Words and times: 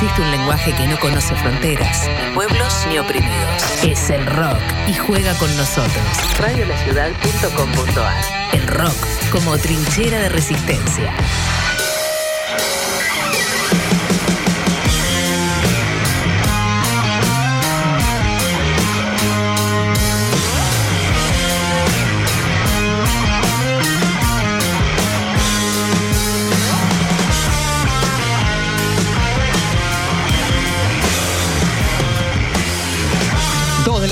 existe 0.00 0.22
un 0.22 0.30
lenguaje 0.30 0.72
que 0.74 0.86
no 0.86 0.96
conoce 1.00 1.34
fronteras, 1.34 2.08
ni 2.08 2.32
pueblos 2.32 2.86
ni 2.88 3.00
oprimidos. 3.00 3.82
Es 3.82 4.10
el 4.10 4.24
rock 4.26 4.60
y 4.86 4.94
juega 4.94 5.34
con 5.38 5.54
nosotros. 5.56 6.04
Radiolaciudad.com.ar 6.38 8.24
El 8.52 8.68
rock 8.68 8.94
como 9.32 9.58
trinchera 9.58 10.20
de 10.20 10.28
resistencia. 10.28 11.12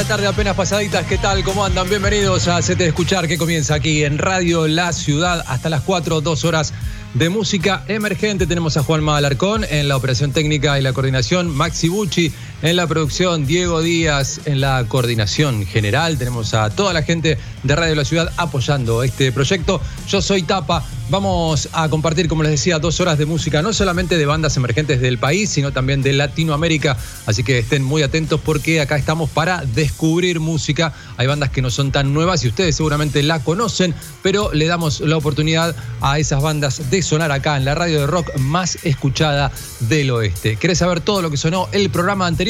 Tarde 0.06 0.26
apenas 0.28 0.54
pasaditas, 0.54 1.04
¿qué 1.06 1.18
tal? 1.18 1.42
¿Cómo 1.42 1.64
andan? 1.64 1.88
Bienvenidos 1.88 2.46
a 2.46 2.58
Hacete 2.58 2.86
Escuchar 2.86 3.26
que 3.26 3.38
comienza 3.38 3.74
aquí 3.74 4.04
en 4.04 4.18
Radio 4.18 4.68
La 4.68 4.92
Ciudad 4.92 5.44
hasta 5.48 5.68
las 5.68 5.80
4, 5.80 6.20
dos 6.20 6.44
horas 6.44 6.72
de 7.14 7.28
música 7.28 7.82
emergente. 7.88 8.46
Tenemos 8.46 8.76
a 8.76 8.84
Juanma 8.84 9.16
Alarcón 9.16 9.64
en 9.64 9.88
la 9.88 9.96
operación 9.96 10.30
técnica 10.30 10.78
y 10.78 10.82
la 10.82 10.92
coordinación, 10.92 11.48
Maxi 11.48 11.88
Bucci 11.88 12.32
en 12.62 12.76
la 12.76 12.86
producción, 12.86 13.46
Diego 13.46 13.82
Díaz 13.82 14.40
en 14.46 14.60
la 14.60 14.84
coordinación 14.88 15.66
general. 15.66 16.16
Tenemos 16.18 16.54
a 16.54 16.70
toda 16.70 16.92
la 16.92 17.02
gente 17.02 17.38
de 17.62 17.76
Radio 17.76 17.94
La 17.94 18.04
Ciudad 18.04 18.32
apoyando 18.36 19.02
este 19.02 19.30
proyecto. 19.32 19.80
Yo 20.08 20.22
soy 20.22 20.42
Tapa. 20.42 20.84
Vamos 21.08 21.68
a 21.72 21.88
compartir, 21.88 22.26
como 22.26 22.42
les 22.42 22.50
decía, 22.50 22.80
dos 22.80 22.98
horas 22.98 23.16
de 23.16 23.26
música, 23.26 23.62
no 23.62 23.72
solamente 23.72 24.18
de 24.18 24.26
bandas 24.26 24.56
emergentes 24.56 25.00
del 25.00 25.18
país, 25.18 25.50
sino 25.50 25.72
también 25.72 26.02
de 26.02 26.12
Latinoamérica. 26.12 26.96
Así 27.26 27.44
que 27.44 27.58
estén 27.58 27.84
muy 27.84 28.02
atentos 28.02 28.40
porque 28.40 28.80
acá 28.80 28.96
estamos 28.96 29.30
para 29.30 29.64
descubrir 29.64 30.40
música. 30.40 30.92
Hay 31.16 31.28
bandas 31.28 31.50
que 31.50 31.62
no 31.62 31.70
son 31.70 31.92
tan 31.92 32.12
nuevas 32.12 32.42
y 32.42 32.48
ustedes 32.48 32.74
seguramente 32.74 33.22
la 33.22 33.38
conocen, 33.38 33.94
pero 34.22 34.52
le 34.52 34.66
damos 34.66 34.98
la 34.98 35.16
oportunidad 35.16 35.76
a 36.00 36.18
esas 36.18 36.42
bandas 36.42 36.90
de 36.90 37.02
sonar 37.02 37.30
acá 37.30 37.56
en 37.56 37.64
la 37.64 37.76
radio 37.76 38.00
de 38.00 38.06
rock 38.08 38.36
más 38.38 38.78
escuchada 38.82 39.52
del 39.80 40.10
oeste. 40.10 40.56
¿Querés 40.56 40.78
saber 40.78 41.00
todo 41.00 41.22
lo 41.22 41.30
que 41.30 41.36
sonó 41.36 41.68
el 41.70 41.88
programa 41.90 42.26
anterior? 42.26 42.45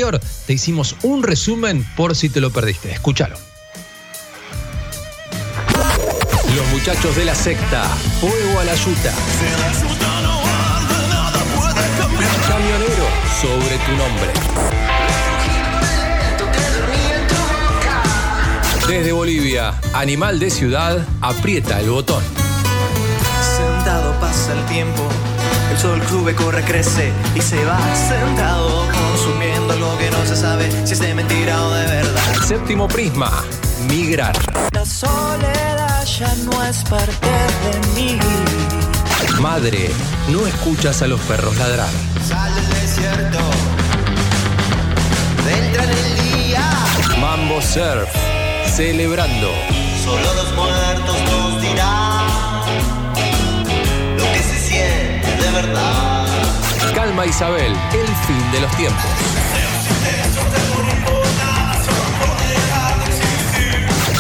Te 0.47 0.53
hicimos 0.53 0.95
un 1.05 1.23
resumen 1.23 1.83
por 1.97 2.15
si 2.15 2.29
te 2.29 2.43
lo 2.43 2.51
perdiste. 2.51 2.93
Escúchalo. 2.93 3.35
Los 6.55 6.67
muchachos 6.71 7.17
de 7.17 7.25
la 7.25 7.35
secta, 7.35 7.85
Fuego 8.21 8.61
a 8.61 8.65
la 8.65 8.75
Yuta. 8.75 9.15
Camionero, 12.47 13.07
sobre 13.41 13.79
tu 13.79 13.93
nombre. 13.93 14.33
Desde 18.87 19.13
Bolivia, 19.13 19.81
Animal 19.95 20.39
de 20.39 20.51
Ciudad, 20.51 21.07
aprieta 21.23 21.81
el 21.81 21.89
botón. 21.89 22.23
Sentado 23.57 24.13
pasa 24.21 24.53
el 24.53 24.67
tiempo, 24.67 25.09
el 25.77 25.83
sol 25.83 26.03
sube, 26.09 26.35
corre, 26.35 26.63
crece 26.63 27.13
y 27.35 27.41
se 27.41 27.63
va 27.65 27.79
sentado 27.95 28.87
consumiendo 28.89 29.77
lo 29.77 29.99
que 29.99 30.11
no 30.11 30.25
se 30.25 30.35
sabe 30.35 30.71
si 30.87 30.95
es 30.95 31.01
de 31.01 31.15
mentira 31.15 31.63
o 31.63 31.71
de 31.71 31.87
verdad. 31.87 32.35
Séptimo 32.47 32.89
prisma, 32.89 33.45
migrar. 33.87 34.35
La 34.73 34.87
soledad 34.87 36.05
ya 36.05 36.35
no 36.45 36.65
es 36.65 36.83
parte 36.85 37.29
de 37.29 37.89
mí. 37.95 38.19
Madre, 39.41 39.91
no 40.29 40.47
escuchas 40.47 41.03
a 41.03 41.07
los 41.09 41.21
perros 41.23 41.55
ladrar. 41.59 41.91
Sale 42.27 42.55
del 42.55 42.71
desierto, 42.81 43.39
entra 45.51 45.85
en 45.85 45.91
el 45.91 46.33
día. 46.33 46.71
Mambo 47.19 47.61
Surf, 47.61 48.09
celebrando. 48.75 49.51
Solo 50.05 50.35
los 50.35 50.53
verdad. 55.63 56.27
Calma 56.95 57.25
Isabel, 57.25 57.73
el 57.93 58.07
fin 58.27 58.53
de 58.53 58.61
los 58.61 58.77
tiempos. 58.77 59.05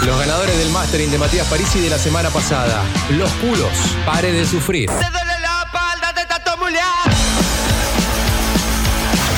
Los 0.04 0.18
ganadores 0.18 0.56
del 0.56 0.70
Mastering 0.70 1.10
de 1.10 1.18
Matías 1.18 1.46
Parisi 1.48 1.80
de 1.80 1.90
la 1.90 1.98
semana 1.98 2.30
pasada. 2.30 2.82
Los 3.10 3.30
culos, 3.32 3.70
pare 4.06 4.32
de 4.32 4.46
sufrir. 4.46 4.88
Te 4.88 4.94
duele 4.94 5.40
la 5.40 5.64
espalda 5.64 6.12
de 6.14 6.24
tanto 6.26 6.56
mulear. 6.56 7.10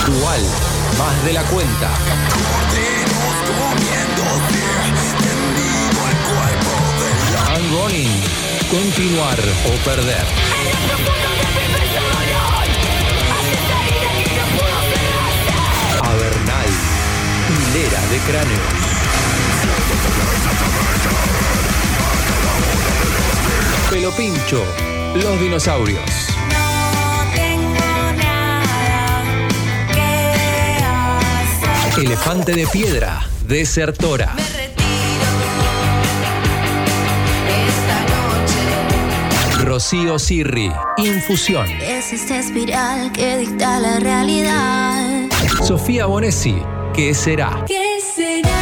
Dual, 0.06 0.41
más 0.98 1.25
de 1.25 1.32
la 1.32 1.42
cuenta. 1.44 1.91
Unrunning, 7.56 8.22
continuar 8.70 9.38
o 9.66 9.84
perder. 9.84 10.47
De 17.78 18.19
cráneos. 18.27 18.59
Pelo 23.89 24.11
pincho, 24.16 24.65
los 25.15 25.41
dinosaurios. 25.41 26.00
No 26.50 27.31
tengo 27.37 28.12
nada 28.16 29.49
que 29.94 30.11
hacer. 31.94 32.05
Elefante 32.05 32.53
de 32.53 32.66
piedra, 32.66 33.21
desertora. 33.47 34.34
Me 34.34 34.43
retiro 34.43 35.28
esta 37.69 38.00
noche. 39.55 39.65
Rocío 39.65 40.19
Sirri, 40.19 40.72
infusión. 40.97 41.69
Es 41.81 42.12
esta 42.12 42.41
espiral 42.41 43.12
que 43.12 43.39
dicta 43.39 43.78
la 43.78 44.00
realidad. 44.00 45.28
Sofía 45.62 46.06
Bonesi, 46.06 46.60
¿qué 46.98 47.14
será? 47.14 47.64
¿Qué 47.64 48.00
será, 48.12 48.59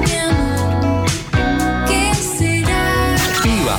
mi 0.00 0.16
amor? 0.16 1.04
¿Qué 1.86 2.14
será? 2.14 3.14
Piva, 3.42 3.78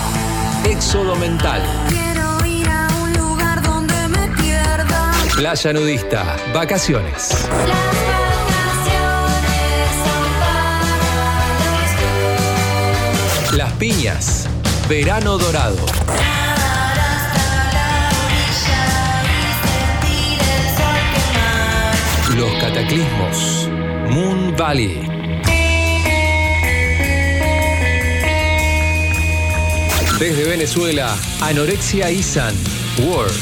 éxodo 0.69 1.15
mental. 1.15 1.63
Quiero 1.89 2.45
ir 2.45 2.69
a 2.69 2.87
un 3.01 3.13
lugar 3.13 3.63
donde 3.63 4.07
me 4.09 4.27
pierda. 4.39 5.11
Playa 5.35 5.73
nudista, 5.73 6.37
vacaciones. 6.53 7.31
Las 7.31 7.49
vacaciones 8.53 9.89
son 10.05 10.25
para 10.43 10.85
los 11.65 11.89
dos. 13.49 13.57
Las 13.57 13.71
piñas, 13.73 14.47
verano 14.87 15.39
dorado. 15.39 15.94
Cataclismos, 22.75 23.69
Moon 24.09 24.53
Valley. 24.57 25.07
Desde 30.19 30.43
Venezuela, 30.43 31.15
Anorexia 31.41 32.11
Isan, 32.11 32.53
World. 32.97 33.33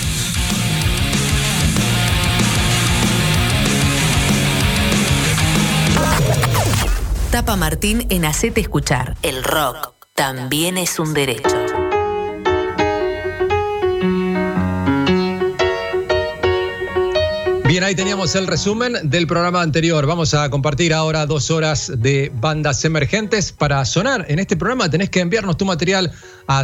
Tapa 7.31 7.55
Martín 7.55 8.05
en 8.11 8.25
Hacete 8.25 8.61
Escuchar. 8.61 9.17
El 9.23 9.43
rock 9.43 9.95
también 10.13 10.77
es 10.77 10.99
un 10.99 11.15
derecho. 11.15 11.62
Bien, 17.73 17.83
ahí 17.83 17.95
teníamos 17.95 18.35
el 18.35 18.45
resumen 18.45 18.93
del 19.01 19.25
programa 19.25 19.63
anterior. 19.63 20.05
Vamos 20.05 20.35
a 20.35 20.47
compartir 20.51 20.93
ahora 20.93 21.25
dos 21.25 21.49
horas 21.49 21.91
de 21.97 22.31
bandas 22.39 22.85
emergentes. 22.85 23.51
Para 23.51 23.83
sonar 23.83 24.27
en 24.29 24.37
este 24.37 24.55
programa 24.55 24.91
tenés 24.91 25.09
que 25.09 25.21
enviarnos 25.21 25.57
tu 25.57 25.65
material 25.65 26.11
a 26.45 26.61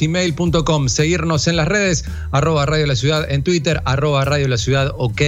gmail.com, 0.00 0.88
seguirnos 0.88 1.48
en 1.48 1.56
las 1.56 1.68
redes, 1.68 2.06
arroba 2.32 2.64
Radio 2.64 2.86
La 2.86 2.96
Ciudad 2.96 3.30
en 3.30 3.42
Twitter, 3.42 3.82
arroba 3.84 4.24
Radio 4.24 4.48
La 4.48 4.56
Ciudad 4.56 4.94
OK 4.96 5.20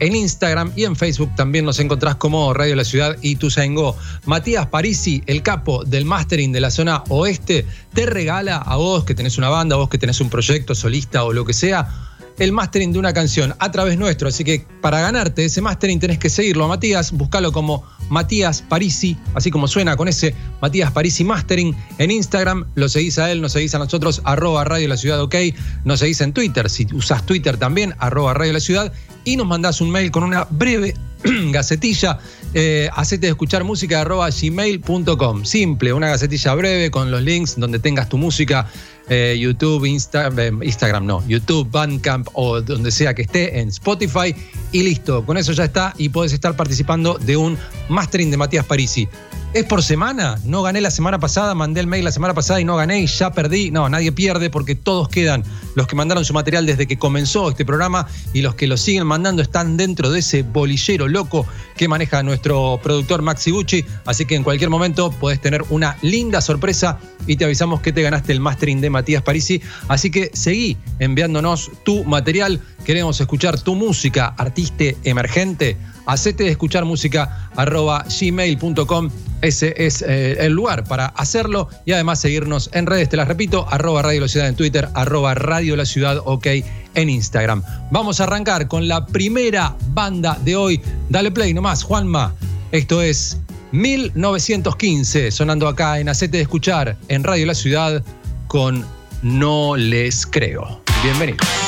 en 0.00 0.16
Instagram 0.16 0.72
y 0.74 0.84
en 0.84 0.96
Facebook 0.96 1.30
también 1.36 1.64
nos 1.64 1.78
encontrás 1.78 2.16
como 2.16 2.52
Radio 2.52 2.74
La 2.74 2.84
Ciudad 2.84 3.16
y 3.22 3.36
Tuzaingó. 3.36 3.96
Matías 4.24 4.66
Parisi, 4.66 5.22
el 5.26 5.42
capo 5.42 5.84
del 5.84 6.04
mastering 6.04 6.52
de 6.52 6.60
la 6.60 6.70
zona 6.70 7.04
oeste, 7.10 7.64
te 7.92 8.06
regala 8.06 8.56
a 8.56 8.76
vos 8.76 9.04
que 9.04 9.14
tenés 9.14 9.38
una 9.38 9.50
banda, 9.50 9.76
a 9.76 9.78
vos 9.78 9.88
que 9.88 9.98
tenés 9.98 10.20
un 10.20 10.30
proyecto 10.30 10.74
solista 10.74 11.22
o 11.22 11.32
lo 11.32 11.44
que 11.44 11.52
sea, 11.52 11.88
el 12.38 12.52
mastering 12.52 12.92
de 12.92 12.98
una 12.98 13.12
canción 13.12 13.54
a 13.58 13.70
través 13.70 13.98
nuestro. 13.98 14.28
Así 14.28 14.44
que 14.44 14.64
para 14.80 15.00
ganarte 15.00 15.44
ese 15.44 15.60
mastering 15.60 16.00
tenés 16.00 16.18
que 16.18 16.30
seguirlo 16.30 16.64
a 16.64 16.68
Matías, 16.68 17.12
buscalo 17.12 17.52
como 17.52 17.84
Matías 18.08 18.62
Parisi, 18.62 19.16
así 19.34 19.50
como 19.50 19.68
suena 19.68 19.96
con 19.96 20.08
ese 20.08 20.34
Matías 20.60 20.90
Parisi 20.90 21.24
Mastering 21.24 21.76
en 21.98 22.10
Instagram. 22.10 22.66
Lo 22.74 22.88
seguís 22.88 23.18
a 23.18 23.30
él, 23.30 23.40
nos 23.40 23.52
seguís 23.52 23.74
a 23.74 23.78
nosotros, 23.78 24.20
arroba 24.24 24.64
Radio 24.64 24.88
La 24.88 24.96
Ciudad 24.96 25.20
OK. 25.20 25.34
Nos 25.84 26.00
seguís 26.00 26.20
en 26.20 26.32
Twitter, 26.32 26.68
si 26.68 26.86
usás 26.92 27.24
Twitter 27.24 27.56
también, 27.56 27.94
arroba 27.98 28.34
Radio 28.34 28.52
La 28.52 28.60
Ciudad. 28.60 28.92
Y 29.24 29.36
nos 29.36 29.46
mandás 29.46 29.80
un 29.80 29.90
mail 29.90 30.10
con 30.10 30.22
una 30.22 30.46
breve 30.50 30.94
gacetilla, 31.52 32.18
eh, 32.52 32.88
hacete 32.92 33.28
escuchar 33.28 33.64
música 33.64 34.02
arroba 34.02 34.28
gmail.com. 34.30 35.44
Simple, 35.44 35.92
una 35.92 36.08
gacetilla 36.08 36.54
breve 36.54 36.90
con 36.90 37.10
los 37.10 37.22
links 37.22 37.56
donde 37.56 37.78
tengas 37.78 38.08
tu 38.08 38.18
música, 38.18 38.68
eh, 39.08 39.36
YouTube, 39.38 39.84
eh, 39.84 39.88
Instagram, 40.62 41.06
no, 41.06 41.26
YouTube, 41.26 41.70
Bandcamp 41.70 42.28
o 42.32 42.60
donde 42.60 42.90
sea 42.90 43.14
que 43.14 43.22
esté, 43.22 43.60
en 43.60 43.68
Spotify. 43.68 44.34
Y 44.72 44.82
listo, 44.82 45.24
con 45.24 45.36
eso 45.36 45.52
ya 45.52 45.64
está 45.64 45.94
y 45.98 46.08
puedes 46.08 46.32
estar 46.32 46.56
participando 46.56 47.18
de 47.18 47.36
un 47.36 47.58
mastering 47.88 48.30
de 48.30 48.36
Matías 48.36 48.64
Parisi. 48.64 49.08
¿Es 49.54 49.64
por 49.66 49.84
semana? 49.84 50.36
No 50.44 50.62
gané 50.62 50.80
la 50.80 50.90
semana 50.90 51.20
pasada, 51.20 51.54
mandé 51.54 51.80
el 51.80 51.86
mail 51.86 52.02
la 52.02 52.10
semana 52.10 52.34
pasada 52.34 52.60
y 52.60 52.64
no 52.64 52.74
gané 52.74 53.02
y 53.02 53.06
ya 53.06 53.30
perdí. 53.30 53.70
No, 53.70 53.88
nadie 53.88 54.10
pierde 54.10 54.50
porque 54.50 54.74
todos 54.74 55.08
quedan. 55.08 55.44
Los 55.76 55.86
que 55.86 55.94
mandaron 55.94 56.24
su 56.24 56.34
material 56.34 56.66
desde 56.66 56.88
que 56.88 56.98
comenzó 56.98 57.50
este 57.50 57.64
programa 57.64 58.08
y 58.32 58.42
los 58.42 58.56
que 58.56 58.66
lo 58.66 58.76
siguen 58.76 59.06
mandando 59.06 59.42
están 59.42 59.76
dentro 59.76 60.10
de 60.10 60.18
ese 60.18 60.42
bolillero 60.42 61.06
loco 61.06 61.46
que 61.76 61.86
maneja 61.86 62.24
nuestro 62.24 62.80
productor 62.82 63.22
Maxi 63.22 63.52
Gucci. 63.52 63.84
Así 64.06 64.24
que 64.24 64.34
en 64.34 64.42
cualquier 64.42 64.70
momento 64.70 65.12
podés 65.12 65.40
tener 65.40 65.62
una 65.70 65.98
linda 66.02 66.40
sorpresa 66.40 66.98
y 67.28 67.36
te 67.36 67.44
avisamos 67.44 67.80
que 67.80 67.92
te 67.92 68.02
ganaste 68.02 68.32
el 68.32 68.40
mastering 68.40 68.80
de 68.80 68.90
Matías 68.90 69.22
Parisi. 69.22 69.62
Así 69.86 70.10
que 70.10 70.32
seguí 70.34 70.76
enviándonos 70.98 71.70
tu 71.84 72.02
material. 72.02 72.60
Queremos 72.84 73.20
escuchar 73.20 73.60
tu 73.60 73.76
música, 73.76 74.34
artista 74.36 74.86
emergente 75.04 75.76
hacete 76.06 76.44
de 76.44 76.50
escuchar 76.50 76.84
música 76.84 77.48
arroba 77.56 78.04
gmail.com. 78.20 79.10
Ese 79.42 79.74
es 79.76 80.02
eh, 80.02 80.36
el 80.40 80.52
lugar 80.52 80.84
para 80.84 81.06
hacerlo 81.06 81.68
y 81.84 81.92
además 81.92 82.20
seguirnos 82.20 82.70
en 82.72 82.86
redes, 82.86 83.08
te 83.08 83.16
las 83.16 83.28
repito, 83.28 83.66
arroba 83.70 84.02
Radio 84.02 84.22
La 84.22 84.28
Ciudad 84.28 84.48
en 84.48 84.56
Twitter, 84.56 84.88
arroba 84.94 85.34
Radio 85.34 85.76
La 85.76 85.84
Ciudad 85.84 86.18
OK 86.24 86.46
en 86.94 87.10
Instagram. 87.10 87.62
Vamos 87.90 88.20
a 88.20 88.24
arrancar 88.24 88.68
con 88.68 88.88
la 88.88 89.06
primera 89.06 89.76
banda 89.88 90.38
de 90.44 90.56
hoy. 90.56 90.80
Dale 91.08 91.30
play 91.30 91.52
nomás, 91.52 91.82
Juanma. 91.82 92.34
Esto 92.72 93.02
es 93.02 93.38
1915, 93.72 95.30
sonando 95.30 95.68
acá 95.68 95.98
en 95.98 96.08
Hacete 96.08 96.38
de 96.38 96.42
Escuchar 96.42 96.96
en 97.08 97.24
Radio 97.24 97.46
La 97.46 97.54
Ciudad 97.54 98.02
con 98.46 98.84
No 99.22 99.76
Les 99.76 100.26
Creo. 100.26 100.80
Bienvenidos. 101.02 101.63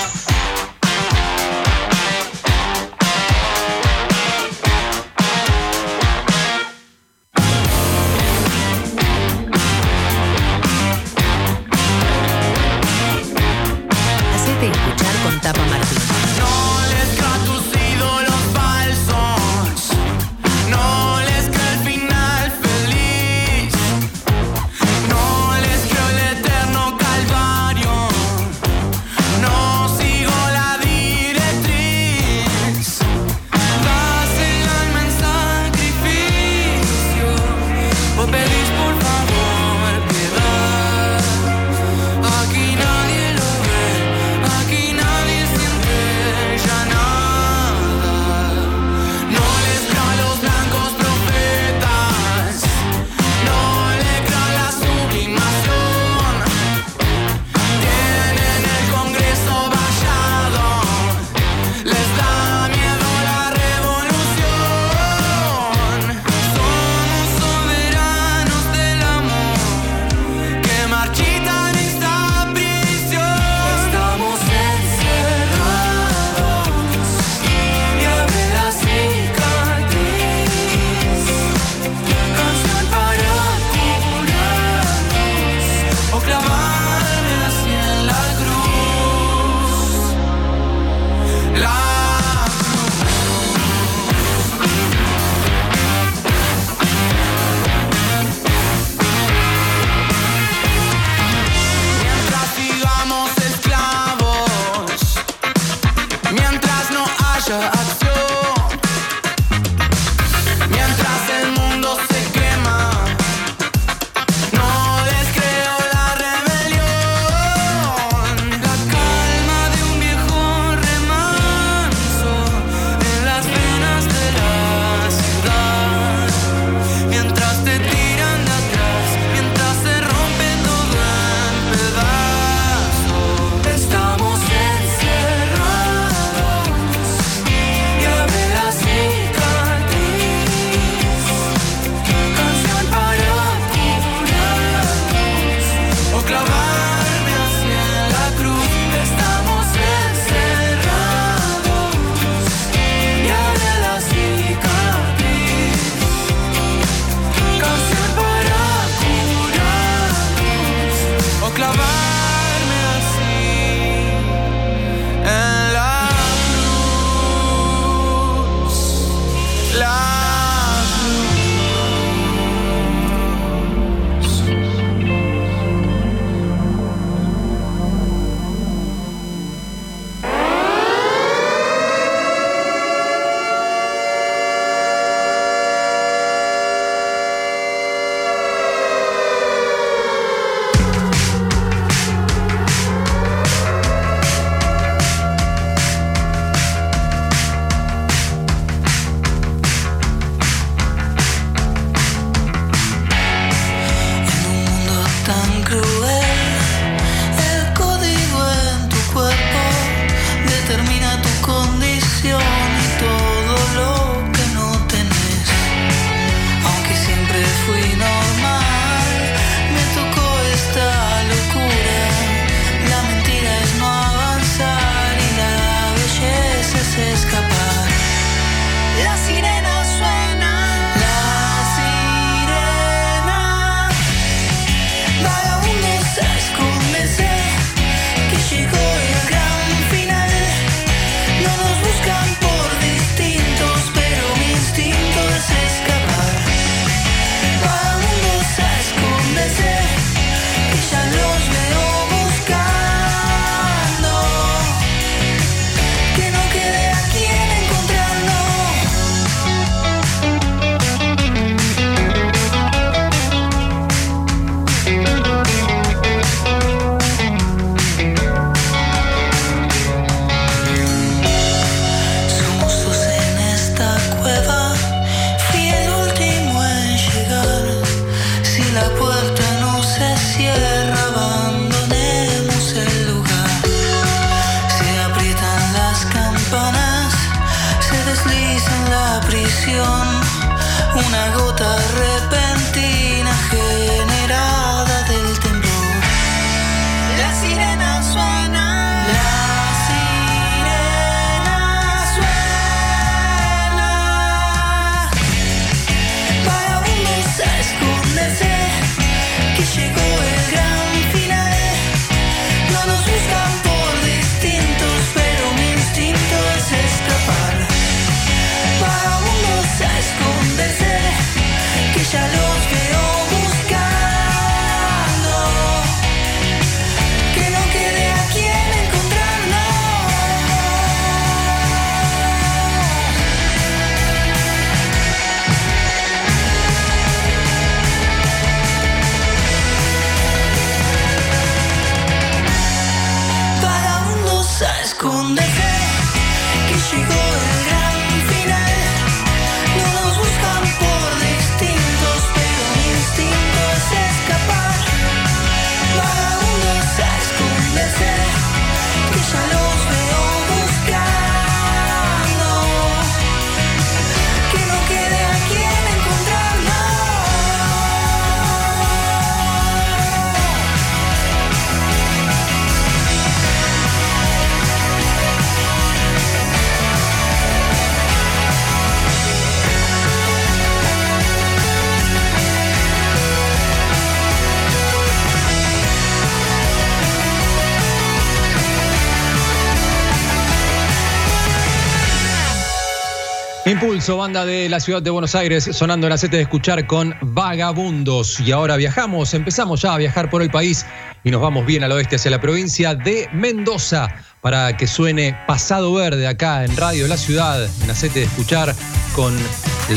Banda 394.14 394.44
de 394.44 394.68
la 394.68 394.78
ciudad 394.78 395.02
de 395.02 395.10
Buenos 395.10 395.34
Aires, 395.34 395.68
sonando 395.72 396.06
en 396.06 396.10
la 396.10 396.16
de 396.16 396.40
escuchar 396.40 396.86
con 396.86 397.14
Vagabundos. 397.22 398.38
Y 398.40 398.52
ahora 398.52 398.76
viajamos, 398.76 399.34
empezamos 399.34 399.82
ya 399.82 399.94
a 399.94 399.98
viajar 399.98 400.30
por 400.30 400.42
el 400.42 400.50
país 400.50 400.86
y 401.24 401.30
nos 401.30 401.40
vamos 401.40 401.66
bien 401.66 401.82
al 401.82 401.90
oeste 401.92 402.16
hacia 402.16 402.30
la 402.30 402.40
provincia 402.40 402.94
de 402.94 403.28
Mendoza 403.32 404.08
para 404.42 404.76
que 404.76 404.86
suene 404.86 405.36
Pasado 405.46 405.92
Verde 405.92 406.26
acá 406.26 406.64
en 406.64 406.76
Radio 406.76 407.08
La 407.08 407.16
Ciudad, 407.16 407.68
en 407.80 407.88
la 407.88 407.94
de 407.94 408.22
escuchar 408.22 408.74
con 409.14 409.36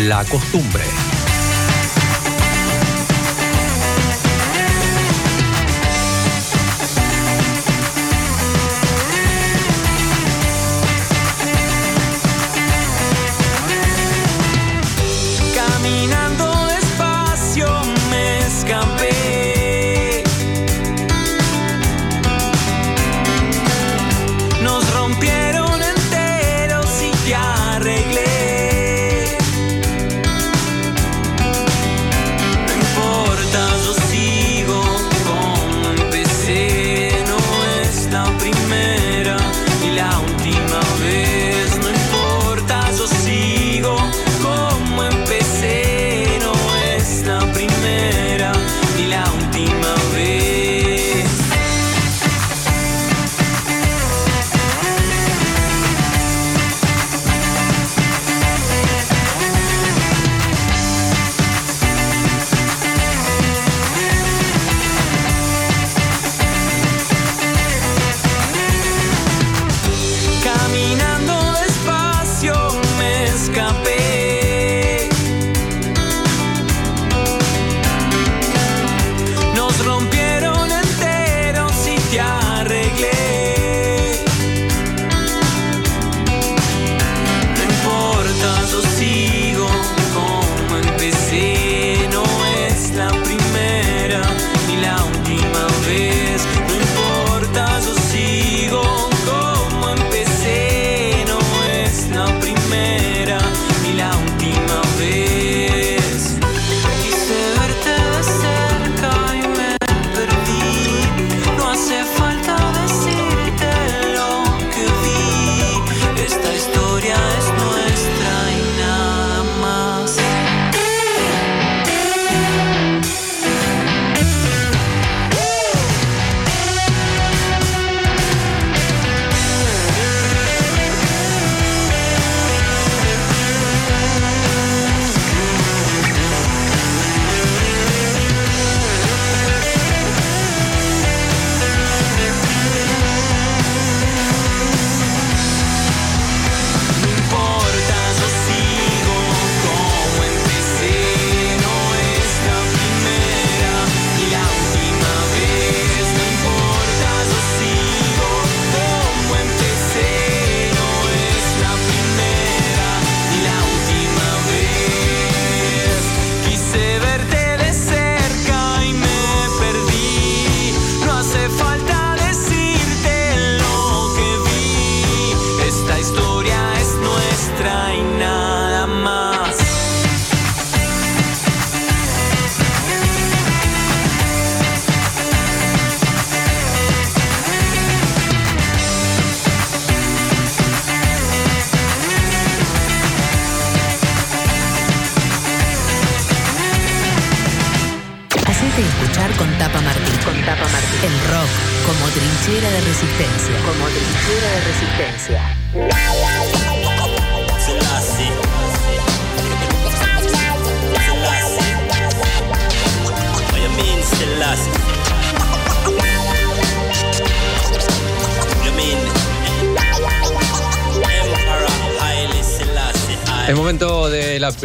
La 0.07 0.23
Costumbre. 0.25 0.83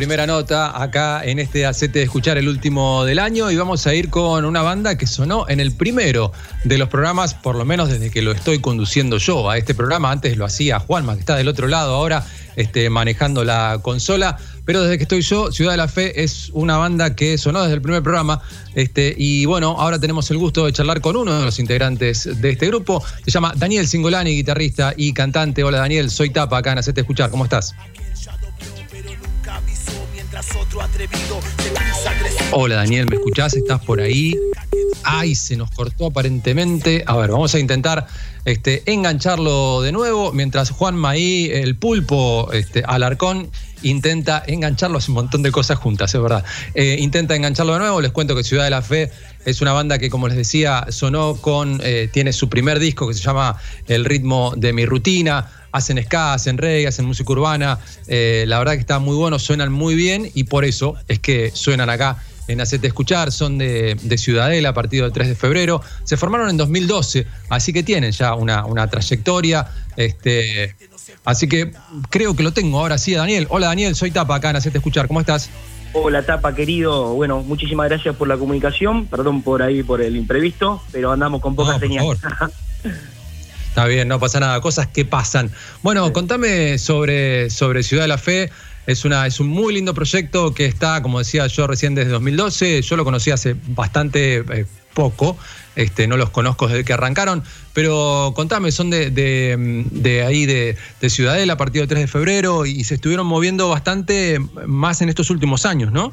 Primera 0.05 0.27
nota 0.27 0.83
acá 0.83 1.25
en 1.25 1.39
este 1.39 1.65
acete 1.65 2.01
de 2.01 2.05
escuchar 2.05 2.37
el 2.37 2.47
último 2.47 3.07
del 3.07 3.19
año 3.19 3.51
y 3.51 3.57
vamos 3.57 3.87
a 3.87 3.95
ir 3.95 4.11
con 4.11 4.45
una 4.45 4.61
banda 4.61 4.99
que 4.99 5.07
sonó 5.07 5.49
en 5.49 5.61
el 5.61 5.73
primero 5.73 6.31
de 6.65 6.77
los 6.77 6.91
programas, 6.91 7.33
por 7.33 7.57
lo 7.57 7.65
menos 7.65 7.89
desde 7.89 8.11
que 8.11 8.21
lo 8.21 8.33
estoy 8.33 8.59
conduciendo 8.59 9.17
yo 9.17 9.49
a 9.49 9.57
este 9.57 9.75
programa. 9.75 10.11
Antes 10.11 10.37
lo 10.37 10.45
hacía 10.45 10.79
Juanma, 10.79 11.15
que 11.15 11.21
está 11.21 11.37
del 11.37 11.49
otro 11.49 11.69
lado 11.69 11.95
ahora 11.95 12.23
este, 12.55 12.91
manejando 12.91 13.45
la 13.45 13.79
consola. 13.81 14.37
Pero 14.67 14.83
desde 14.83 14.99
que 14.99 15.05
estoy 15.05 15.23
yo, 15.23 15.51
Ciudad 15.51 15.71
de 15.71 15.79
la 15.79 15.89
Fe 15.89 16.23
es 16.23 16.51
una 16.53 16.77
banda 16.77 17.17
que 17.17 17.39
sonó 17.39 17.63
desde 17.63 17.77
el 17.77 17.81
primer 17.81 18.03
programa. 18.03 18.43
Este, 18.75 19.15
y 19.17 19.47
bueno, 19.47 19.77
ahora 19.79 19.99
tenemos 19.99 20.31
el 20.31 20.37
gusto 20.37 20.67
de 20.67 20.73
charlar 20.75 21.01
con 21.01 21.17
uno 21.17 21.39
de 21.39 21.47
los 21.47 21.59
integrantes 21.59 22.29
de 22.43 22.51
este 22.51 22.67
grupo. 22.67 23.03
Se 23.25 23.31
llama 23.31 23.55
Daniel 23.57 23.89
Singolani, 23.89 24.35
guitarrista 24.35 24.93
y 24.99 25.15
cantante. 25.15 25.65
Hola 25.65 25.79
Daniel, 25.79 26.11
soy 26.11 26.29
Tapa 26.29 26.59
acá 26.59 26.73
en 26.73 26.79
Hacete 26.79 27.01
Escuchar. 27.01 27.31
¿Cómo 27.31 27.45
estás? 27.45 27.75
Hola 32.51 32.77
Daniel, 32.77 33.07
¿me 33.09 33.17
escuchás? 33.17 33.55
¿Estás 33.55 33.81
por 33.85 34.01
ahí? 34.01 34.35
Ay, 35.05 35.35
se 35.35 35.57
nos 35.57 35.71
cortó 35.71 36.07
aparentemente. 36.07 37.05
A 37.07 37.17
ver, 37.17 37.31
vamos 37.31 37.55
a 37.55 37.61
intentar 37.61 38.07
este, 38.45 38.83
engancharlo 38.87 39.83
de 39.83 39.93
nuevo. 39.93 40.33
Mientras 40.33 40.71
Juan 40.71 40.97
Maí, 40.97 41.51
el 41.53 41.77
pulpo, 41.77 42.51
este, 42.53 42.83
Alarcón, 42.85 43.51
intenta 43.83 44.43
engancharlo. 44.47 44.99
Hace 44.99 45.11
un 45.13 45.17
montón 45.17 45.43
de 45.43 45.53
cosas 45.53 45.79
juntas, 45.79 46.15
es 46.15 46.21
verdad. 46.21 46.45
Eh, 46.75 46.97
intenta 46.99 47.37
engancharlo 47.37 47.75
de 47.75 47.79
nuevo. 47.79 48.01
Les 48.01 48.11
cuento 48.11 48.35
que 48.35 48.43
Ciudad 48.43 48.65
de 48.65 48.71
la 48.71 48.83
Fe 48.83 49.11
es 49.45 49.61
una 49.61 49.73
banda 49.73 49.99
que, 49.99 50.11
como 50.11 50.27
les 50.27 50.37
decía, 50.37 50.87
sonó 50.89 51.37
con. 51.37 51.81
Eh, 51.85 52.09
tiene 52.13 52.33
su 52.33 52.49
primer 52.49 52.81
disco 52.81 53.07
que 53.07 53.15
se 53.15 53.23
llama 53.23 53.57
El 53.87 54.05
ritmo 54.05 54.55
de 54.57 54.73
mi 54.73 54.85
rutina 54.85 55.51
hacen 55.75 56.01
ska, 56.05 56.35
hacen 56.35 56.57
reggae, 56.57 56.87
hacen 56.87 57.05
música 57.05 57.33
urbana. 57.33 57.81
Eh, 58.07 58.45
la 58.47 58.59
verdad 58.59 58.75
que 58.75 58.81
está 58.81 59.01
muy 59.01 59.17
bueno, 59.17 59.41
suenan 59.41 59.73
muy 59.73 59.97
bien 59.97 60.31
y 60.33 60.45
por 60.45 60.65
eso 60.65 60.95
es 61.09 61.19
que 61.19 61.51
suenan 61.53 61.91
acá 61.91 62.23
en 62.47 62.61
Hacete 62.61 62.87
Escuchar, 62.87 63.33
son 63.33 63.59
de, 63.59 63.99
Ciudadela 64.17 64.69
a 64.69 64.75
partir 64.75 65.03
del 65.03 65.13
3 65.13 65.29
de 65.29 65.35
febrero. 65.35 65.83
Se 66.05 66.17
formaron 66.17 66.49
en 66.49 66.57
2012, 66.57 67.27
así 67.49 67.73
que 67.73 67.83
tienen 67.83 68.13
ya 68.13 68.35
una, 68.35 68.65
una 68.67 68.87
trayectoria. 68.89 69.67
Este, 69.97 70.77
así 71.25 71.49
que 71.49 71.73
creo 72.09 72.37
que 72.37 72.45
lo 72.45 72.53
tengo 72.53 72.79
ahora 72.79 72.97
sí, 72.97 73.15
Daniel. 73.15 73.49
Hola 73.51 73.67
Daniel, 73.67 73.97
soy 73.97 74.13
Tapa 74.13 74.37
acá 74.37 74.51
en 74.51 74.57
Hacete 74.57 74.79
Escuchar, 74.79 75.09
¿cómo 75.09 75.21
estás? 75.21 75.51
Hola 75.93 76.25
Tapa, 76.25 76.55
querido. 76.55 77.15
Bueno, 77.15 77.43
muchísimas 77.43 77.89
gracias 77.89 78.15
por 78.15 78.29
la 78.29 78.37
comunicación. 78.37 79.07
Perdón 79.07 79.43
por 79.43 79.63
ahí 79.63 79.83
por 79.83 80.01
el 80.03 80.15
imprevisto, 80.17 80.81
pero 80.93 81.11
andamos 81.11 81.41
con 81.41 81.57
pocas 81.57 81.81
señales. 81.81 82.21
Está 83.75 83.87
bien, 83.87 84.07
no 84.07 84.21
pasa 84.21 84.39
nada, 84.39 84.61
cosas 84.61 84.87
que 84.87 85.05
pasan. 85.05 85.51
Bueno, 85.83 86.13
contame 86.13 86.79
sobre, 86.79 87.51
sobre 87.51 87.83
Ciudad 87.83 88.05
de 88.05 88.09
la 88.09 88.19
Fe. 88.19 88.53
Es, 88.87 89.05
una, 89.05 89.27
es 89.27 89.41
un 89.41 89.49
muy 89.49 89.75
lindo 89.75 89.95
proyecto 89.95 90.55
que 90.55 90.67
está, 90.67 91.03
como 91.03 91.19
decía 91.19 91.49
yo 91.49 91.67
recién, 91.67 91.97
desde 91.97 92.13
2012. 92.13 92.83
Yo 92.83 92.97
lo 92.97 93.03
conocí 93.05 93.33
hace 93.33 93.57
bastante 93.67 94.45
eh, 94.49 94.67
poco, 94.95 95.37
este, 95.75 96.07
no 96.07 96.17
los 96.17 96.31
conozco 96.31 96.69
desde 96.69 96.85
que 96.85 96.93
arrancaron, 96.93 97.43
pero 97.73 98.33
contame, 98.37 98.71
son 98.71 98.91
de, 98.91 99.11
de, 99.11 100.23
ahí, 100.23 100.47
de, 100.47 100.77
de, 101.01 101.11
Ciudadela, 101.11 101.55
a 101.55 101.57
partir 101.57 101.81
del 101.81 101.89
3 101.89 102.03
de 102.03 102.07
febrero, 102.07 102.67
y 102.67 102.85
se 102.85 102.95
estuvieron 102.95 103.27
moviendo 103.27 103.69
bastante 103.71 104.39
más 104.67 105.03
en 105.03 105.09
estos 105.09 105.31
últimos 105.31 105.67
años, 105.67 105.91
¿no? 105.91 106.13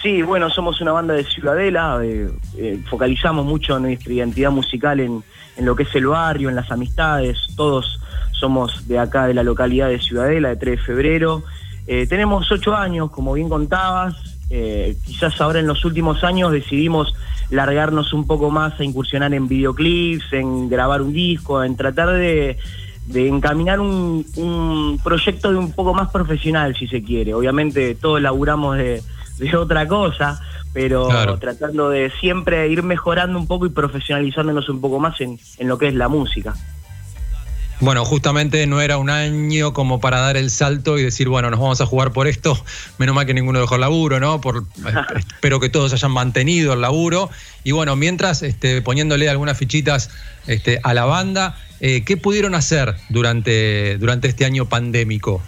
Sí, 0.00 0.22
bueno, 0.22 0.48
somos 0.48 0.80
una 0.80 0.92
banda 0.92 1.12
de 1.12 1.24
Ciudadela, 1.24 2.00
eh, 2.02 2.30
eh, 2.56 2.80
focalizamos 2.88 3.44
mucho 3.44 3.78
nuestra 3.78 4.10
identidad 4.10 4.50
musical 4.50 5.00
en 5.00 5.22
en 5.56 5.66
lo 5.66 5.76
que 5.76 5.84
es 5.84 5.94
el 5.94 6.06
barrio, 6.06 6.48
en 6.48 6.56
las 6.56 6.70
amistades, 6.70 7.38
todos 7.56 8.00
somos 8.32 8.88
de 8.88 8.98
acá, 8.98 9.26
de 9.26 9.34
la 9.34 9.42
localidad 9.42 9.88
de 9.88 10.00
Ciudadela, 10.00 10.48
de 10.50 10.56
3 10.56 10.76
de 10.76 10.82
febrero. 10.82 11.44
Eh, 11.86 12.06
tenemos 12.06 12.50
ocho 12.50 12.74
años, 12.74 13.10
como 13.10 13.34
bien 13.34 13.48
contabas, 13.48 14.14
eh, 14.50 14.96
quizás 15.04 15.40
ahora 15.40 15.60
en 15.60 15.66
los 15.66 15.84
últimos 15.84 16.24
años 16.24 16.52
decidimos 16.52 17.14
largarnos 17.50 18.12
un 18.12 18.26
poco 18.26 18.50
más 18.50 18.78
a 18.80 18.84
incursionar 18.84 19.32
en 19.34 19.48
videoclips, 19.48 20.32
en 20.32 20.68
grabar 20.68 21.02
un 21.02 21.12
disco, 21.12 21.62
en 21.62 21.76
tratar 21.76 22.10
de, 22.12 22.58
encaminar 23.14 23.80
un, 23.80 25.00
proyecto 25.02 25.50
de 25.50 25.56
un 25.56 25.72
poco 25.72 25.94
más 25.94 26.10
profesional, 26.10 26.74
si 26.76 26.86
se 26.86 27.02
quiere. 27.02 27.34
Obviamente 27.34 27.94
todos 27.94 28.20
laburamos 28.20 28.76
de 28.76 29.02
otra 29.56 29.86
cosa, 29.86 30.40
pero 30.72 31.38
tratando 31.38 31.90
de 31.90 32.10
siempre 32.20 32.68
ir 32.68 32.82
mejorando 32.82 33.38
un 33.38 33.46
poco 33.46 33.66
y 33.66 33.70
profesionalizándonos 33.70 34.68
un 34.68 34.80
poco 34.80 34.98
más 34.98 35.20
en, 35.20 35.38
lo 35.60 35.78
que 35.78 35.88
es 35.88 35.94
la 35.94 36.08
música. 36.08 36.54
Bueno, 37.80 38.04
justamente 38.04 38.64
no 38.68 38.80
era 38.80 38.96
un 38.96 39.10
año 39.10 39.72
como 39.72 39.98
para 39.98 40.20
dar 40.20 40.36
el 40.36 40.50
salto 40.50 40.98
y 40.98 41.02
decir, 41.02 41.28
bueno, 41.28 41.50
nos 41.50 41.58
vamos 41.58 41.80
a 41.80 41.86
jugar 41.86 42.12
por 42.12 42.28
esto. 42.28 42.56
Menos 42.98 43.14
mal 43.14 43.26
que 43.26 43.34
ninguno 43.34 43.60
dejó 43.60 43.74
el 43.74 43.80
laburo, 43.80 44.20
¿no? 44.20 44.40
Por, 44.40 44.64
espero 45.16 45.58
que 45.58 45.68
todos 45.68 45.92
hayan 45.92 46.12
mantenido 46.12 46.74
el 46.74 46.80
laburo. 46.80 47.28
Y 47.64 47.72
bueno, 47.72 47.96
mientras 47.96 48.42
este, 48.42 48.82
poniéndole 48.82 49.28
algunas 49.28 49.58
fichitas 49.58 50.10
este, 50.46 50.78
a 50.84 50.94
la 50.94 51.06
banda, 51.06 51.58
eh, 51.80 52.04
¿qué 52.04 52.16
pudieron 52.16 52.54
hacer 52.54 52.94
durante, 53.08 53.98
durante 53.98 54.28
este 54.28 54.44
año 54.44 54.66
pandémico? 54.68 55.42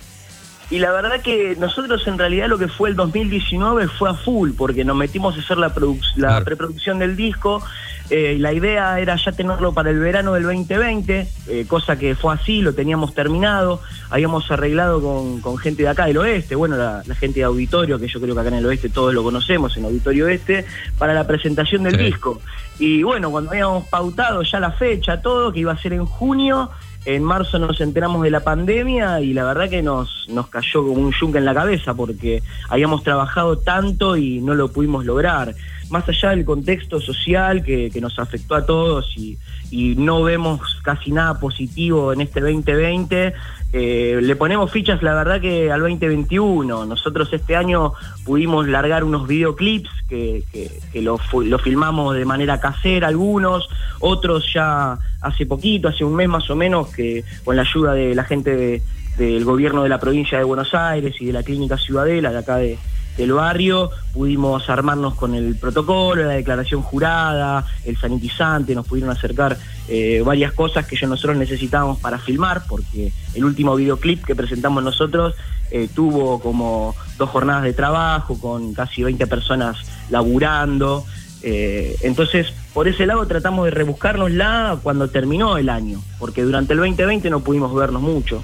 Y 0.70 0.78
la 0.78 0.90
verdad 0.92 1.20
que 1.20 1.56
nosotros 1.58 2.06
en 2.06 2.18
realidad 2.18 2.48
lo 2.48 2.58
que 2.58 2.68
fue 2.68 2.88
el 2.88 2.96
2019 2.96 3.88
fue 3.88 4.10
a 4.10 4.14
full, 4.14 4.52
porque 4.56 4.84
nos 4.84 4.96
metimos 4.96 5.36
a 5.36 5.40
hacer 5.40 5.58
la, 5.58 5.72
la 6.16 6.40
preproducción 6.42 6.98
del 6.98 7.16
disco. 7.16 7.62
Eh, 8.10 8.36
la 8.38 8.52
idea 8.52 9.00
era 9.00 9.16
ya 9.16 9.32
tenerlo 9.32 9.72
para 9.72 9.88
el 9.88 9.98
verano 9.98 10.34
del 10.34 10.42
2020, 10.42 11.26
eh, 11.48 11.64
cosa 11.66 11.98
que 11.98 12.14
fue 12.14 12.34
así, 12.34 12.60
lo 12.60 12.74
teníamos 12.74 13.14
terminado. 13.14 13.80
Habíamos 14.10 14.50
arreglado 14.50 15.00
con, 15.00 15.58
gente 15.58 15.84
de 15.84 15.88
acá 15.88 16.06
del 16.06 16.18
oeste, 16.18 16.54
bueno, 16.54 16.76
la, 16.76 17.02
gente 17.14 17.40
de 17.40 17.44
auditorio, 17.44 17.98
que 17.98 18.08
yo 18.08 18.20
creo 18.20 18.34
que 18.34 18.40
acá 18.40 18.48
en 18.48 18.56
el 18.56 18.66
oeste 18.66 18.90
todos 18.90 19.14
lo 19.14 19.22
conocemos, 19.22 19.76
en 19.76 19.86
auditorio 19.86 20.26
oeste, 20.26 20.66
para 20.98 21.14
la 21.14 21.26
presentación 21.26 21.82
del 21.84 21.96
disco. 21.96 22.40
Y 22.78 23.02
bueno, 23.02 23.30
cuando 23.30 23.50
habíamos 23.50 23.88
pautado 23.88 24.42
ya 24.42 24.60
la 24.60 24.72
fecha, 24.72 25.22
todo, 25.22 25.52
que 25.52 25.60
iba 25.60 25.72
a 25.72 25.78
ser 25.78 25.94
en 25.94 26.04
junio, 26.04 26.70
en 27.04 27.22
marzo 27.22 27.58
nos 27.58 27.80
enteramos 27.80 28.22
de 28.22 28.30
la 28.30 28.40
pandemia 28.40 29.20
y 29.20 29.34
la 29.34 29.44
verdad 29.44 29.68
que 29.68 29.82
nos, 29.82 30.26
nos 30.28 30.48
cayó 30.48 30.82
como 30.82 31.02
un 31.02 31.12
yunque 31.12 31.38
en 31.38 31.44
la 31.44 31.54
cabeza 31.54 31.94
porque 31.94 32.42
habíamos 32.68 33.02
trabajado 33.02 33.58
tanto 33.58 34.16
y 34.16 34.40
no 34.40 34.54
lo 34.54 34.68
pudimos 34.68 35.04
lograr. 35.04 35.54
Más 35.90 36.08
allá 36.08 36.30
del 36.30 36.46
contexto 36.46 36.98
social 37.00 37.62
que, 37.62 37.90
nos 38.00 38.18
afectó 38.18 38.54
a 38.54 38.64
todos 38.64 39.12
y, 39.16 39.36
y, 39.70 39.94
no 39.96 40.22
vemos 40.22 40.60
casi 40.82 41.12
nada 41.12 41.38
positivo 41.38 42.12
en 42.12 42.22
este 42.22 42.40
2020, 42.40 43.34
eh, 43.76 44.20
le 44.22 44.36
ponemos 44.36 44.70
fichas, 44.70 45.02
la 45.02 45.14
verdad, 45.14 45.40
que 45.40 45.72
al 45.72 45.80
2021. 45.80 46.86
Nosotros 46.86 47.28
este 47.32 47.56
año 47.56 47.92
pudimos 48.24 48.68
largar 48.68 49.02
unos 49.02 49.26
videoclips 49.26 49.90
que, 50.08 50.44
que, 50.92 51.02
lo, 51.02 51.18
filmamos 51.18 52.14
de 52.14 52.24
manera 52.24 52.60
casera, 52.60 53.08
algunos, 53.08 53.68
otros 53.98 54.44
ya 54.54 54.96
hace 55.20 55.44
poquito, 55.44 55.88
hace 55.88 56.04
un 56.04 56.14
mes 56.14 56.28
más 56.28 56.48
o 56.50 56.54
menos, 56.54 56.94
que 56.94 57.24
con 57.44 57.56
la 57.56 57.62
ayuda 57.62 57.94
de 57.94 58.14
la 58.14 58.22
gente 58.22 58.80
del 59.18 59.44
gobierno 59.44 59.82
de 59.82 59.88
la 59.88 59.98
provincia 59.98 60.38
de 60.38 60.44
Buenos 60.44 60.72
Aires 60.72 61.16
y 61.18 61.26
de 61.26 61.32
la 61.32 61.42
Clínica 61.42 61.76
Ciudadela, 61.76 62.30
de 62.30 62.38
acá 62.38 62.58
de, 62.58 62.78
del 63.16 63.32
barrio, 63.32 63.90
pudimos 64.12 64.68
armarnos 64.68 65.14
con 65.14 65.34
el 65.34 65.56
protocolo, 65.56 66.24
la 66.24 66.34
declaración 66.34 66.82
jurada, 66.82 67.64
el 67.84 67.96
sanitizante, 67.96 68.74
nos 68.74 68.86
pudieron 68.86 69.10
acercar 69.10 69.56
eh, 69.88 70.22
varias 70.24 70.52
cosas 70.52 70.86
que 70.86 70.96
nosotros 71.06 71.36
necesitábamos 71.36 71.98
para 71.98 72.18
filmar, 72.18 72.62
porque 72.68 73.12
el 73.34 73.44
último 73.44 73.76
videoclip 73.76 74.24
que 74.24 74.34
presentamos 74.34 74.82
nosotros 74.82 75.34
eh, 75.70 75.88
tuvo 75.94 76.40
como 76.40 76.94
dos 77.18 77.30
jornadas 77.30 77.64
de 77.64 77.72
trabajo, 77.72 78.38
con 78.38 78.74
casi 78.74 79.02
20 79.02 79.26
personas 79.26 79.76
laburando. 80.10 81.04
Eh, 81.42 81.96
entonces, 82.02 82.52
por 82.72 82.88
ese 82.88 83.06
lado 83.06 83.26
tratamos 83.26 83.66
de 83.66 83.70
rebuscárnosla 83.70 84.78
cuando 84.82 85.08
terminó 85.08 85.58
el 85.58 85.68
año, 85.68 86.02
porque 86.18 86.42
durante 86.42 86.72
el 86.72 86.78
2020 86.78 87.28
no 87.30 87.40
pudimos 87.40 87.74
vernos 87.74 88.02
mucho. 88.02 88.42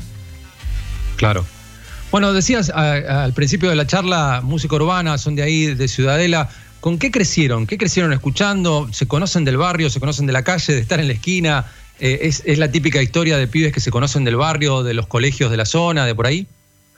Claro. 1.17 1.45
Bueno, 2.11 2.33
decías 2.33 2.71
al 2.71 3.33
principio 3.35 3.71
de 3.71 3.77
la 3.77 3.87
charla, 3.87 4.41
música 4.43 4.75
urbana, 4.75 5.17
son 5.17 5.37
de 5.37 5.43
ahí, 5.43 5.75
de 5.75 5.87
Ciudadela. 5.87 6.49
¿Con 6.81 6.99
qué 6.99 7.11
crecieron? 7.11 7.67
¿Qué 7.67 7.79
crecieron 7.79 8.13
escuchando? 8.13 8.89
¿Se 8.91 9.07
conocen 9.07 9.45
del 9.45 9.59
barrio? 9.59 9.91
¿Se 9.91 10.01
conocen 10.01 10.27
de 10.27 10.33
la 10.33 10.43
calle? 10.43 10.73
¿De 10.73 10.81
estar 10.81 10.99
en 10.99 11.07
la 11.07 11.13
esquina? 11.13 11.67
Eh, 12.01 12.21
es, 12.23 12.59
la 12.59 12.73
típica 12.73 13.03
historia 13.03 13.37
de 13.37 13.47
pibes 13.47 13.73
que 13.73 13.81
se 13.81 13.91
conocen 13.91 14.25
del 14.25 14.37
barrio, 14.37 14.83
de 14.83 14.95
los 14.95 15.07
colegios 15.07 15.51
de 15.51 15.59
la 15.59 15.67
zona, 15.67 16.07
de 16.07 16.15
por 16.15 16.27
ahí? 16.27 16.47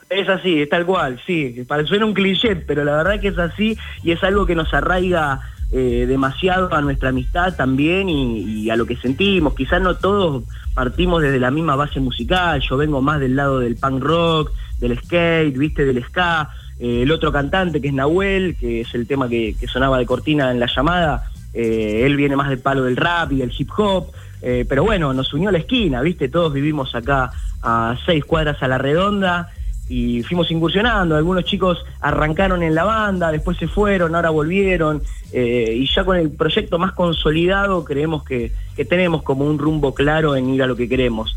Es 0.09 0.29
así, 0.29 0.61
es 0.61 0.69
tal 0.69 0.85
cual, 0.85 1.21
sí. 1.25 1.63
Suena 1.85 2.05
un 2.05 2.13
cliché, 2.13 2.55
pero 2.55 2.83
la 2.83 2.95
verdad 2.95 3.19
que 3.19 3.27
es 3.27 3.37
así 3.37 3.77
y 4.03 4.11
es 4.11 4.23
algo 4.23 4.45
que 4.45 4.55
nos 4.55 4.73
arraiga 4.73 5.41
eh, 5.71 6.05
demasiado 6.07 6.73
a 6.73 6.81
nuestra 6.81 7.09
amistad 7.09 7.55
también 7.55 8.07
y, 8.07 8.69
a 8.69 8.75
lo 8.75 8.85
que 8.85 8.95
sentimos. 8.95 9.53
Quizás 9.53 9.81
no 9.81 9.95
todos 9.95 10.43
partimos 10.73 11.21
desde 11.21 11.39
la 11.39 11.51
misma 11.51 11.75
base 11.75 11.99
musical, 11.99 12.61
yo 12.61 12.77
vengo 12.77 13.01
más 13.01 13.19
del 13.19 13.35
lado 13.35 13.59
del 13.59 13.75
punk 13.75 14.01
rock, 14.01 14.51
del 14.87 14.99
skate, 14.99 15.57
viste, 15.57 15.85
del 15.85 16.03
ska. 16.03 16.49
Eh, 16.79 17.03
el 17.03 17.11
otro 17.11 17.31
cantante 17.31 17.81
que 17.81 17.87
es 17.87 17.93
Nahuel, 17.93 18.55
que 18.59 18.81
es 18.81 18.93
el 18.93 19.07
tema 19.07 19.27
que, 19.29 19.55
sonaba 19.67 19.97
de 19.97 20.05
cortina 20.05 20.51
en 20.51 20.59
la 20.59 20.67
llamada, 20.73 21.23
eh, 21.53 22.03
él 22.05 22.15
viene 22.15 22.35
más 22.35 22.49
del 22.49 22.59
palo 22.59 22.83
del 22.83 22.97
rap 22.97 23.31
y 23.31 23.37
del 23.37 23.51
hip 23.57 23.69
hop. 23.77 24.11
pero 24.41 24.83
bueno, 24.83 25.13
nos 25.13 25.33
unió 25.33 25.49
a 25.49 25.51
la 25.53 25.59
esquina, 25.59 26.01
¿viste? 26.01 26.27
Todos 26.27 26.51
vivimos 26.51 26.93
acá 26.95 27.31
a 27.61 27.95
seis 28.05 28.25
cuadras 28.25 28.61
a 28.61 28.67
la 28.67 28.77
redonda 28.77 29.49
y 29.89 30.23
fuimos 30.23 30.49
incursionando. 30.51 31.15
Algunos 31.15 31.45
chicos 31.45 31.83
arrancaron 31.99 32.63
en 32.63 32.75
la 32.75 32.83
banda, 32.83 33.31
después 33.31 33.57
se 33.57 33.67
fueron, 33.67 34.15
ahora 34.15 34.29
volvieron. 34.29 35.01
Eh, 35.31 35.75
y 35.77 35.87
ya 35.87 36.03
con 36.03 36.17
el 36.17 36.31
proyecto 36.31 36.77
más 36.79 36.93
consolidado 36.93 37.83
creemos 37.83 38.23
que, 38.23 38.51
tenemos 38.89 39.23
como 39.23 39.45
un 39.45 39.57
rumbo 39.59 39.93
claro 39.93 40.35
en 40.35 40.49
ir 40.49 40.63
a 40.63 40.67
lo 40.67 40.75
que 40.75 40.87
queremos. 40.87 41.35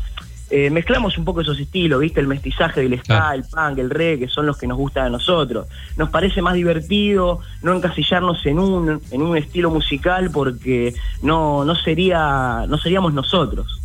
Eh, 0.49 0.69
mezclamos 0.69 1.17
un 1.17 1.25
poco 1.25 1.41
esos 1.41 1.59
estilos, 1.59 1.99
¿viste? 1.99 2.21
El 2.21 2.27
mestizaje 2.27 2.81
del 2.81 2.97
ska, 2.99 3.33
el 3.35 3.43
punk, 3.43 3.79
el 3.79 3.89
reggae, 3.89 4.19
que 4.19 4.27
son 4.29 4.45
los 4.45 4.57
que 4.57 4.65
nos 4.65 4.77
gustan 4.77 5.07
a 5.07 5.09
nosotros. 5.09 5.67
Nos 5.97 6.09
parece 6.09 6.41
más 6.41 6.53
divertido 6.53 7.41
no 7.61 7.75
encasillarnos 7.75 8.45
en 8.45 8.59
un, 8.59 9.01
en 9.11 9.21
un 9.21 9.35
estilo 9.35 9.69
musical 9.71 10.29
porque 10.31 10.93
no, 11.21 11.65
no, 11.65 11.75
sería, 11.75 12.65
no 12.67 12.77
seríamos 12.77 13.13
nosotros. 13.13 13.81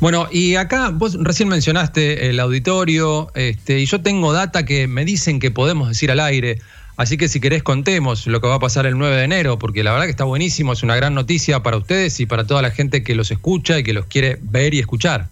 Bueno, 0.00 0.26
y 0.32 0.56
acá 0.56 0.90
vos 0.92 1.16
recién 1.20 1.48
mencionaste 1.48 2.30
el 2.30 2.40
auditorio, 2.40 3.30
este, 3.34 3.80
y 3.80 3.86
yo 3.86 4.00
tengo 4.00 4.32
data 4.32 4.64
que 4.64 4.88
me 4.88 5.04
dicen 5.04 5.38
que 5.38 5.50
podemos 5.50 5.88
decir 5.88 6.10
al 6.10 6.20
aire. 6.20 6.58
Así 7.00 7.16
que 7.16 7.28
si 7.28 7.40
querés 7.40 7.62
contemos 7.62 8.26
lo 8.26 8.42
que 8.42 8.46
va 8.46 8.56
a 8.56 8.58
pasar 8.58 8.84
el 8.84 8.98
9 8.98 9.16
de 9.16 9.24
enero, 9.24 9.58
porque 9.58 9.82
la 9.82 9.92
verdad 9.92 10.04
que 10.04 10.10
está 10.10 10.24
buenísimo, 10.24 10.74
es 10.74 10.82
una 10.82 10.96
gran 10.96 11.14
noticia 11.14 11.62
para 11.62 11.78
ustedes 11.78 12.20
y 12.20 12.26
para 12.26 12.46
toda 12.46 12.60
la 12.60 12.72
gente 12.72 13.02
que 13.02 13.14
los 13.14 13.30
escucha 13.30 13.78
y 13.78 13.82
que 13.82 13.94
los 13.94 14.04
quiere 14.04 14.36
ver 14.42 14.74
y 14.74 14.80
escuchar. 14.80 15.28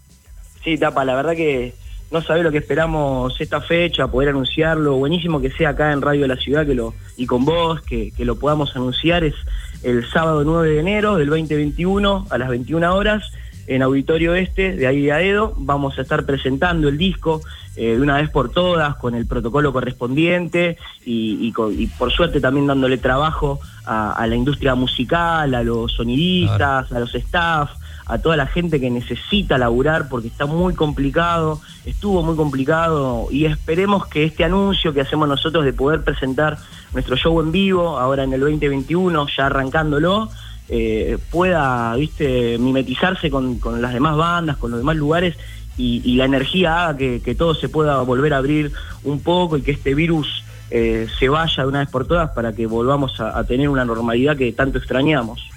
Sí, 0.65 0.79
Tapa, 0.79 1.05
la 1.05 1.15
verdad 1.15 1.37
que 1.37 1.75
no 2.11 2.23
sabés 2.23 2.43
lo 2.43 2.51
que 2.51 2.57
esperamos 2.57 3.39
esta 3.39 3.61
fecha, 3.61 4.09
poder 4.09 4.31
anunciarlo. 4.31 4.97
Buenísimo 4.97 5.43
que 5.43 5.51
sea 5.51 5.69
acá 5.69 5.93
en 5.93 6.01
Radio 6.01 6.23
de 6.23 6.29
la 6.29 6.37
Ciudad 6.37 6.65
que 6.65 6.75
lo, 6.75 6.95
y 7.19 7.27
con 7.27 7.45
vos, 7.45 7.83
que, 7.83 8.13
que 8.17 8.25
lo 8.25 8.39
podamos 8.39 8.75
anunciar. 8.75 9.23
Es 9.23 9.35
el 9.83 10.09
sábado 10.11 10.45
9 10.45 10.71
de 10.71 10.81
enero 10.81 11.17
del 11.17 11.29
2021 11.29 12.29
a 12.31 12.39
las 12.39 12.49
21 12.49 12.95
horas 12.95 13.31
en 13.69 13.83
Auditorio 13.83 14.35
Este, 14.35 14.75
de 14.75 14.87
ahí 14.87 15.03
de 15.03 15.13
Aedo. 15.13 15.53
Vamos 15.57 15.99
a 15.99 16.03
estar 16.03 16.25
presentando 16.25 16.89
el 16.89 16.99
disco 16.99 17.43
eh, 17.77 17.95
de 17.95 18.01
una 18.01 18.17
vez 18.17 18.31
por 18.31 18.51
todas, 18.51 18.97
con 18.97 19.15
el 19.15 19.27
protocolo 19.27 19.73
correspondiente 19.73 20.79
y, 21.05 21.53
por 21.99 22.11
suerte 22.11 22.41
también 22.41 22.67
dándole 22.67 22.99
trabajo 22.99 23.61
a, 23.85 24.27
la 24.27 24.35
industria 24.35 24.75
musical, 24.75 25.55
a 25.55 25.63
los 25.63 25.93
sonidistas, 25.93 26.91
a 26.91 26.99
los 26.99 27.15
staff, 27.15 27.71
a 28.07 28.19
toda 28.19 28.37
la 28.37 28.47
gente 28.47 28.81
que 28.81 28.91
necesita 28.91 29.59
laburar 29.59 30.09
porque 30.09 30.29
está 30.29 30.47
muy 30.47 30.75
complicado, 30.75 31.61
estuvo 31.85 32.23
muy 32.23 32.37
complicado 32.37 33.29
y 33.31 33.45
esperemos 33.45 34.07
que 34.07 34.25
este 34.25 34.45
anuncio 34.45 34.93
que 34.95 35.03
hacemos 35.03 35.29
nosotros 35.29 35.65
de 35.65 35.73
poder 35.73 36.03
presentar 36.03 36.59
nuestro 36.95 37.17
show 37.17 37.41
en 37.41 37.53
vivo 37.53 37.99
ahora 37.99 38.25
en 38.25 38.33
el 38.33 38.41
2021, 38.41 39.27
ya 39.37 39.47
arrancándolo, 39.47 40.31
eh, 40.71 41.17
pueda, 41.31 41.95
viste, 41.97 42.59
mimetizarse 42.59 43.31
con, 43.31 43.59
las 43.81 43.95
demás 43.95 44.17
bandas, 44.17 44.59
con 44.59 44.71
los 44.71 44.81
demás 44.81 44.97
lugares 44.97 45.35
y, 45.79 46.17
la 46.17 46.25
energía 46.25 46.89
haga 46.89 46.99
que, 46.99 47.35
todo 47.39 47.55
se 47.55 47.69
pueda 47.69 48.03
volver 48.03 48.35
a 48.35 48.39
abrir 48.39 48.73
un 49.05 49.21
poco 49.21 49.57
y 49.57 49.63
que 49.63 49.71
este 49.71 49.95
virus 49.95 50.45
eh, 50.71 51.07
se 51.19 51.29
vaya 51.29 51.63
de 51.63 51.69
una 51.69 51.79
vez 51.79 51.89
por 51.89 52.07
todas 52.07 52.31
para 52.31 52.53
que 52.53 52.67
volvamos 52.67 53.19
a, 53.21 53.43
tener 53.45 53.69
una 53.69 53.85
normalidad 53.85 54.37
que 54.37 54.53
tanto 54.53 54.79
extrañamos. 54.79 55.49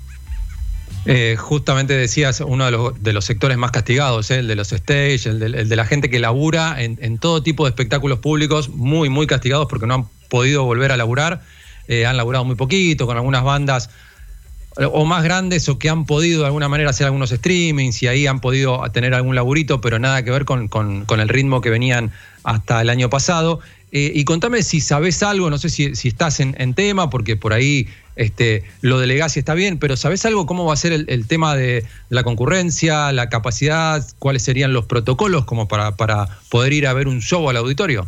Eh, 1.07 1.35
justamente 1.37 1.95
decías 1.95 2.39
uno 2.41 2.65
de 2.65 3.13
los, 3.13 3.25
sectores 3.25 3.57
más 3.57 3.71
castigados, 3.71 4.29
el 4.29 4.47
de 4.47 4.55
los 4.55 4.71
stage, 4.71 5.27
el 5.27 5.39
de, 5.67 5.75
la 5.75 5.85
gente 5.85 6.09
que 6.09 6.19
labura 6.19 6.75
en, 6.81 7.17
todo 7.17 7.43
tipo 7.43 7.65
de 7.65 7.71
espectáculos 7.71 8.19
públicos, 8.19 8.69
muy, 8.69 9.09
muy 9.09 9.27
castigados 9.27 9.67
porque 9.67 9.87
no 9.87 9.95
han 9.95 10.05
podido 10.29 10.63
volver 10.63 10.91
a 10.91 10.97
laburar, 10.97 11.41
han 11.89 12.15
laburado 12.15 12.45
muy 12.45 12.55
poquito, 12.55 13.07
con 13.07 13.17
algunas 13.17 13.43
bandas 13.43 13.89
o 14.77 15.05
más 15.05 15.23
grandes 15.23 15.67
o 15.69 15.77
que 15.77 15.89
han 15.89 16.05
podido 16.05 16.41
de 16.41 16.45
alguna 16.47 16.69
manera 16.69 16.89
hacer 16.89 17.05
algunos 17.05 17.31
streamings 17.31 18.01
y 18.03 18.07
ahí 18.07 18.27
han 18.27 18.39
podido 18.39 18.81
tener 18.91 19.13
algún 19.13 19.35
laburito, 19.35 19.81
pero 19.81 19.99
nada 19.99 20.23
que 20.23 20.31
ver 20.31 20.45
con, 20.45 21.05
el 21.09 21.29
ritmo 21.29 21.61
que 21.61 21.69
venían 21.69 22.11
hasta 22.43 22.81
el 22.81 22.89
año 22.89 23.09
pasado. 23.09 23.59
Eh, 23.91 24.13
y 24.15 24.23
contame 24.23 24.63
si 24.63 24.79
sabes 24.79 25.21
algo, 25.21 25.49
no 25.49 25.57
sé 25.57 25.69
si, 25.69 26.07
estás 26.07 26.39
en, 26.39 26.73
tema, 26.73 27.09
porque 27.09 27.35
por 27.35 27.51
ahí 27.51 27.89
este, 28.15 28.63
lo 28.79 28.99
de 28.99 29.07
Legacy 29.07 29.39
está 29.39 29.53
bien, 29.53 29.77
pero 29.77 29.97
¿sabes 29.97 30.25
algo 30.25 30.45
cómo 30.45 30.65
va 30.65 30.73
a 30.73 30.77
ser 30.77 30.93
el, 30.93 31.27
tema 31.27 31.55
de 31.55 31.83
la 32.07 32.23
concurrencia, 32.23 33.11
la 33.11 33.27
capacidad, 33.27 34.05
cuáles 34.19 34.43
serían 34.43 34.71
los 34.71 34.85
protocolos 34.85 35.43
como 35.43 35.67
para, 35.67 35.97
para 35.97 36.39
poder 36.49 36.71
ir 36.71 36.87
a 36.87 36.93
ver 36.93 37.09
un 37.09 37.19
show 37.19 37.49
al 37.49 37.57
auditorio? 37.57 38.07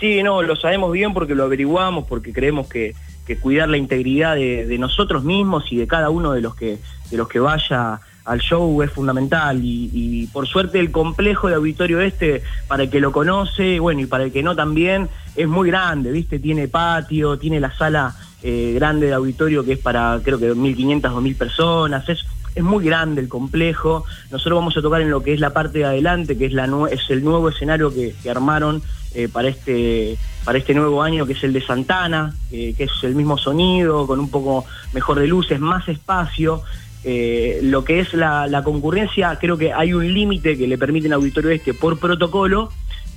Sí, 0.00 0.20
no, 0.24 0.42
lo 0.42 0.56
sabemos 0.56 0.90
bien 0.90 1.14
porque 1.14 1.36
lo 1.36 1.44
averiguamos, 1.44 2.08
porque 2.08 2.32
creemos 2.32 2.66
que, 2.66 2.92
que 3.26 3.38
cuidar 3.38 3.68
la 3.68 3.76
integridad 3.76 4.34
de, 4.34 4.76
nosotros 4.78 5.24
mismos 5.24 5.70
y 5.70 5.76
de 5.76 5.86
cada 5.86 6.10
uno 6.10 6.32
de 6.32 6.40
los 6.40 6.54
que, 6.54 6.78
de 7.10 7.16
los 7.16 7.28
que 7.28 7.38
vaya 7.38 8.00
al 8.24 8.40
show 8.40 8.82
es 8.82 8.90
fundamental 8.90 9.60
y, 9.62 10.28
por 10.32 10.46
suerte 10.46 10.78
el 10.78 10.90
complejo 10.90 11.48
de 11.48 11.54
auditorio 11.54 12.00
este, 12.00 12.42
para 12.68 12.84
el 12.84 12.90
que 12.90 13.00
lo 13.00 13.12
conoce, 13.12 13.80
bueno, 13.80 14.00
y 14.00 14.06
para 14.06 14.24
el 14.24 14.32
que 14.32 14.42
no 14.42 14.54
también, 14.54 15.08
es 15.36 15.48
muy 15.48 15.68
grande, 15.68 16.12
¿viste? 16.12 16.38
Tiene 16.38 16.68
patio, 16.68 17.38
tiene 17.38 17.58
la 17.58 17.72
sala 17.76 18.14
eh, 18.42 18.72
grande 18.74 19.06
de 19.06 19.14
auditorio 19.14 19.64
que 19.64 19.74
es 19.74 19.78
para 19.78 20.20
creo 20.22 20.38
que 20.38 20.52
1.500, 20.52 21.00
2.000 21.00 21.36
personas, 21.36 22.08
es, 22.08 22.24
es 22.54 22.62
muy 22.62 22.84
grande 22.84 23.20
el 23.20 23.28
complejo, 23.28 24.04
nosotros 24.30 24.58
vamos 24.58 24.76
a 24.76 24.82
tocar 24.82 25.00
en 25.00 25.10
lo 25.10 25.22
que 25.22 25.32
es 25.32 25.40
la 25.40 25.50
parte 25.50 25.78
de 25.78 25.84
adelante, 25.86 26.36
que 26.36 26.46
es, 26.46 26.52
la, 26.52 26.68
es 26.90 27.08
el 27.10 27.24
nuevo 27.24 27.48
escenario 27.48 27.92
que, 27.92 28.14
que 28.22 28.30
armaron 28.30 28.82
eh, 29.14 29.28
para, 29.28 29.48
este, 29.48 30.16
para 30.42 30.56
este 30.56 30.72
nuevo 30.72 31.02
año, 31.02 31.26
que 31.26 31.34
es 31.34 31.44
el 31.44 31.52
de 31.52 31.60
Santana, 31.60 32.34
eh, 32.50 32.72
que 32.74 32.84
es 32.84 32.92
el 33.02 33.14
mismo 33.14 33.36
sonido, 33.36 34.06
con 34.06 34.18
un 34.18 34.30
poco 34.30 34.64
mejor 34.94 35.20
de 35.20 35.26
luces, 35.26 35.60
más 35.60 35.86
espacio. 35.88 36.62
Eh, 37.04 37.60
lo 37.62 37.84
que 37.84 38.00
es 38.00 38.14
la, 38.14 38.62
concurrencia, 38.64 39.36
creo 39.38 39.58
que 39.58 39.70
hay 39.72 39.92
un 39.92 40.14
límite 40.14 40.56
que 40.56 40.66
le 40.66 40.78
permite 40.78 41.08
al 41.08 41.14
auditorio 41.14 41.50
este 41.50 41.74
por 41.74 41.98
protocolo 41.98 42.70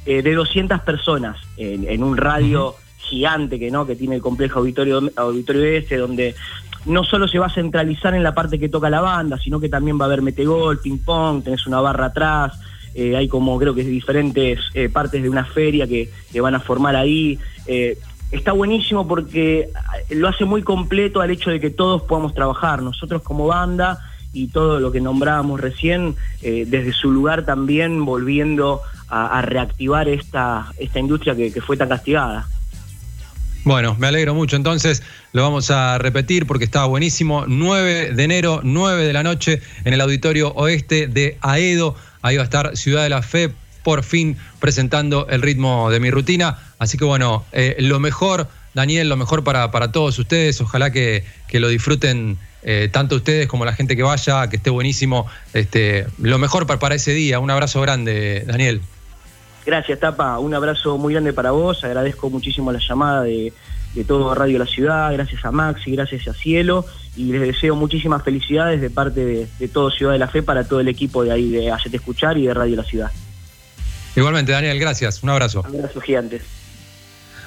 de 0.05 0.35
200 0.35 0.81
personas 0.81 1.37
en, 1.57 2.03
un 2.03 2.15
radio 2.15 2.75
gigante 2.99 3.57
que 3.57 3.71
no 3.71 3.87
que 3.87 3.95
tiene 3.95 4.15
el 4.15 4.21
complejo 4.21 4.59
auditorio 4.59 5.01
auditorio 5.15 5.63
este 5.63 5.97
donde 5.97 6.35
no 6.85 7.03
solo 7.03 7.27
se 7.27 7.39
va 7.39 7.47
a 7.47 7.53
centralizar 7.53 8.13
en 8.13 8.23
la 8.23 8.33
parte 8.33 8.59
que 8.59 8.69
toca 8.69 8.89
la 8.89 9.01
banda, 9.01 9.37
sino 9.37 9.59
que 9.59 9.69
también 9.69 9.99
va 9.99 10.05
a 10.05 10.07
haber 10.07 10.21
metegol, 10.21 10.79
ping 10.79 10.99
pong, 10.99 11.43
tenés 11.43 11.65
una 11.67 11.81
barra 11.81 12.07
atrás, 12.07 12.59
eh, 12.93 13.15
hay 13.15 13.27
como 13.27 13.57
creo 13.59 13.73
que 13.73 13.83
diferentes 13.83 14.59
eh, 14.73 14.87
partes 14.89 15.21
de 15.21 15.29
una 15.29 15.43
feria 15.43 15.87
que, 15.87 16.09
van 16.39 16.55
a 16.55 16.59
formar 16.59 16.95
ahí. 16.95 17.39
Eh, 17.67 17.97
está 18.31 18.51
buenísimo 18.51 19.07
porque 19.07 19.69
lo 20.11 20.27
hace 20.27 20.45
muy 20.45 20.63
completo 20.63 21.21
al 21.21 21.31
hecho 21.31 21.49
de 21.49 21.59
que 21.59 21.71
todos 21.71 22.03
podamos 22.03 22.33
trabajar, 22.33 22.81
nosotros 22.81 23.21
como 23.21 23.47
banda 23.47 23.99
y 24.33 24.47
todo 24.47 24.79
lo 24.79 24.91
que 24.91 24.99
nombrábamos 24.99 25.61
recién, 25.61 26.15
desde 26.41 26.91
su 26.91 27.09
lugar 27.09 27.45
también 27.45 28.03
volviendo 28.03 28.81
a, 29.07 29.41
reactivar 29.41 30.09
esta, 30.09 30.73
esta 30.77 30.99
industria 30.99 31.35
que 31.35 31.61
fue 31.61 31.77
tan 31.77 31.87
castigada. 31.87 32.45
Bueno, 33.65 33.95
me 33.97 34.05
alegro 34.05 34.35
mucho. 34.35 34.55
Entonces 34.55 35.01
lo 35.33 35.41
vamos 35.41 35.71
a 35.71 35.97
repetir 35.97 36.45
porque 36.45 36.65
estaba 36.65 36.85
buenísimo. 36.85 37.45
9 37.47 38.11
de 38.13 38.23
enero, 38.23 38.61
9 38.63 39.07
de 39.07 39.11
la 39.11 39.23
noche, 39.23 39.59
en 39.83 39.93
el 39.93 40.01
auditorio 40.01 40.53
oeste 40.53 41.07
de 41.07 41.39
Aedo. 41.41 41.95
Ahí 42.21 42.37
va 42.37 42.43
a 42.43 42.45
estar 42.45 42.77
Ciudad 42.77 43.01
de 43.01 43.09
la 43.09 43.23
Fe 43.23 43.51
por 43.81 44.03
fin 44.03 44.37
presentando 44.59 45.27
el 45.29 45.41
ritmo 45.41 45.89
de 45.89 45.99
mi 45.99 46.11
rutina. 46.11 46.59
Así 46.77 46.99
que 46.99 47.05
bueno, 47.05 47.43
eh, 47.53 47.75
lo 47.79 47.99
mejor, 47.99 48.47
Daniel, 48.75 49.09
lo 49.09 49.17
mejor 49.17 49.43
para, 49.43 49.71
para 49.71 49.91
todos 49.91 50.19
ustedes. 50.19 50.61
Ojalá 50.61 50.91
que, 50.91 51.23
lo 51.53 51.67
disfruten 51.67 52.37
eh, 52.61 52.89
tanto 52.91 53.15
ustedes 53.15 53.47
como 53.47 53.65
la 53.65 53.73
gente 53.73 53.95
que 53.95 54.03
vaya, 54.03 54.47
que 54.47 54.57
esté 54.57 54.69
buenísimo. 54.69 55.25
Este, 55.53 56.05
lo 56.19 56.37
mejor 56.37 56.67
para, 56.67 56.77
para 56.77 56.93
ese 56.93 57.13
día. 57.13 57.39
Un 57.39 57.49
abrazo 57.49 57.81
grande, 57.81 58.43
Daniel. 58.45 58.81
Gracias, 59.65 59.99
Tapa. 59.99 60.37
Un 60.39 60.53
abrazo 60.53 60.97
muy 60.97 61.13
grande 61.13 61.33
para 61.33 61.51
vos. 61.51 61.83
Agradezco 61.83 62.29
muchísimo 62.29 62.71
la 62.71 62.79
llamada 62.79 63.23
de, 63.23 63.51
de 63.95 64.03
todo 64.03 64.35
Radio 64.35 64.59
La 64.59 64.67
Ciudad. 64.67 65.11
Gracias 65.13 65.43
a 65.43 65.51
Maxi, 65.51 65.91
gracias 65.91 66.27
a 66.27 66.33
Cielo 66.33 66.85
y 67.15 67.31
les 67.31 67.41
deseo 67.41 67.75
muchísimas 67.75 68.23
felicidades 68.23 68.81
de 68.81 68.89
parte 68.89 69.47
de, 69.57 69.67
todo 69.69 69.89
Ciudad 69.89 70.11
de 70.13 70.19
la 70.19 70.27
Fe 70.27 70.43
para 70.43 70.65
todo 70.65 70.79
el 70.81 70.87
equipo 70.87 71.23
de 71.23 71.31
ahí 71.31 71.49
de 71.49 71.71
Hacete 71.71 71.97
Escuchar 71.97 72.37
y 72.37 72.45
de 72.45 72.53
Radio 72.53 72.75
La 72.75 72.83
Ciudad. 72.83 73.11
Igualmente, 74.15 74.51
Daniel, 74.51 74.79
gracias. 74.79 75.23
Un 75.23 75.29
abrazo. 75.29 75.63
Un 75.67 75.77
abrazo 75.77 76.01
gigante. 76.01 76.41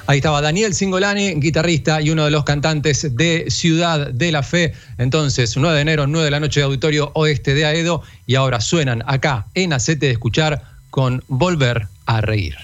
Ahí 0.07 0.19
estaba 0.19 0.41
Daniel 0.41 0.75
Singolani, 0.75 1.35
guitarrista 1.35 2.01
y 2.01 2.09
uno 2.09 2.25
de 2.25 2.31
los 2.31 2.45
cantantes 2.45 3.15
de 3.15 3.51
Ciudad 3.51 4.11
de 4.11 4.33
la 4.33 4.43
Fe. 4.43 4.73
Entonces, 4.97 5.55
9 5.55 5.77
de 5.77 5.83
enero, 5.83 6.07
9 6.07 6.25
de 6.25 6.31
la 6.31 6.41
noche 6.41 6.61
de 6.61 6.65
Auditorio 6.65 7.11
Oeste 7.15 7.53
de 7.53 7.67
Aedo. 7.67 8.03
Y 8.27 8.35
ahora 8.35 8.61
suenan 8.61 9.03
acá 9.07 9.47
en 9.55 9.75
Hacete 9.75 10.07
de 10.07 10.13
Escuchar 10.13 10.63
con 10.91 11.23
Volver 11.29 11.89
a 12.09 12.23
reír. 12.23 12.57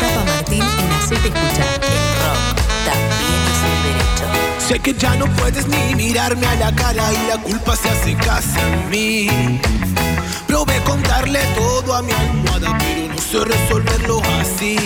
Papa 0.00 0.24
Martín 0.26 0.62
en 0.62 0.92
Escuchar. 0.92 1.80
El 1.82 2.04
rock 2.20 2.56
también 2.84 3.40
es 3.52 3.60
un 3.70 3.78
derecho. 3.86 4.26
Sé 4.66 4.80
que 4.80 4.92
ya 4.94 5.14
no 5.14 5.26
puedes 5.36 5.68
ni 5.68 5.94
mirarme 5.94 6.46
a 6.46 6.54
la 6.56 6.74
cara 6.74 7.12
y 7.12 7.28
la 7.28 7.38
culpa 7.38 7.76
se 7.76 7.90
hace 7.90 8.16
casa 8.16 8.60
en 8.60 8.90
mí. 8.90 9.60
Probé 10.48 10.80
contarle 10.82 11.38
todo 11.54 11.94
a 11.94 12.02
mi 12.02 12.12
almohada, 12.12 12.76
pero 12.78 13.14
no 13.14 13.18
sé 13.18 13.44
resolverlo 13.44 14.20
así. 14.40 14.76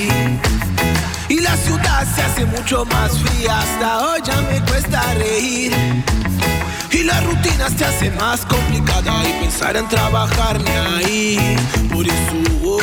Y 1.38 1.40
la 1.40 1.56
ciudad 1.56 2.04
se 2.16 2.22
hace 2.22 2.44
mucho 2.46 2.84
más 2.86 3.16
fría, 3.16 3.60
hasta 3.60 4.08
hoy 4.08 4.20
ya 4.24 4.40
me 4.50 4.60
cuesta 4.62 5.00
reír. 5.14 5.72
Y 6.90 7.04
la 7.04 7.20
rutina 7.20 7.70
se 7.70 7.84
hace 7.84 8.10
más 8.10 8.44
complicada 8.44 9.22
y 9.22 9.32
pensar 9.44 9.76
en 9.76 9.86
trabajar 9.88 10.60
ni 10.60 10.70
ahí. 10.70 11.56
Por 11.92 12.04
eso 12.04 12.16
oh, 12.64 12.80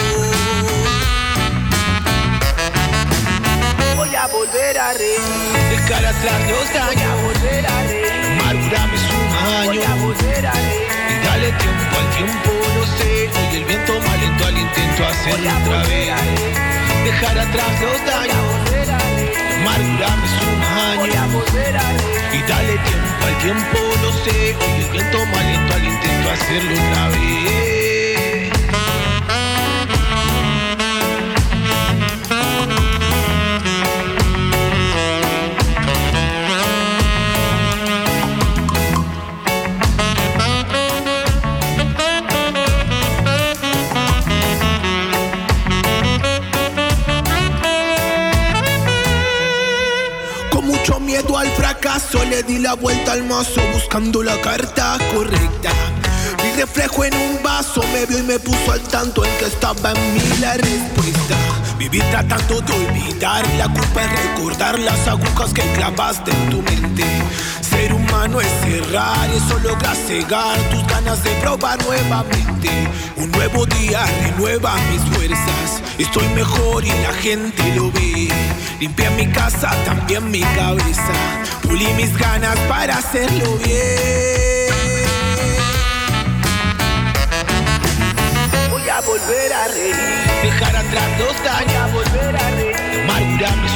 voy 3.97 4.15
a 4.15 4.27
volver 4.27 4.79
a 4.79 4.93
reír. 4.93 5.19
Dejar 5.71 6.05
atrás 6.05 6.41
los 6.49 6.73
daños. 6.73 6.95
Voy 6.95 7.03
a 7.03 7.15
volver 7.23 7.65
a 7.67 7.83
reír. 7.83 8.39
Amargurarme 8.39 8.95
es 8.95 9.03
un 9.11 9.35
año. 9.53 9.67
Voy 9.67 9.83
a 9.83 9.95
volver 9.95 10.47
a 10.47 10.53
reír. 10.53 10.87
Y 11.09 11.25
dale 11.25 11.51
tiempo 11.51 11.97
al 11.99 12.09
tiempo, 12.15 12.51
lo 12.73 12.85
sé. 12.97 13.29
Hoy 13.35 13.57
el 13.57 13.65
viento 13.65 13.93
me 13.99 14.09
alentó 14.11 14.45
al 14.45 14.57
intento 14.57 15.05
hacerlo 15.07 15.49
otra 15.61 15.83
vez. 15.89 16.84
Dejar 17.05 17.37
atrás 17.37 17.81
los 17.81 18.03
daños. 18.03 18.35
Amargurarme 19.61 20.25
es 20.25 20.41
un 20.41 20.61
año. 20.63 21.41
Y 22.33 22.41
dale 22.49 22.77
tiempo 22.79 23.25
al 23.27 23.37
tiempo, 23.43 23.77
lo 24.01 24.11
sé. 24.23 24.55
Hoy 24.55 24.83
el 24.83 24.91
viento 24.91 25.17
me 25.27 25.37
alentó 25.37 25.73
al 25.75 25.85
intento 25.85 26.31
hacerlo 26.31 26.73
otra 26.73 27.09
vez. 27.09 27.84
Le 52.29 52.41
di 52.41 52.57
la 52.57 52.73
vuelta 52.73 53.11
al 53.11 53.23
mazo 53.25 53.61
buscando 53.71 54.23
la 54.23 54.39
carta 54.41 54.97
correcta. 55.13 55.69
Mi 56.43 56.51
reflejo 56.59 57.05
en 57.05 57.13
un 57.13 57.43
vaso 57.43 57.81
me 57.93 58.07
vio 58.07 58.17
y 58.17 58.23
me 58.23 58.39
puso 58.39 58.71
al 58.71 58.81
tanto 58.81 59.23
en 59.23 59.31
que 59.37 59.45
estaba 59.45 59.91
en 59.91 60.13
mí 60.15 60.21
la 60.41 60.55
respuesta. 60.55 61.35
Viví 61.77 61.99
tratando 62.09 62.59
de 62.61 62.73
olvidar, 62.73 63.45
la 63.57 63.65
culpa 63.71 64.03
es 64.03 64.11
recordar 64.23 64.79
las 64.79 65.07
agujas 65.07 65.53
que 65.53 65.61
clavaste 65.73 66.31
en 66.31 66.49
tu 66.49 66.61
mente. 66.63 67.03
Humano 68.15 68.39
es 68.39 68.47
cerrar, 68.61 69.29
logra 69.61 69.93
cegar 69.93 70.57
tus 70.71 70.87
ganas 70.87 71.21
de 71.21 71.31
probar 71.41 71.77
nuevamente. 71.83 72.69
Un 73.17 73.29
nuevo 73.31 73.65
día 73.65 74.05
renueva 74.23 74.73
mis 74.89 75.01
fuerzas. 75.13 75.83
Estoy 75.97 76.25
mejor 76.29 76.85
y 76.85 76.91
la 77.03 77.11
gente 77.11 77.75
lo 77.75 77.91
ve. 77.91 78.29
Limpié 78.79 79.09
mi 79.11 79.27
casa, 79.27 79.69
también 79.83 80.31
mi 80.31 80.39
cabeza. 80.39 81.13
Pulí 81.63 81.87
mis 81.97 82.17
ganas 82.17 82.57
para 82.69 82.99
hacerlo 82.99 83.57
bien. 83.57 84.69
Voy 88.71 88.89
a 88.89 89.01
volver 89.01 89.53
a 89.53 89.67
reír. 89.67 89.95
Dejar 90.41 90.75
atrás 90.77 91.19
los 91.19 91.43
daños. 91.43 91.91
Volver 91.91 92.35
a 92.37 92.49
reír. 92.51 92.75
Es 93.65 93.74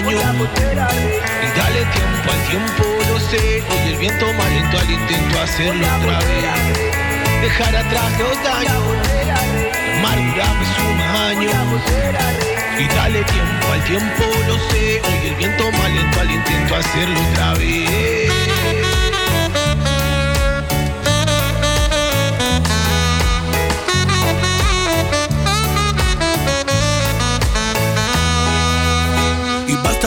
Y 0.00 1.58
dale 1.58 1.84
tiempo 1.92 2.32
al 2.32 2.42
tiempo, 2.48 2.84
lo 3.10 3.20
sé. 3.20 3.62
Hoy 3.68 3.92
el 3.92 3.98
viento 3.98 4.32
me 4.32 4.42
alentó 4.42 4.78
al 4.78 4.90
intento 4.90 5.40
hacerlo 5.40 5.86
otra 5.86 6.18
vez. 6.18 7.42
Dejar 7.42 7.76
atrás 7.76 8.18
los 8.18 8.42
daños. 8.42 8.82
Amargurarme 9.98 10.64
es 10.64 10.78
un 10.78 11.00
año. 11.00 11.50
Y 12.78 12.88
dale 12.88 13.22
tiempo 13.24 13.66
al 13.70 13.84
tiempo, 13.84 14.24
lo 14.48 14.58
sé. 14.70 15.02
Hoy 15.04 15.28
el 15.28 15.34
viento 15.34 15.70
me 15.70 15.84
alentó 15.84 16.20
al 16.20 16.30
intento 16.30 16.74
hacerlo 16.74 17.20
otra 17.30 17.54
vez. 17.54 18.91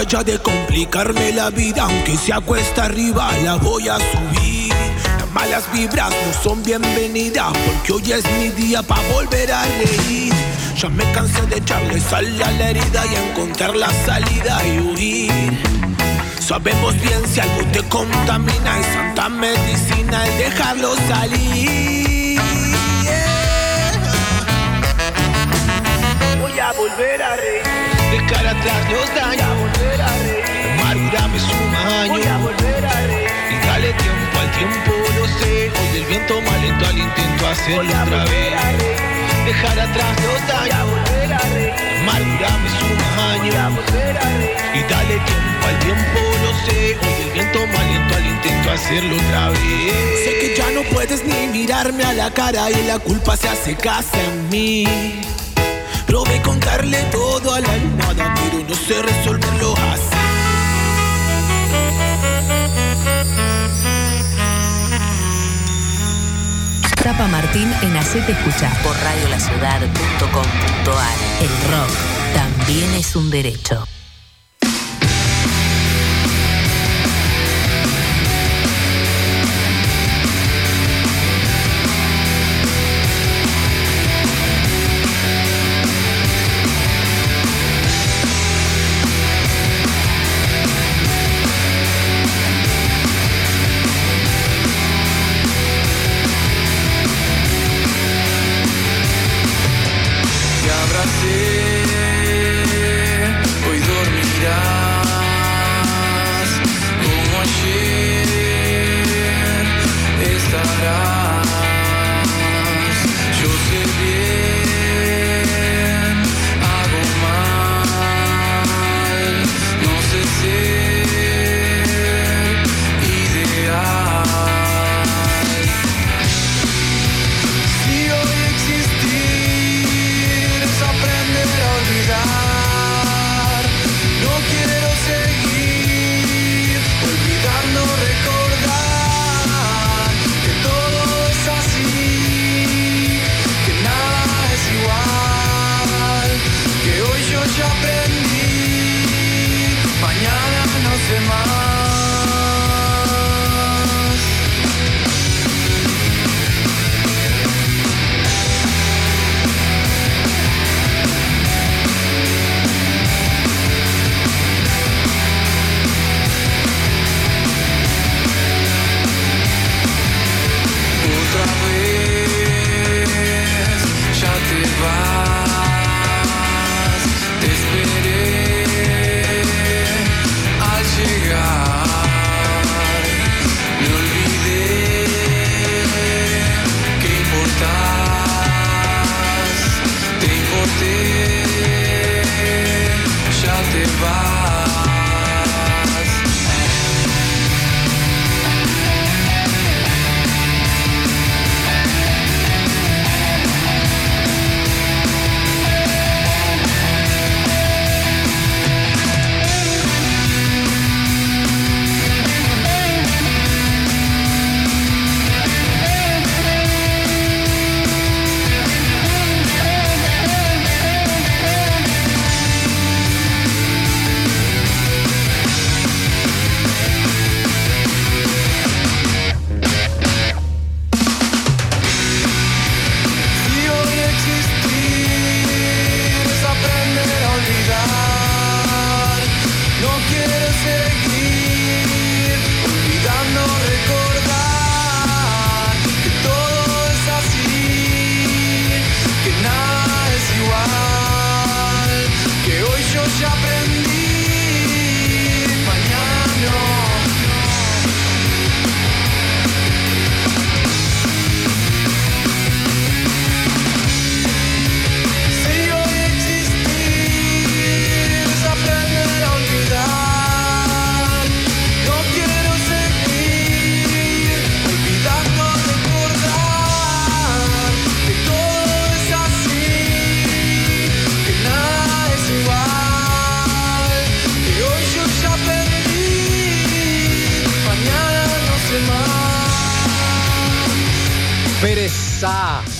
Ya 0.03 0.23
de 0.23 0.38
complicarme 0.39 1.31
la 1.31 1.49
vida, 1.49 1.84
aunque 1.84 2.17
sea 2.17 2.41
cuesta 2.41 2.86
arriba, 2.86 3.31
la 3.43 3.55
voy 3.55 3.88
a 3.88 3.97
subir. 3.97 4.73
Las 5.19 5.31
malas 5.31 5.63
vibras 5.71 6.10
no 6.10 6.43
son 6.43 6.62
bienvenidas, 6.63 7.53
porque 7.65 7.93
hoy 7.93 8.12
es 8.12 8.23
mi 8.38 8.49
día 8.49 8.84
para 8.84 9.08
volver 9.13 9.51
a 9.51 9.63
reír. 9.63 10.34
Ya 10.77 10.89
me 10.89 11.10
cansé 11.13 11.41
de 11.47 11.58
echarle 11.58 11.99
sal 12.01 12.25
a 12.43 12.51
la 12.51 12.69
herida 12.71 13.03
y 13.05 13.29
encontrar 13.29 13.75
la 13.75 13.89
salida 14.05 14.62
y 14.67 14.79
huir. 14.79 15.63
Sabemos 16.39 16.93
bien 16.99 17.21
si 17.27 17.39
algo 17.39 17.65
te 17.71 17.81
contamina, 17.84 18.79
es 18.79 18.86
santa 18.88 19.29
medicina 19.29 20.27
el 20.27 20.38
dejarlo 20.38 20.95
salir. 21.08 22.39
Voy 26.41 26.60
a 26.60 26.71
volver 26.73 27.23
a 27.23 27.36
reír. 27.38 27.63
Dejar 28.12 28.47
atrás 28.47 28.91
los 28.91 29.15
daños. 29.15 29.64
Amargurarme 31.06 31.38
es 31.38 31.44
un 31.44 31.76
año. 31.76 32.13
Voy 32.13 32.24
a 32.24 32.38
volver 32.38 32.86
a 32.86 33.02
reír. 33.06 33.30
Y 33.52 33.68
dale 33.68 33.94
tiempo 33.94 34.39
al 34.39 34.52
tiempo, 34.52 34.91
lo 35.18 35.28
sé. 35.28 35.70
Hoy 35.70 35.98
el 35.98 36.06
viento 36.06 36.41
me 36.41 36.50
alentó 36.50 36.88
al 36.88 36.98
intento 36.98 37.48
hacerlo 37.48 37.82
otra 37.82 38.24
vez. 38.26 38.54
Dejar 39.46 39.80
atrás 39.80 40.15
los 40.24 40.48
daños. 40.48 40.76
Amargurarme 42.02 42.68
es 42.68 42.82
un 42.82 43.00
año. 43.20 43.54
Y 44.74 44.82
dale 44.91 45.15
tiempo 45.30 45.68
al 45.68 45.80
tiempo, 45.80 46.20
lo 46.44 46.52
sé. 46.65 46.98
Hoy 47.02 47.22
el 47.22 47.32
viento 47.34 47.60
me 47.68 47.78
alentó 47.78 48.15
al 48.15 48.26
intento 48.26 48.72
hacerlo 48.72 49.15
otra 49.15 49.50
vez. 49.50 49.60
Sé 50.24 50.39
que 50.39 50.56
ya 50.58 50.72
no 50.72 50.82
puedes 50.89 51.24
ni 51.24 51.48
mirarme 51.48 52.04
a 52.04 52.13
la 52.13 52.32
cara 52.32 52.72
y 52.72 52.84
la 52.88 52.98
culpa 52.98 53.38
se 53.38 53.48
hace 53.48 53.76
casa 53.76 54.18
en 54.24 54.50
mí. 54.50 55.22
Probé 56.08 56.41
contarle 56.41 56.98
todo 57.12 57.54
a 57.54 57.60
la 57.60 57.72
almohada, 57.74 58.34
pero 58.36 58.63
no 58.68 58.76
sé 58.76 59.02
resolverlo 59.02 59.76
así. 59.94 60.14
Tapa 67.17 67.30
Martín 67.30 67.71
en 67.82 67.95
Hacete 67.95 68.34
Escuchar 68.34 68.78
por 68.82 68.93
radiolaciudad.com.ar. 68.97 71.15
El 71.41 71.47
rock 71.71 71.89
también 72.34 72.93
es 72.95 73.15
un 73.15 73.30
derecho. 73.30 73.86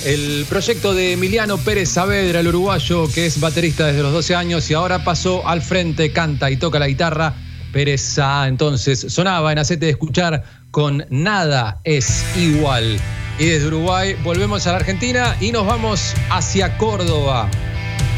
El 0.06 0.46
proyecto 0.48 0.94
de 0.94 1.14
Emiliano 1.14 1.58
Pérez 1.58 1.90
Saavedra, 1.90 2.40
el 2.40 2.48
uruguayo 2.48 3.08
que 3.12 3.26
es 3.26 3.40
baterista 3.40 3.88
desde 3.88 4.02
los 4.02 4.14
12 4.14 4.36
años 4.36 4.70
y 4.70 4.74
ahora 4.74 5.04
pasó 5.04 5.48
al 5.48 5.62
frente, 5.62 6.12
canta 6.12 6.50
y 6.52 6.58
toca 6.58 6.80
la 6.80 6.88
guitarra. 6.88 7.34
Pérez 7.74 8.02
Sa, 8.02 8.48
entonces 8.48 9.06
sonaba 9.10 9.52
en 9.52 9.60
Acete 9.60 9.86
de 9.86 9.92
Escuchar 9.92 10.44
con 10.72 11.06
Nada 11.10 11.80
es 11.84 12.24
igual. 12.38 12.98
Y 13.38 13.46
desde 13.46 13.68
Uruguay 13.68 14.16
volvemos 14.24 14.66
a 14.68 14.72
la 14.72 14.78
Argentina 14.78 15.36
y 15.42 15.52
nos 15.52 15.66
vamos 15.66 16.14
hacia 16.30 16.78
Córdoba. 16.78 17.50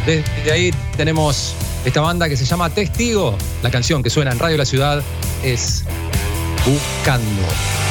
Desde 0.05 0.51
ahí 0.51 0.71
tenemos 0.95 1.55
esta 1.85 2.01
banda 2.01 2.29
que 2.29 2.37
se 2.37 2.45
llama 2.45 2.69
Testigo. 2.69 3.37
La 3.63 3.71
canción 3.71 4.03
que 4.03 4.09
suena 4.09 4.31
en 4.31 4.39
Radio 4.39 4.57
La 4.57 4.65
Ciudad 4.65 5.01
es 5.43 5.83
Buscando. 6.65 7.86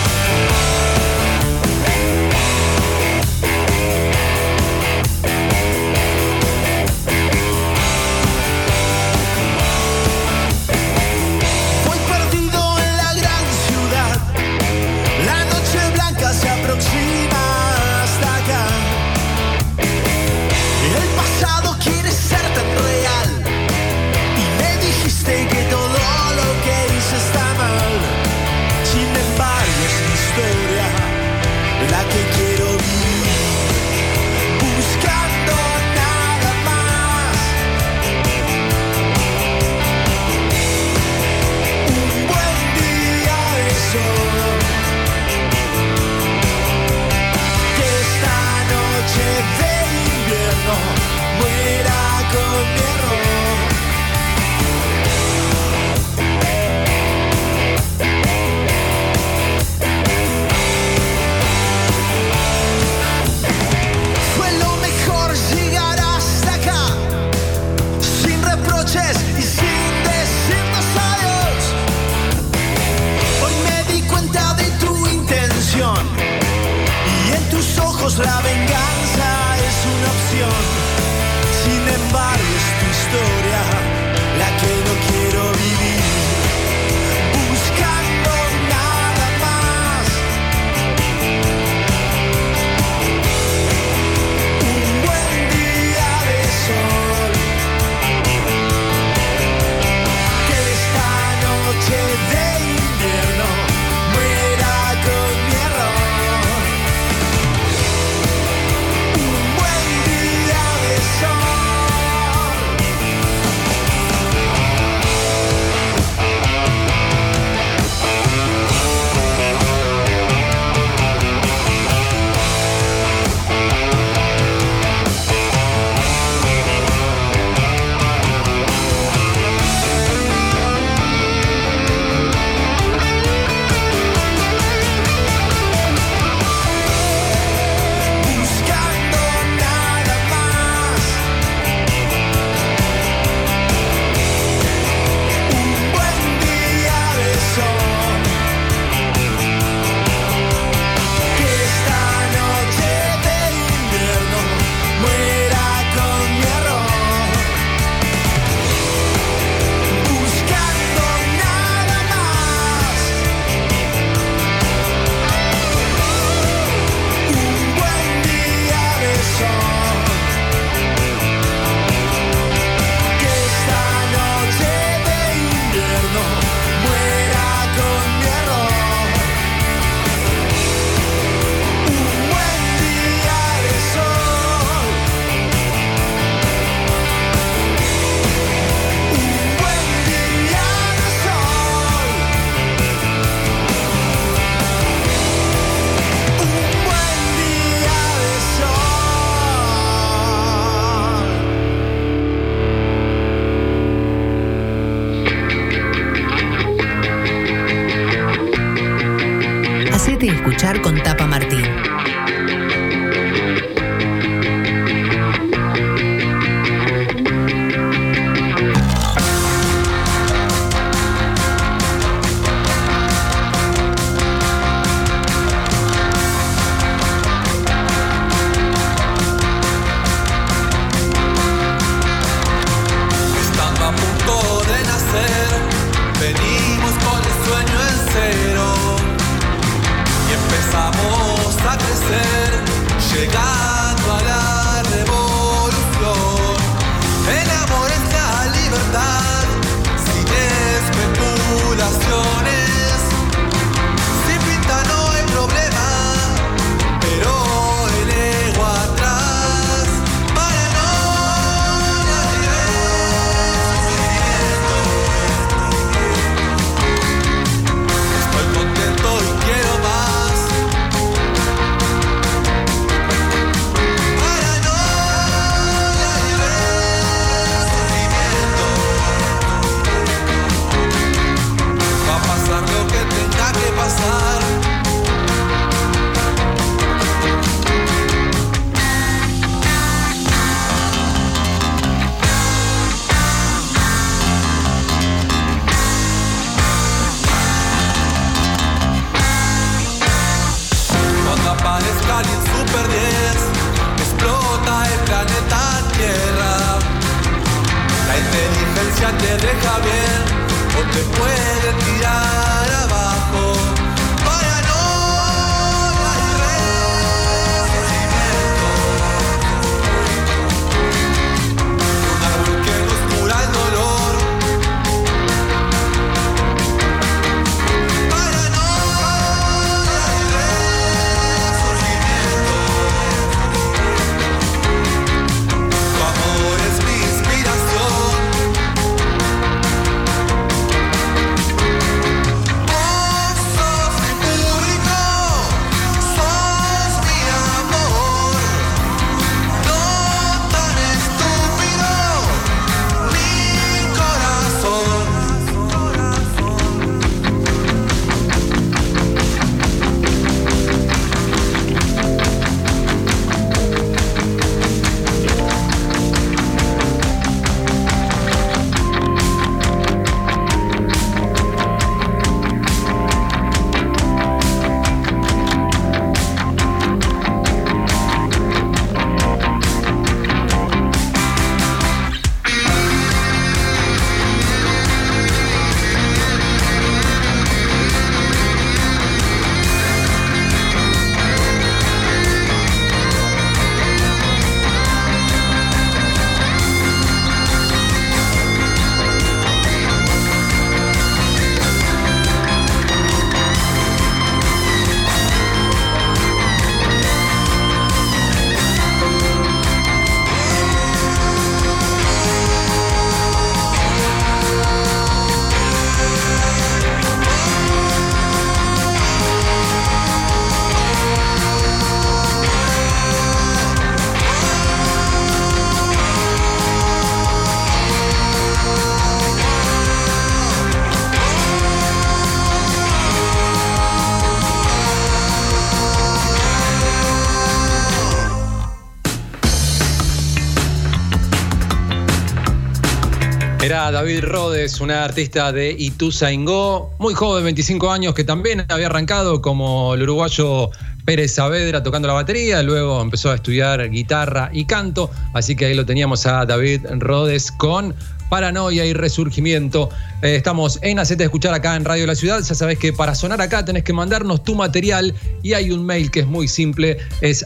David 444.07 444.25
Rodes, 444.25 444.81
una 444.81 445.03
artista 445.03 445.51
de 445.51 445.73
Ituzaingó, 445.73 446.95
muy 447.01 447.13
joven, 447.13 447.43
25 447.43 447.91
años, 447.91 448.15
que 448.15 448.23
también 448.23 448.65
había 448.69 448.87
arrancado 448.87 449.43
como 449.43 449.95
el 449.95 450.03
uruguayo 450.05 450.71
Pérez 451.05 451.35
Saavedra 451.35 451.83
tocando 451.83 452.07
la 452.07 452.15
batería, 452.15 452.63
luego 452.63 453.03
empezó 453.03 453.33
a 453.33 453.35
estudiar 453.35 453.91
guitarra 453.91 454.49
y 454.53 454.65
canto, 454.65 455.11
así 455.35 455.57
que 455.57 455.67
ahí 455.67 455.75
lo 455.75 455.85
teníamos 455.85 456.25
a 456.25 456.47
David 456.47 456.83
Rodes 457.01 457.51
con 457.51 457.97
Paranoia 458.29 458.85
y 458.85 458.93
Resurgimiento. 458.93 459.91
Eh, 460.23 460.37
estamos 460.37 460.79
en 460.83 460.99
Hacete 460.99 461.25
Escuchar 461.25 461.55
acá 461.55 461.77
en 461.77 461.85
Radio 461.85 462.07
La 462.07 462.15
Ciudad. 462.15 462.41
Ya 462.43 462.55
sabés 462.55 462.79
que 462.79 462.93
para 462.93 463.15
sonar 463.15 463.41
acá 463.41 463.65
tenés 463.65 463.85
que 463.85 463.93
mandarnos 463.93 464.43
tu 464.43 464.55
material 464.55 465.15
y 465.43 465.53
hay 465.53 465.71
un 465.71 465.85
mail 465.85 466.11
que 466.11 466.21
es 466.21 466.27
muy 466.27 466.49
simple, 466.49 466.99
es 467.21 467.45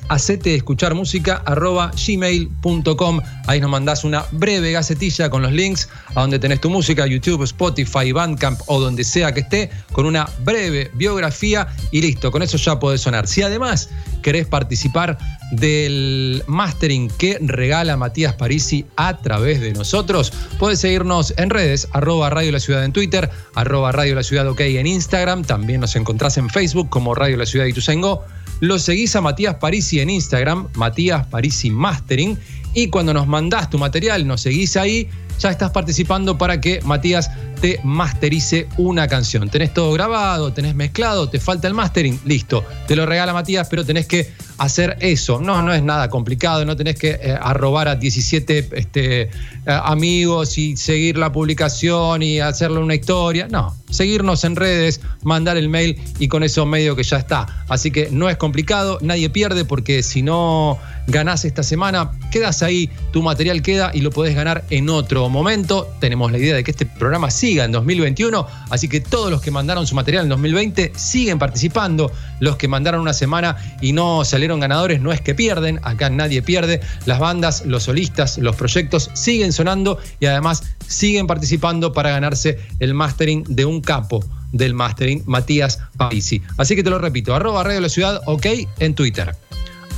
gmail.com 2.07 3.21
Ahí 3.47 3.61
nos 3.61 3.71
mandás 3.71 4.05
una 4.05 4.25
breve 4.33 4.73
gacetilla 4.73 5.29
con 5.31 5.43
los 5.43 5.53
links 5.53 5.89
a 6.15 6.21
donde 6.21 6.39
tenés 6.39 6.61
tu 6.61 6.71
música, 6.71 7.07
YouTube, 7.07 7.43
Spotify, 7.45 8.13
Bandcamp 8.13 8.61
o 8.67 8.81
donde 8.81 9.05
sea 9.05 9.33
que 9.33 9.41
esté, 9.41 9.71
con 9.93 10.07
una 10.07 10.29
breve 10.45 10.91
biografía 10.95 11.67
y 11.91 12.01
listo, 12.01 12.31
con 12.31 12.43
eso 12.43 12.57
ya 12.57 12.79
podés 12.79 13.01
sonar. 13.01 13.27
Si 13.27 13.43
además 13.43 13.91
querés 14.23 14.47
participar 14.47 15.19
del 15.51 16.43
mastering 16.47 17.09
que 17.09 17.39
regala 17.41 17.97
Matías 17.97 18.35
Parisi 18.35 18.87
a 18.97 19.19
través 19.19 19.61
de 19.61 19.73
nosotros, 19.73 20.33
puedes 20.59 20.81
seguirnos 20.81 21.35
en 21.37 21.51
redes, 21.51 21.89
arroba 21.93 22.31
Radio 22.31 22.53
La 22.53 22.61
Ciudad 22.61 22.85
en 22.85 22.93
Twitter, 22.93 23.31
arroba 23.55 23.93
Radio 23.93 24.15
La 24.15 24.23
Ciudad 24.23 24.49
OK 24.49 24.61
en 24.61 24.87
Instagram, 24.87 25.45
también 25.45 25.81
nos 25.81 25.97
encontrás 25.97 26.39
en 26.39 26.49
Facebook 26.49 26.89
como 26.89 27.15
Radio 27.15 27.37
La 27.37 27.47
Ciudad 27.47 27.67
Ituzaingó. 27.67 28.25
Lo 28.61 28.79
seguís 28.79 29.17
a 29.17 29.23
Matías 29.23 29.57
Parisi 29.57 30.01
en 30.01 30.11
Instagram, 30.11 30.69
Matías 30.75 31.27
Parisi 31.27 31.71
Mastering, 31.71 32.39
y 32.75 32.89
cuando 32.89 33.13
nos 33.13 33.27
mandás 33.27 33.71
tu 33.71 33.79
material, 33.79 34.27
nos 34.27 34.43
seguís 34.43 34.77
ahí, 34.77 35.09
ya 35.41 35.51
estás 35.51 35.71
participando 35.71 36.37
para 36.37 36.61
que 36.61 36.81
Matías 36.83 37.31
te 37.61 37.81
masterice 37.83 38.69
una 38.77 39.09
canción. 39.09 39.49
Tenés 39.49 39.75
todo 39.75 39.93
grabado, 39.93 40.53
tenés 40.53 40.75
mezclado, 40.75 41.29
te 41.29 41.41
falta 41.41 41.67
el 41.67 41.75
mastering, 41.75 42.21
listo. 42.25 42.65
Te 42.87 42.95
lo 42.97 43.07
regala 43.07 43.33
Matías, 43.33 43.69
pero 43.69 43.85
tenés 43.85 44.07
que 44.07 44.31
hacer 44.59 44.99
eso. 45.01 45.41
No, 45.41 45.63
no 45.63 45.73
es 45.73 45.83
nada 45.83 46.11
complicado, 46.11 46.65
no 46.65 46.77
tenés 46.77 46.97
que 46.97 47.11
eh, 47.11 47.39
arrobar 47.41 47.89
a 47.89 47.97
17 47.97 48.71
este, 48.73 49.23
eh, 49.23 49.29
amigos 49.67 50.59
y 50.59 50.77
seguir 50.77 51.17
la 51.17 51.33
publicación 51.33 52.23
y 52.23 52.41
hacerle 52.41 52.79
una 52.79 52.95
historia. 52.95 53.49
No, 53.51 53.75
seguirnos 53.89 54.45
en 54.45 54.57
redes, 54.57 55.01
mandar 55.23 55.57
el 55.57 55.69
mail 55.69 55.99
y 56.19 56.29
con 56.29 56.43
eso 56.43 56.67
medio 56.67 56.95
que 56.97 57.03
ya 57.03 57.17
está. 57.17 57.65
Así 57.69 57.91
que 57.91 58.11
no 58.11 58.29
es 58.29 58.37
complicado, 58.37 58.99
nadie 59.01 59.31
pierde 59.31 59.65
porque 59.65 60.03
si 60.03 60.23
no 60.23 60.79
ganás 61.11 61.45
esta 61.45 61.63
semana, 61.63 62.13
quedas 62.31 62.63
ahí, 62.63 62.91
tu 63.13 63.23
material 63.23 63.63
queda 63.63 63.91
y 63.93 64.01
lo 64.01 64.11
podés 64.11 64.35
ganar 64.35 64.65
en 64.71 64.89
otro 64.89 65.29
momento. 65.29 65.89
Tenemos 66.01 66.31
la 66.33 66.39
idea 66.39 66.55
de 66.55 66.65
que 66.65 66.71
este 66.71 66.87
programa 66.87 67.31
siga 67.31 67.65
en 67.65 67.73
2021, 67.73 68.47
así 68.71 68.89
que 68.89 69.01
todos 69.01 69.31
los 69.31 69.41
que 69.41 69.51
mandaron 69.51 69.87
su 69.87 69.95
material 69.95 70.25
en 70.25 70.31
2020 70.31 70.93
siguen 70.97 71.39
participando. 71.39 72.13
Los 72.41 72.57
que 72.57 72.69
mandaron 72.69 73.01
una 73.01 73.13
semana 73.13 73.57
y 73.81 73.93
no 73.93 74.25
salieron 74.25 74.61
ganadores 74.61 75.01
no 75.01 75.13
es 75.13 75.21
que 75.21 75.35
pierden, 75.35 75.81
acá 75.83 76.11
nadie 76.11 76.43
pierde. 76.43 76.81
Las 77.07 77.19
bandas, 77.19 77.65
los 77.67 77.85
solistas, 77.85 78.39
los 78.39 78.57
proyectos 78.57 79.11
siguen 79.15 79.53
sonando 79.53 79.99
y 80.21 80.27
además 80.27 80.63
siguen 80.87 81.27
participando 81.27 81.93
para 81.93 82.11
ganarse 82.11 82.59
el 82.79 82.95
mastering 82.95 83.45
de 83.49 83.65
un 83.65 83.81
capo 83.81 84.25
del 84.53 84.75
mastering, 84.75 85.23
Matías 85.27 85.79
Parisi. 85.97 86.43
Así 86.57 86.75
que 86.75 86.83
te 86.83 86.91
lo 86.91 86.99
repito, 86.99 87.35
arroba 87.35 87.63
Radio 87.63 87.81
La 87.81 87.89
Ciudad, 87.89 88.21
ok, 88.27 88.47
en 88.79 88.95
Twitter 88.95 89.35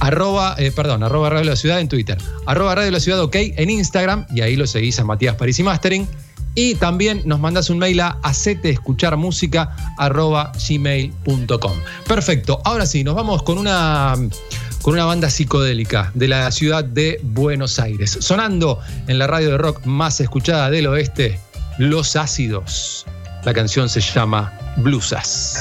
arroba, 0.03 0.57
eh, 0.59 0.73
perdón, 0.73 1.03
arroba 1.05 1.31
Radio 1.31 1.51
La 1.51 1.57
Ciudad 1.57 1.81
en 1.81 1.89
Twitter, 1.89 2.19
arroba 2.47 2.75
Radio 2.75 2.91
La 2.91 3.01
Ciudad 3.01 3.21
OK 3.21 3.37
en 3.37 3.71
Instagram, 3.71 4.27
y 4.35 4.41
ahí 4.41 4.57
lo 4.57 4.67
seguís 4.67 4.99
a 4.99 5.05
Matías 5.05 5.37
París 5.37 5.59
y 5.59 5.63
Mastering. 5.63 6.09
Y 6.55 6.75
también 6.75 7.23
nos 7.25 7.41
mandas 7.41 7.71
un 7.71 7.79
mail 7.79 7.99
a 8.01 8.19
gmail.com 10.69 11.73
Perfecto, 12.07 12.61
ahora 12.65 12.85
sí, 12.85 13.05
nos 13.05 13.15
vamos 13.15 13.43
con 13.43 13.57
una, 13.57 14.15
con 14.83 14.93
una 14.93 15.07
banda 15.07 15.31
psicodélica 15.31 16.11
de 16.13 16.29
la 16.29 16.51
ciudad 16.51 16.85
de 16.85 17.21
Buenos 17.23 17.79
Aires. 17.79 18.19
Sonando 18.21 18.81
en 19.07 19.19
la 19.19 19.27
radio 19.29 19.53
de 19.53 19.59
rock 19.59 19.87
más 19.87 20.21
escuchada 20.21 20.69
del 20.69 20.89
oeste, 20.89 21.41
Los 21.79 22.17
Ácidos. 22.17 23.07
La 23.45 23.55
canción 23.55 23.89
se 23.89 24.03
llama 24.03 24.53
Blusas. 24.77 25.57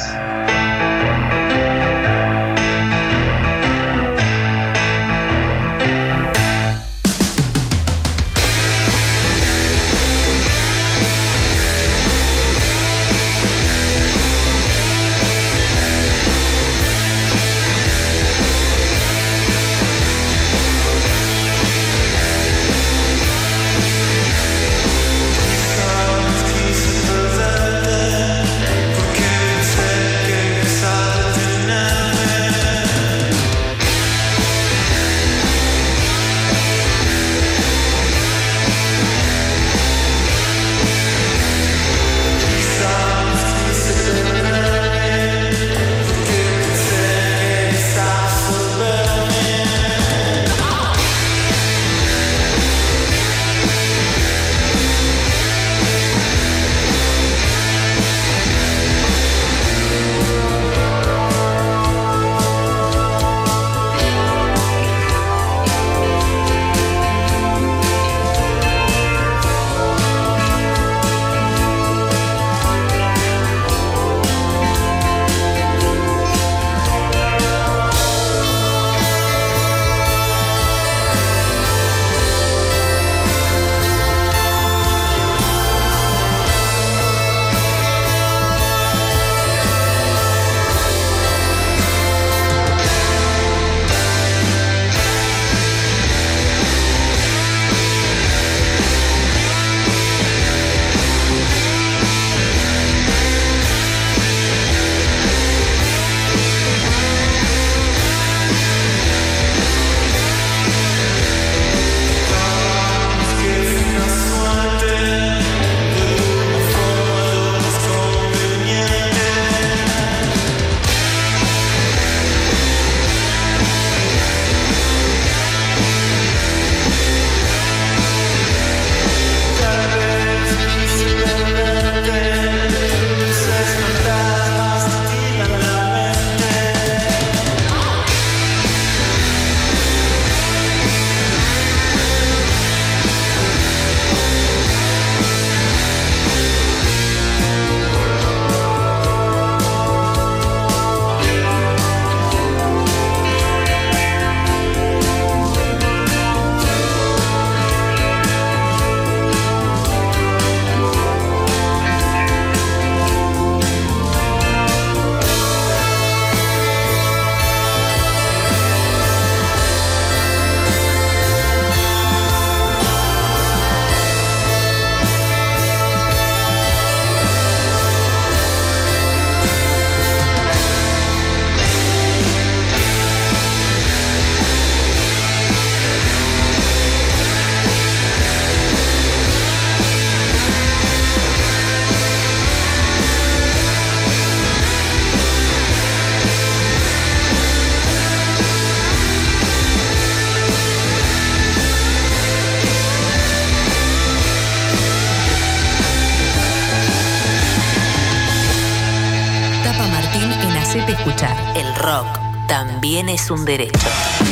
También 213.02 213.16
es 213.16 213.32
un 213.32 213.46
derecho. 213.46 214.31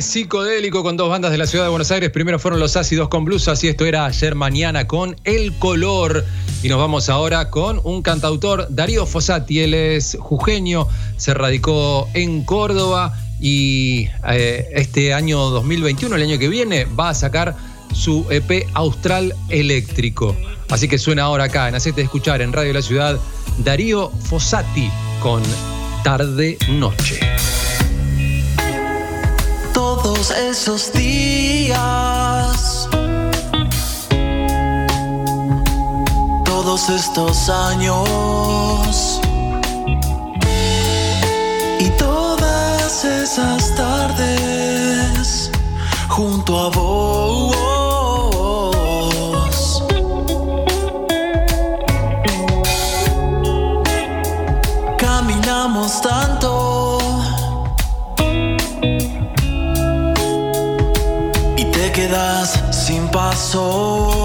Psicodélico 0.00 0.82
con 0.82 0.96
dos 0.96 1.08
bandas 1.08 1.30
de 1.30 1.38
la 1.38 1.46
ciudad 1.46 1.64
de 1.64 1.70
Buenos 1.70 1.90
Aires. 1.90 2.10
Primero 2.10 2.38
fueron 2.38 2.60
los 2.60 2.76
ácidos 2.76 3.08
con 3.08 3.24
blusas 3.24 3.62
y 3.64 3.68
esto 3.68 3.86
era 3.86 4.06
ayer 4.06 4.34
mañana 4.34 4.86
con 4.86 5.16
El 5.24 5.52
Color. 5.58 6.24
Y 6.62 6.68
nos 6.68 6.78
vamos 6.78 7.08
ahora 7.08 7.50
con 7.50 7.80
un 7.84 8.02
cantautor, 8.02 8.66
Darío 8.70 9.06
Fossati. 9.06 9.60
Él 9.60 9.74
es 9.74 10.16
jujeño, 10.20 10.86
se 11.16 11.34
radicó 11.34 12.08
en 12.14 12.44
Córdoba 12.44 13.16
y 13.40 14.08
eh, 14.28 14.68
este 14.72 15.14
año 15.14 15.50
2021, 15.50 16.16
el 16.16 16.22
año 16.22 16.38
que 16.38 16.48
viene, 16.48 16.84
va 16.84 17.10
a 17.10 17.14
sacar 17.14 17.56
su 17.92 18.26
EP 18.30 18.66
Austral 18.74 19.34
Eléctrico. 19.48 20.36
Así 20.68 20.88
que 20.88 20.98
suena 20.98 21.24
ahora 21.24 21.44
acá 21.44 21.68
en 21.68 21.74
Hacete 21.74 22.02
Escuchar 22.02 22.42
en 22.42 22.52
Radio 22.52 22.72
La 22.72 22.82
Ciudad, 22.82 23.18
Darío 23.58 24.10
Fossati 24.10 24.90
con 25.20 25.42
Tarde 26.04 26.56
Noche 26.68 27.29
todos 30.20 30.36
esos 30.36 30.92
días, 30.92 32.86
todos 36.44 36.90
estos 36.90 37.48
años 37.48 39.18
y 41.78 41.88
todas 41.96 43.02
esas 43.02 43.74
tardes 43.74 45.50
junto 46.10 46.58
a 46.58 46.68
vos. 46.68 47.69
soul. 63.50 64.19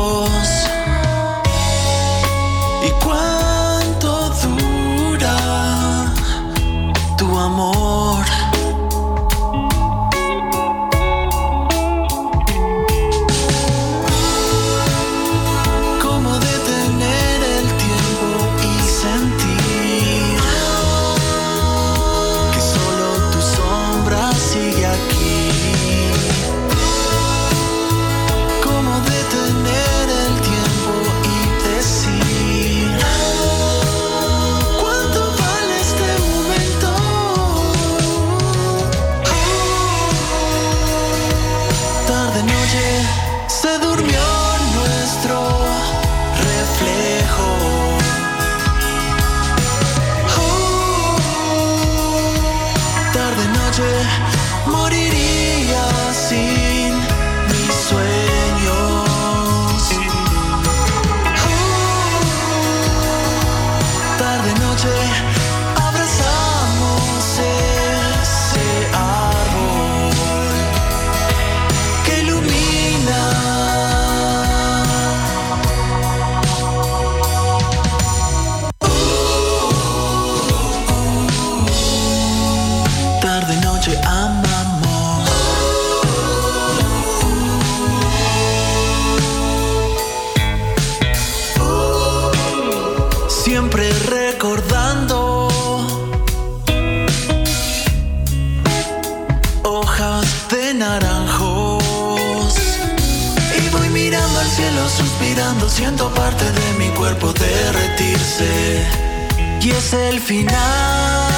Siento 105.75 106.09
parte 106.13 106.45
de 106.45 106.73
mi 106.79 106.89
cuerpo 106.95 107.33
derretirse. 107.33 108.87
Y 109.61 109.71
es 109.71 109.91
el 109.91 110.21
final. 110.21 111.34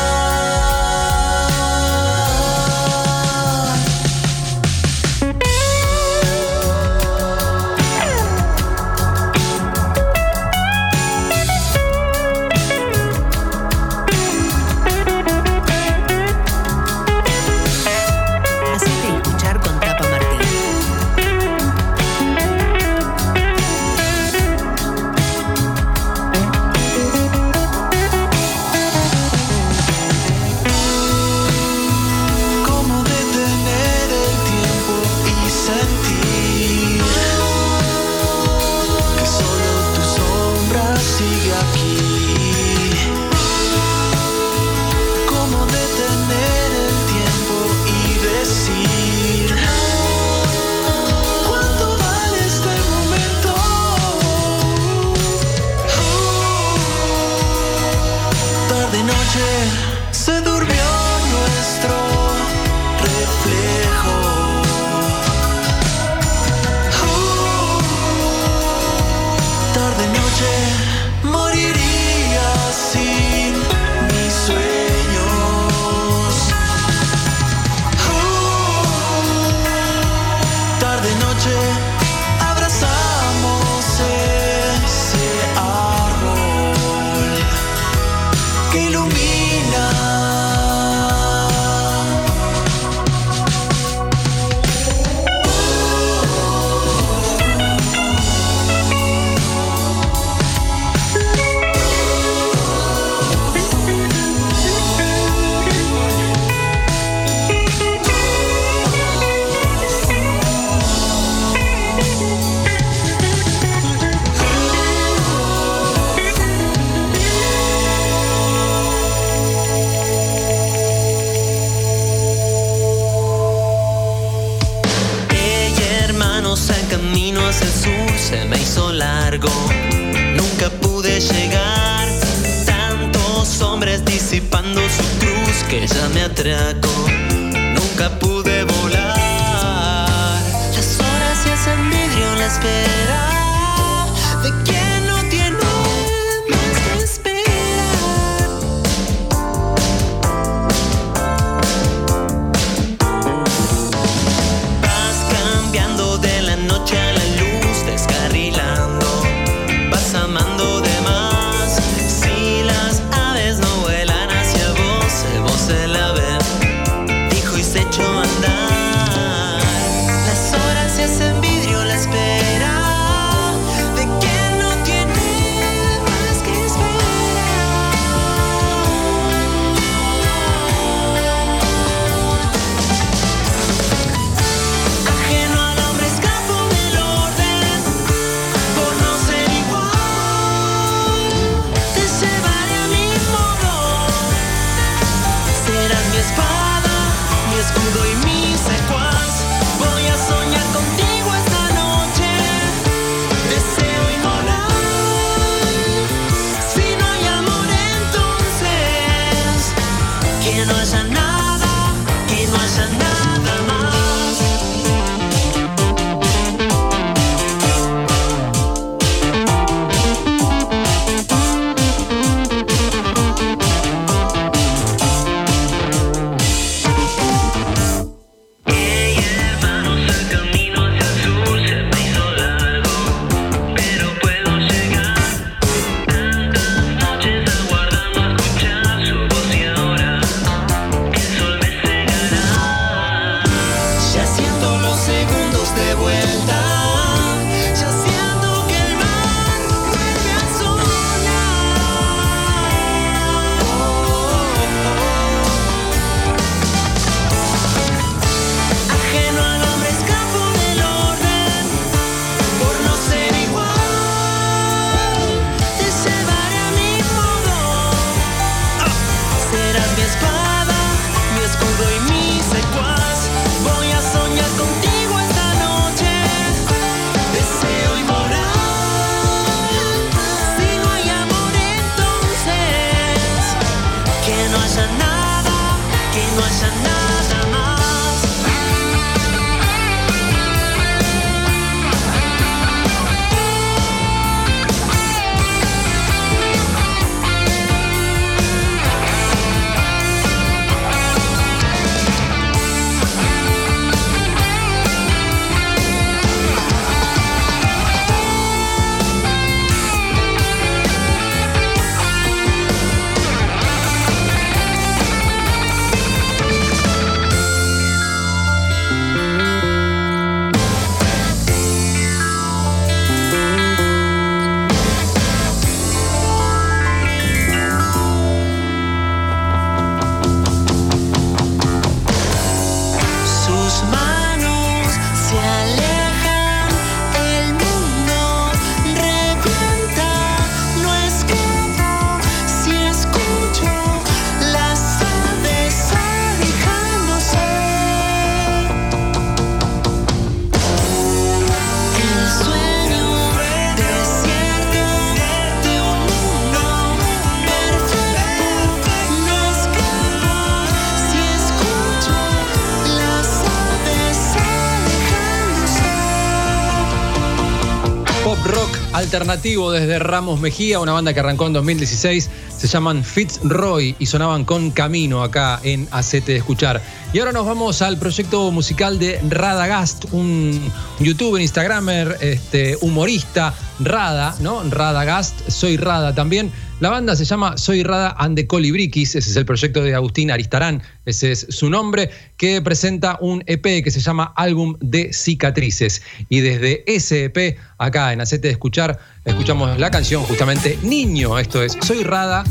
Alternativo 369.18 369.72
desde 369.72 369.98
Ramos 369.98 370.40
Mejía, 370.40 370.80
una 370.80 370.92
banda 370.92 371.12
que 371.12 371.20
arrancó 371.22 371.48
en 371.48 371.54
2016. 371.54 372.30
Se 372.56 372.68
llaman 372.68 373.04
Fitzroy 373.04 373.96
y 373.98 374.06
sonaban 374.06 374.46
con 374.46 374.70
Camino 374.70 375.24
acá 375.24 375.60
en 375.64 375.88
Acete 375.90 376.34
de 376.34 376.38
Escuchar. 376.38 376.84
Y 377.14 377.18
ahora 377.18 377.32
nos 377.32 377.48
vamos 377.48 377.82
al 377.82 377.98
proyecto 377.98 378.52
musical 378.52 379.00
de 379.00 379.20
Radagast, 379.28 380.06
un 380.12 380.72
youtuber, 381.00 381.42
instagramer, 381.42 382.16
este, 382.22 382.78
humorista, 382.82 383.56
Rada, 383.80 384.36
¿no? 384.40 384.62
Radagast, 384.70 385.50
soy 385.50 385.78
Rada 385.78 386.14
también 386.14 386.52
la 386.80 386.90
banda 386.90 387.16
se 387.16 387.26
llama 387.26 387.58
Soy 387.58 387.84
Rada 387.84 388.16
and 388.20 388.36
the 388.36 388.46
Colibriquis, 388.46 389.16
ese 389.16 389.30
es 389.32 389.36
el 389.36 389.46
proyecto 389.46 389.84
de 389.84 389.96
Agustín 389.96 390.30
Aristarán, 390.30 390.84
ese 391.06 391.32
es 391.32 391.48
su 391.50 391.70
nombre, 391.70 392.12
que 392.38 392.62
presenta 392.62 393.18
un 393.20 393.44
EP 393.48 393.84
que 393.84 393.90
se 393.90 394.00
llama 394.00 394.34
Álbum 394.36 394.76
de 394.80 395.12
Cicatrices. 395.12 396.04
Y 396.30 396.42
desde 396.42 396.84
ese 396.86 397.26
EP, 397.26 397.58
acá 397.80 398.14
en 398.14 398.22
Acete 398.22 398.48
de 398.48 398.54
Escuchar, 398.54 399.00
escuchamos 399.26 399.80
la 399.80 399.90
canción 399.90 400.24
justamente 400.24 400.78
Niño, 400.84 401.40
esto 401.40 401.64
es 401.64 401.78
Soy 401.82 402.04
Rada 402.04 402.44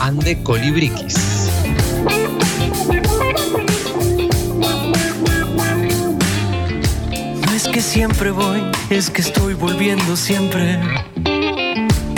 and 0.00 0.22
the 0.22 0.40
Colibriquis. 0.42 1.48
No 7.44 7.54
es 7.54 7.66
que 7.66 7.82
siempre 7.82 8.30
voy, 8.30 8.62
es 8.90 9.10
que 9.10 9.22
estoy 9.22 9.54
volviendo 9.54 10.16
siempre. 10.16 10.78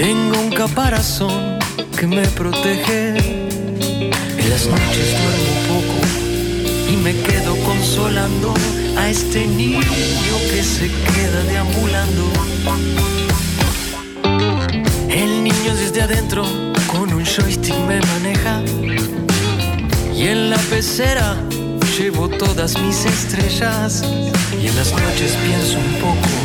Tengo 0.00 0.40
un 0.40 0.50
caparazón 0.50 1.58
que 1.98 2.06
me 2.06 2.26
protege. 2.28 3.18
En 3.18 4.48
las 4.48 4.66
noches 4.66 5.08
duermo 5.20 5.52
poco 5.68 6.90
y 6.90 6.96
me 6.96 7.12
quedo 7.20 7.54
consolando 7.56 8.54
a 8.96 9.10
este 9.10 9.46
niño 9.46 9.78
que 10.50 10.62
se 10.62 10.86
queda 10.86 11.42
deambulando. 11.46 12.32
El 15.10 15.44
niño 15.44 15.74
desde 15.76 16.00
adentro 16.00 16.46
con 16.86 17.12
un 17.12 17.26
joystick 17.26 17.76
me 17.86 18.00
maneja 18.00 18.62
y 20.16 20.28
en 20.28 20.48
la 20.48 20.56
pecera 20.70 21.36
llevo 21.98 22.26
todas 22.30 22.80
mis 22.80 23.04
estrellas 23.04 24.02
y 24.62 24.66
en 24.66 24.76
las 24.76 24.92
noches 24.92 25.36
pienso 25.44 25.76
un 25.76 25.94
poco 26.00 26.39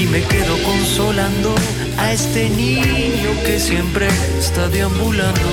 y 0.00 0.06
me 0.06 0.22
quedo 0.22 0.56
consolando 0.62 1.54
a 1.98 2.12
este 2.12 2.48
niño 2.48 3.30
que 3.44 3.60
siempre 3.60 4.08
está 4.38 4.68
deambulando. 4.68 5.48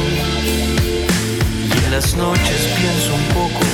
Y 0.46 1.86
en 1.86 1.92
las 1.92 2.16
noches 2.16 2.70
pienso 2.78 3.14
un 3.14 3.26
poco 3.34 3.66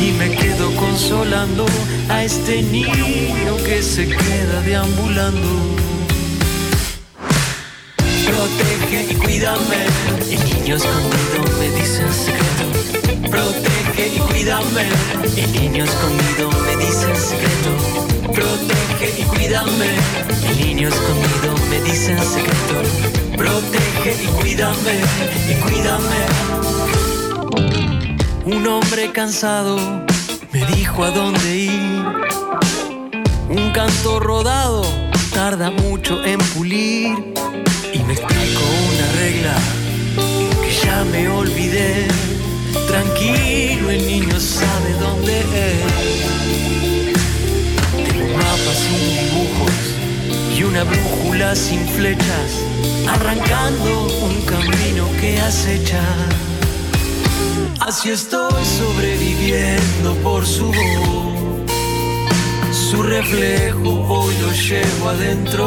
y 0.00 0.12
me 0.12 0.30
quedo 0.36 0.74
consolando 0.76 1.66
a 2.08 2.24
este 2.24 2.62
niño 2.62 3.56
que 3.64 3.82
se 3.82 4.08
queda 4.08 4.62
deambulando. 4.62 5.48
Protege 8.24 9.12
y 9.12 9.14
cuídame, 9.16 9.80
el 10.30 10.44
niño 10.54 10.76
escondido 10.76 11.58
me 11.58 11.70
dice 11.78 12.04
en. 12.04 13.30
Protege 13.30 13.79
cuídame, 14.40 14.88
el 15.36 15.52
niño 15.52 15.84
escondido 15.84 16.50
me 16.64 16.76
dice 16.82 17.10
en 17.10 17.16
secreto. 17.16 18.32
Protege 18.32 19.20
y 19.20 19.22
cuídame, 19.24 19.90
el 20.48 20.66
niño 20.66 20.88
escondido 20.88 21.54
me 21.68 21.80
dice 21.82 22.12
en 22.12 22.24
secreto. 22.24 23.36
Protege 23.36 24.24
y 24.24 24.26
cuídame, 24.40 25.00
y 25.46 25.54
cuídame. 25.60 26.20
Un 28.46 28.66
hombre 28.66 29.12
cansado 29.12 29.76
me 30.52 30.64
dijo 30.74 31.04
a 31.04 31.10
dónde 31.10 31.56
ir. 31.56 32.04
Un 33.50 33.72
canto 33.72 34.20
rodado 34.20 34.86
tarda 35.34 35.70
mucho 35.70 36.24
en 36.24 36.38
pulir. 36.54 37.34
Y 37.92 37.98
me 38.04 38.14
explicó 38.14 38.62
una 38.88 39.12
regla 39.20 39.54
que 40.62 40.72
ya 40.82 41.04
me 41.12 41.28
olvidé. 41.28 42.29
Tranquilo, 42.90 43.88
el 43.88 44.04
niño 44.04 44.40
sabe 44.40 44.92
dónde 45.00 45.38
es. 45.38 45.76
Tengo 47.94 48.24
un 48.24 48.32
mapa 48.32 48.72
sin 48.82 48.98
dibujos 49.14 49.76
y 50.56 50.64
una 50.64 50.82
brújula 50.82 51.54
sin 51.54 51.86
flechas, 51.86 52.50
arrancando 53.08 54.08
un 54.24 54.40
camino 54.42 55.06
que 55.20 55.38
acecha. 55.40 56.02
Así 57.78 58.10
estoy 58.10 58.64
sobreviviendo 58.64 60.14
por 60.24 60.44
su 60.44 60.66
voz. 60.66 61.70
Su 62.72 63.04
reflejo 63.04 63.88
hoy 64.08 64.34
lo 64.42 64.52
llevo 64.52 65.08
adentro. 65.10 65.66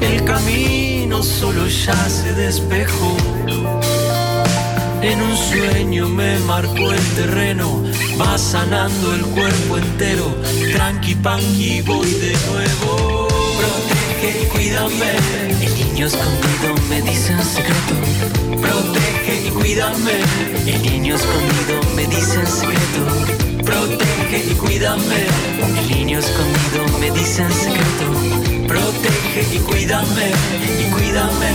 El 0.00 0.24
camino 0.24 1.20
solo 1.20 1.66
ya 1.66 2.08
se 2.08 2.32
despejó. 2.32 3.16
En 5.04 5.20
un 5.20 5.36
sueño 5.36 6.08
me 6.08 6.38
marcó 6.40 6.90
el 6.90 7.06
terreno, 7.14 7.84
va 8.18 8.38
sanando 8.38 9.14
el 9.14 9.20
cuerpo 9.20 9.76
entero. 9.76 10.34
Tranqui 10.72 11.14
panqui 11.16 11.82
voy 11.82 12.10
de 12.10 12.34
nuevo. 12.48 13.28
Protege 13.58 14.42
y 14.42 14.46
cuídame. 14.46 15.12
El 15.60 15.74
niño 15.74 16.06
escondido 16.06 16.74
me 16.88 17.02
dice 17.02 17.34
en 17.34 17.44
secreto. 17.44 17.94
Protege 18.62 19.46
y 19.46 19.50
cuídame. 19.50 20.22
El 20.64 20.82
niño 20.82 21.16
escondido 21.16 21.82
me 21.94 22.06
dice 22.06 22.40
en 22.40 22.46
secreto. 22.46 23.04
Protege 23.62 24.38
y 24.52 24.54
cuídame. 24.54 25.26
El 25.80 25.86
niño 25.90 26.18
escondido 26.18 26.82
me 26.98 27.10
dice 27.10 27.42
en 27.42 27.52
secreto. 27.52 28.06
Protege 28.66 29.42
y 29.54 29.58
cuídame. 29.58 30.32
Y 30.80 30.84
cuídame. 30.94 31.52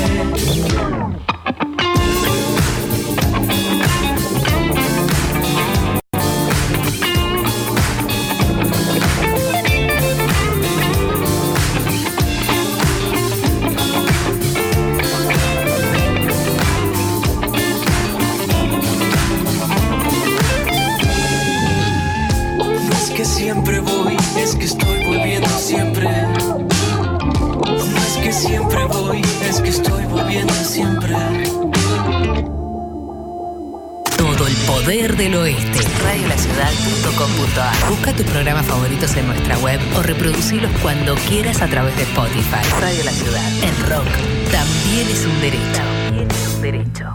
Busca 37.90 38.14
tus 38.14 38.26
programas 38.28 38.66
favoritos 38.66 39.16
en 39.18 39.28
nuestra 39.28 39.58
web 39.58 39.80
o 39.96 40.02
reproducirlos 40.02 40.72
cuando 40.82 41.16
quieras 41.16 41.62
a 41.62 41.68
través 41.68 41.96
de 41.96 42.04
Spotify. 42.04 42.62
Radio 42.80 43.04
La 43.04 43.12
Ciudad. 43.12 43.52
El 43.64 43.90
rock 43.90 44.08
también 44.52 45.08
es 45.10 45.26
un 45.26 45.42
derecho. 45.42 45.82
También 46.08 46.28
es 46.30 46.48
un 46.48 46.62
derecho. 46.62 47.14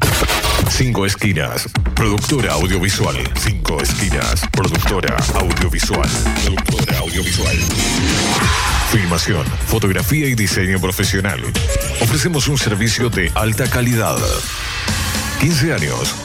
Cinco 0.71 1.07
Esquinas, 1.07 1.69
productora 1.95 2.55
audiovisual. 2.55 3.17
Cinco 3.39 3.81
Esquinas, 3.81 4.43
productora 4.53 5.17
audiovisual. 5.35 6.09
Productora 6.45 6.99
audiovisual. 6.99 7.57
Filmación, 8.91 9.47
fotografía 9.67 10.27
y 10.29 10.35
diseño 10.35 10.81
profesional. 10.81 11.41
Ofrecemos 12.01 12.49
un 12.49 12.59
servicio 12.59 13.09
de 13.09 13.31
alta 13.35 13.69
calidad. 13.69 14.19
15 15.41 15.75
años, 15.75 16.15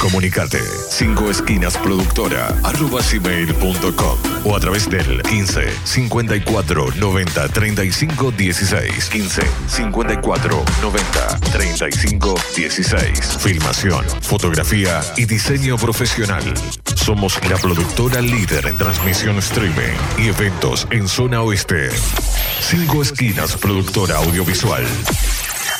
Comunicate 0.00 0.60
5 0.90 1.30
esquinas 1.30 1.76
productora 1.76 2.48
arroba 2.62 3.00
gmail.com 3.02 4.18
o 4.44 4.56
a 4.56 4.60
través 4.60 4.88
del 4.88 5.22
15 5.22 5.68
54 5.84 6.86
90 6.96 7.48
35 7.48 8.30
16 8.30 9.08
15 9.08 9.42
54 9.66 10.64
90 10.82 11.40
35 11.52 12.34
16 12.56 13.38
Filmación, 13.38 14.04
fotografía 14.22 15.00
y 15.16 15.24
diseño 15.24 15.76
profesional. 15.76 16.42
Somos 16.94 17.38
la 17.48 17.56
productora 17.56 18.20
líder 18.20 18.66
en 18.66 18.78
transmisión 18.78 19.38
streaming 19.38 19.96
y 20.18 20.28
eventos 20.28 20.86
en 20.90 21.08
zona 21.08 21.42
oeste. 21.42 21.90
5 22.60 23.02
esquinas 23.02 23.56
productora 23.56 24.16
audiovisual. 24.16 24.84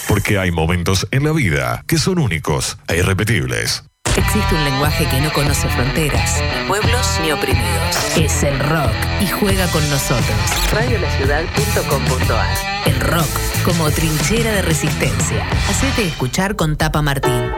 Porque 0.08 0.38
hay 0.38 0.50
momentos 0.50 1.06
en 1.10 1.24
la 1.24 1.32
vida 1.32 1.84
que 1.86 1.98
son 1.98 2.18
únicos 2.18 2.78
e 2.88 2.98
irrepetibles. 2.98 3.87
Existe 4.18 4.52
un 4.52 4.64
lenguaje 4.64 5.06
que 5.08 5.20
no 5.20 5.32
conoce 5.32 5.68
fronteras, 5.68 6.42
ni 6.42 6.66
pueblos 6.66 7.20
ni 7.22 7.30
oprimidos. 7.30 8.16
Es 8.16 8.42
el 8.42 8.58
rock 8.58 8.92
y 9.20 9.28
juega 9.28 9.68
con 9.68 9.88
nosotros. 9.90 10.36
Radiolaciudad.com.ar 10.72 12.56
El 12.86 13.00
rock 13.00 13.28
como 13.64 13.88
trinchera 13.92 14.50
de 14.50 14.62
resistencia. 14.62 15.46
Hacete 15.68 16.08
escuchar 16.08 16.56
con 16.56 16.76
Tapa 16.76 17.00
Martín. 17.00 17.57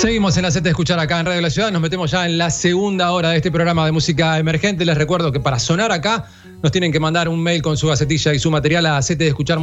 Seguimos 0.00 0.36
en 0.36 0.44
Hacete 0.44 0.68
Escuchar 0.68 1.00
acá 1.00 1.18
en 1.18 1.26
Radio 1.26 1.40
La 1.40 1.50
Ciudad. 1.50 1.72
Nos 1.72 1.82
metemos 1.82 2.12
ya 2.12 2.24
en 2.24 2.38
la 2.38 2.50
segunda 2.50 3.10
hora 3.10 3.30
de 3.30 3.38
este 3.38 3.50
programa 3.50 3.84
de 3.84 3.90
música 3.90 4.38
emergente. 4.38 4.84
Les 4.84 4.96
recuerdo 4.96 5.32
que 5.32 5.40
para 5.40 5.58
sonar 5.58 5.90
acá 5.90 6.28
nos 6.62 6.70
tienen 6.70 6.92
que 6.92 7.00
mandar 7.00 7.28
un 7.28 7.42
mail 7.42 7.62
con 7.62 7.76
su 7.76 7.88
gacetilla 7.88 8.32
y 8.32 8.38
su 8.38 8.50
material 8.50 8.86
a 8.86 9.00
gmail.com 9.00 9.54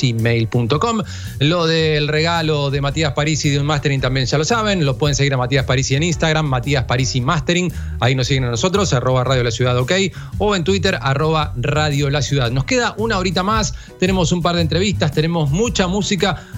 gmail.com 0.00 1.02
Lo 1.40 1.66
del 1.66 2.08
regalo 2.08 2.70
de 2.70 2.80
Matías 2.80 3.12
Parisi 3.12 3.50
de 3.50 3.60
un 3.60 3.66
mastering 3.66 4.00
también 4.00 4.26
ya 4.26 4.36
lo 4.36 4.44
saben. 4.44 4.84
Lo 4.84 4.98
pueden 4.98 5.14
seguir 5.14 5.32
a 5.34 5.36
Matías 5.36 5.64
Parisi 5.64 5.94
en 5.94 6.02
Instagram, 6.02 6.46
Matías 6.46 6.84
Parisi 6.84 7.20
Mastering. 7.20 7.72
Ahí 8.00 8.16
nos 8.16 8.26
siguen 8.26 8.44
a 8.44 8.50
nosotros, 8.50 8.92
arroba 8.92 9.22
Radio 9.22 9.44
La 9.44 9.52
Ciudad 9.52 9.78
OK. 9.78 9.92
O 10.38 10.56
en 10.56 10.64
Twitter, 10.64 10.98
arroba 11.00 11.54
Radio 11.56 12.10
La 12.10 12.22
Ciudad. 12.22 12.50
Nos 12.50 12.64
queda 12.64 12.94
una 12.98 13.18
horita 13.18 13.44
más. 13.44 13.74
Tenemos 14.00 14.32
un 14.32 14.42
par 14.42 14.56
de 14.56 14.62
entrevistas, 14.62 15.12
tenemos 15.12 15.50
mucha 15.50 15.86
música. 15.86 15.99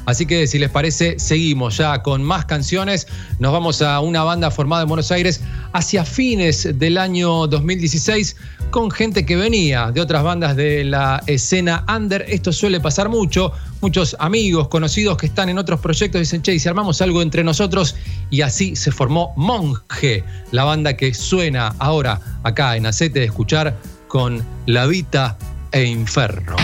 Así 0.06 0.26
que 0.26 0.46
si 0.46 0.58
les 0.58 0.70
parece, 0.70 1.18
seguimos 1.18 1.76
ya 1.76 2.02
con 2.02 2.22
más 2.22 2.44
canciones. 2.44 3.06
Nos 3.38 3.52
vamos 3.52 3.82
a 3.82 4.00
una 4.00 4.22
banda 4.22 4.50
formada 4.50 4.82
en 4.82 4.88
Buenos 4.88 5.10
Aires 5.10 5.40
hacia 5.72 6.04
fines 6.04 6.78
del 6.78 6.98
año 6.98 7.46
2016 7.46 8.36
con 8.70 8.90
gente 8.90 9.26
que 9.26 9.36
venía 9.36 9.90
de 9.92 10.00
otras 10.00 10.22
bandas 10.22 10.56
de 10.56 10.84
la 10.84 11.22
escena 11.26 11.84
under. 11.94 12.24
Esto 12.28 12.52
suele 12.52 12.80
pasar 12.80 13.08
mucho. 13.08 13.52
Muchos 13.80 14.16
amigos, 14.18 14.68
conocidos 14.68 15.16
que 15.18 15.26
están 15.26 15.48
en 15.48 15.58
otros 15.58 15.80
proyectos 15.80 16.20
dicen, 16.20 16.42
che, 16.42 16.58
si 16.58 16.68
armamos 16.68 17.02
algo 17.02 17.20
entre 17.20 17.44
nosotros. 17.44 17.96
Y 18.30 18.40
así 18.40 18.76
se 18.76 18.90
formó 18.90 19.32
Monje, 19.36 20.24
la 20.52 20.64
banda 20.64 20.96
que 20.96 21.12
suena 21.14 21.74
ahora 21.78 22.20
acá 22.44 22.76
en 22.76 22.86
Acete 22.86 23.20
de 23.20 23.26
Escuchar 23.26 23.76
con 24.08 24.42
La 24.66 24.86
Vita 24.86 25.36
e 25.72 25.84
Inferno. 25.84 26.56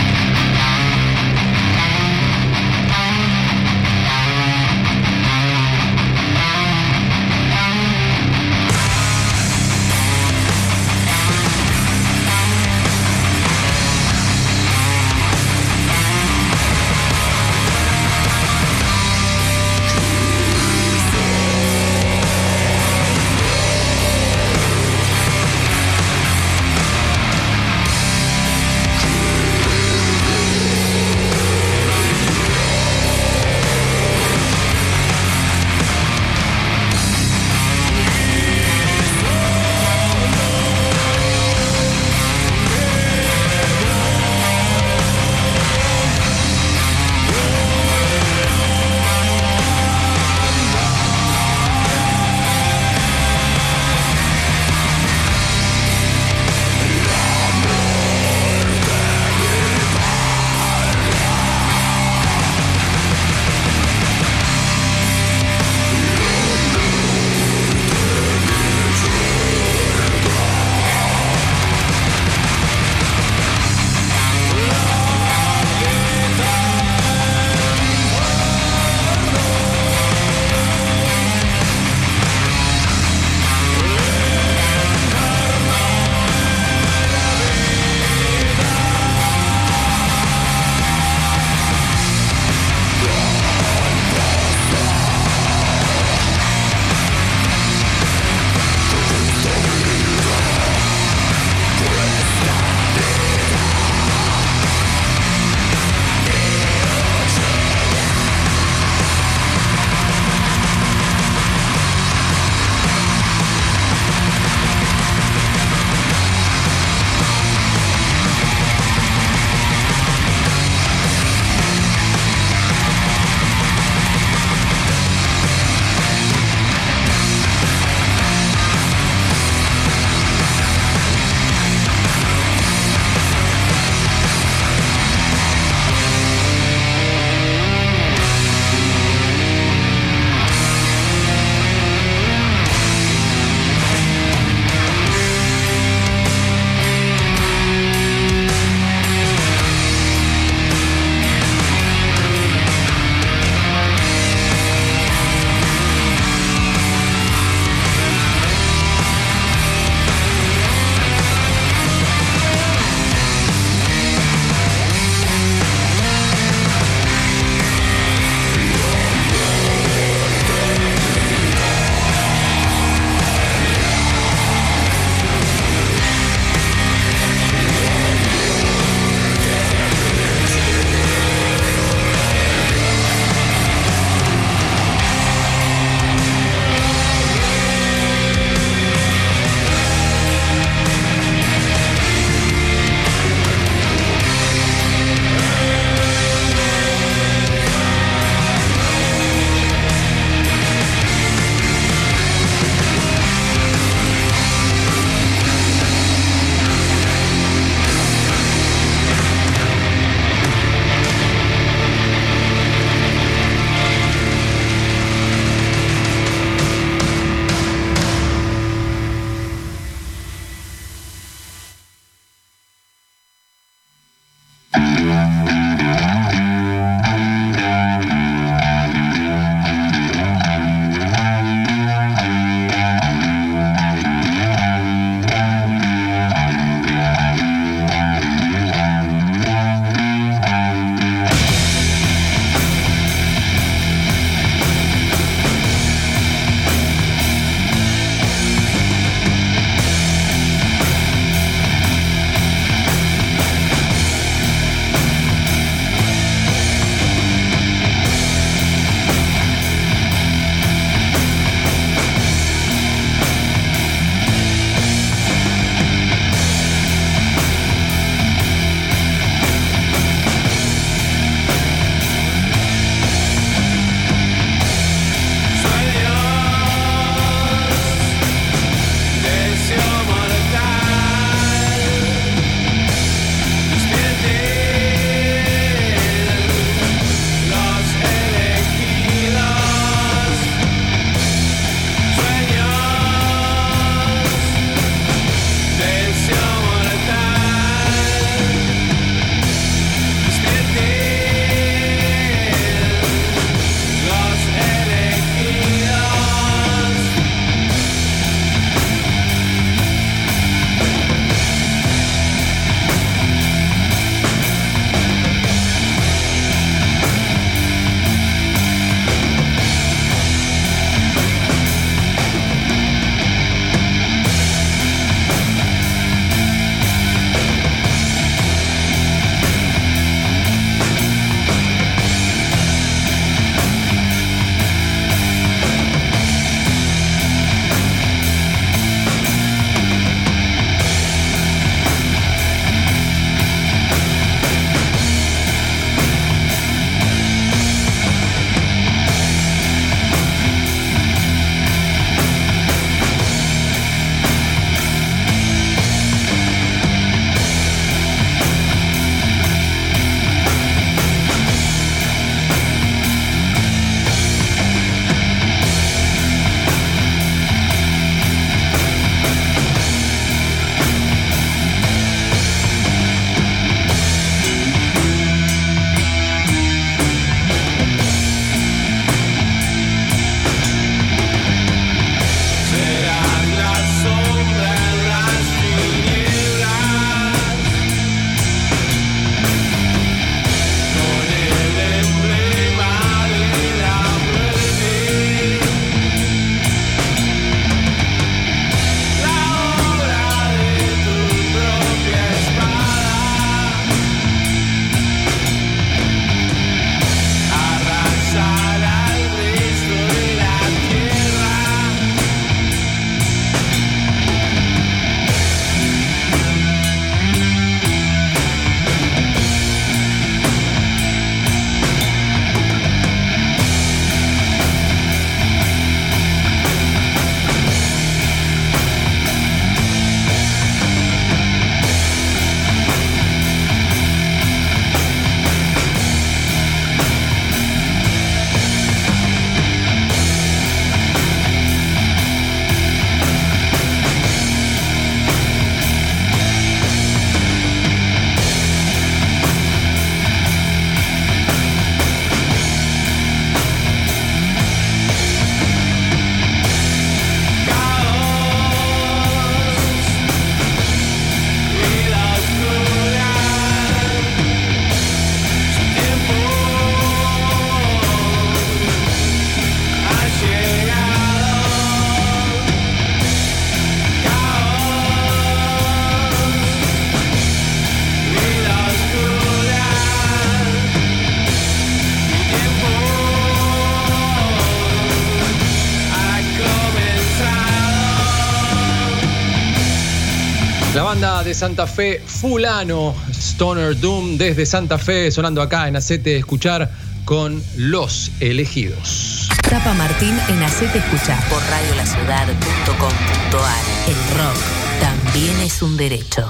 Banda 491.19 491.43
de 491.43 491.53
Santa 491.53 491.85
Fe, 491.85 492.23
Fulano, 492.25 493.13
Stoner 493.33 493.99
Doom, 493.99 494.37
desde 494.37 494.65
Santa 494.65 494.97
Fe, 494.97 495.29
sonando 495.31 495.61
acá 495.61 495.89
en 495.89 495.97
Acete 495.97 496.37
Escuchar 496.37 496.89
con 497.25 497.61
Los 497.75 498.31
Elegidos. 498.39 499.49
Tapa 499.69 499.93
Martín 499.95 500.39
en 500.47 500.63
Acete 500.63 500.99
Escuchar 500.99 501.43
por 501.49 501.61
radiolaciudad.com.ar. 501.61 503.83
El 504.07 504.15
rock 504.37 504.55
también 505.01 505.59
es 505.59 505.81
un 505.81 505.97
derecho. 505.97 506.49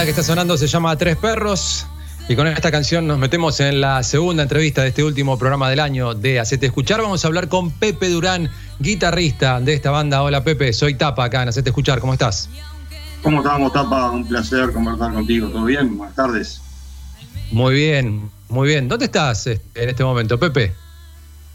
Banda 0.00 0.06
que 0.06 0.18
está 0.18 0.22
sonando 0.22 0.56
se 0.56 0.66
llama 0.66 0.96
Tres 0.96 1.14
Perros. 1.18 1.86
Y 2.26 2.34
con 2.34 2.46
esta 2.46 2.70
canción 2.70 3.06
nos 3.06 3.18
metemos 3.18 3.60
en 3.60 3.82
la 3.82 4.02
segunda 4.02 4.42
entrevista 4.42 4.80
de 4.80 4.88
este 4.88 5.04
último 5.04 5.38
programa 5.38 5.68
del 5.68 5.78
año 5.78 6.14
de 6.14 6.40
Hacete 6.40 6.64
Escuchar. 6.64 7.02
Vamos 7.02 7.22
a 7.22 7.28
hablar 7.28 7.48
con 7.48 7.70
Pepe 7.70 8.08
Durán, 8.08 8.48
guitarrista 8.78 9.60
de 9.60 9.74
esta 9.74 9.90
banda. 9.90 10.22
Hola 10.22 10.42
Pepe, 10.42 10.72
soy 10.72 10.94
Tapa 10.94 11.24
acá 11.24 11.42
en 11.42 11.50
Hacete 11.50 11.68
Escuchar. 11.68 12.00
¿Cómo 12.00 12.14
estás? 12.14 12.48
¿Cómo 13.22 13.42
estamos, 13.42 13.74
Tapa? 13.74 14.10
Un 14.10 14.26
placer 14.26 14.72
conversar 14.72 15.12
contigo. 15.12 15.48
¿Todo 15.50 15.66
bien? 15.66 15.98
Buenas 15.98 16.16
tardes. 16.16 16.62
Muy 17.52 17.74
bien, 17.74 18.30
muy 18.48 18.68
bien. 18.68 18.88
¿Dónde 18.88 19.04
estás 19.04 19.46
este, 19.48 19.82
en 19.82 19.90
este 19.90 20.02
momento, 20.02 20.40
Pepe? 20.40 20.72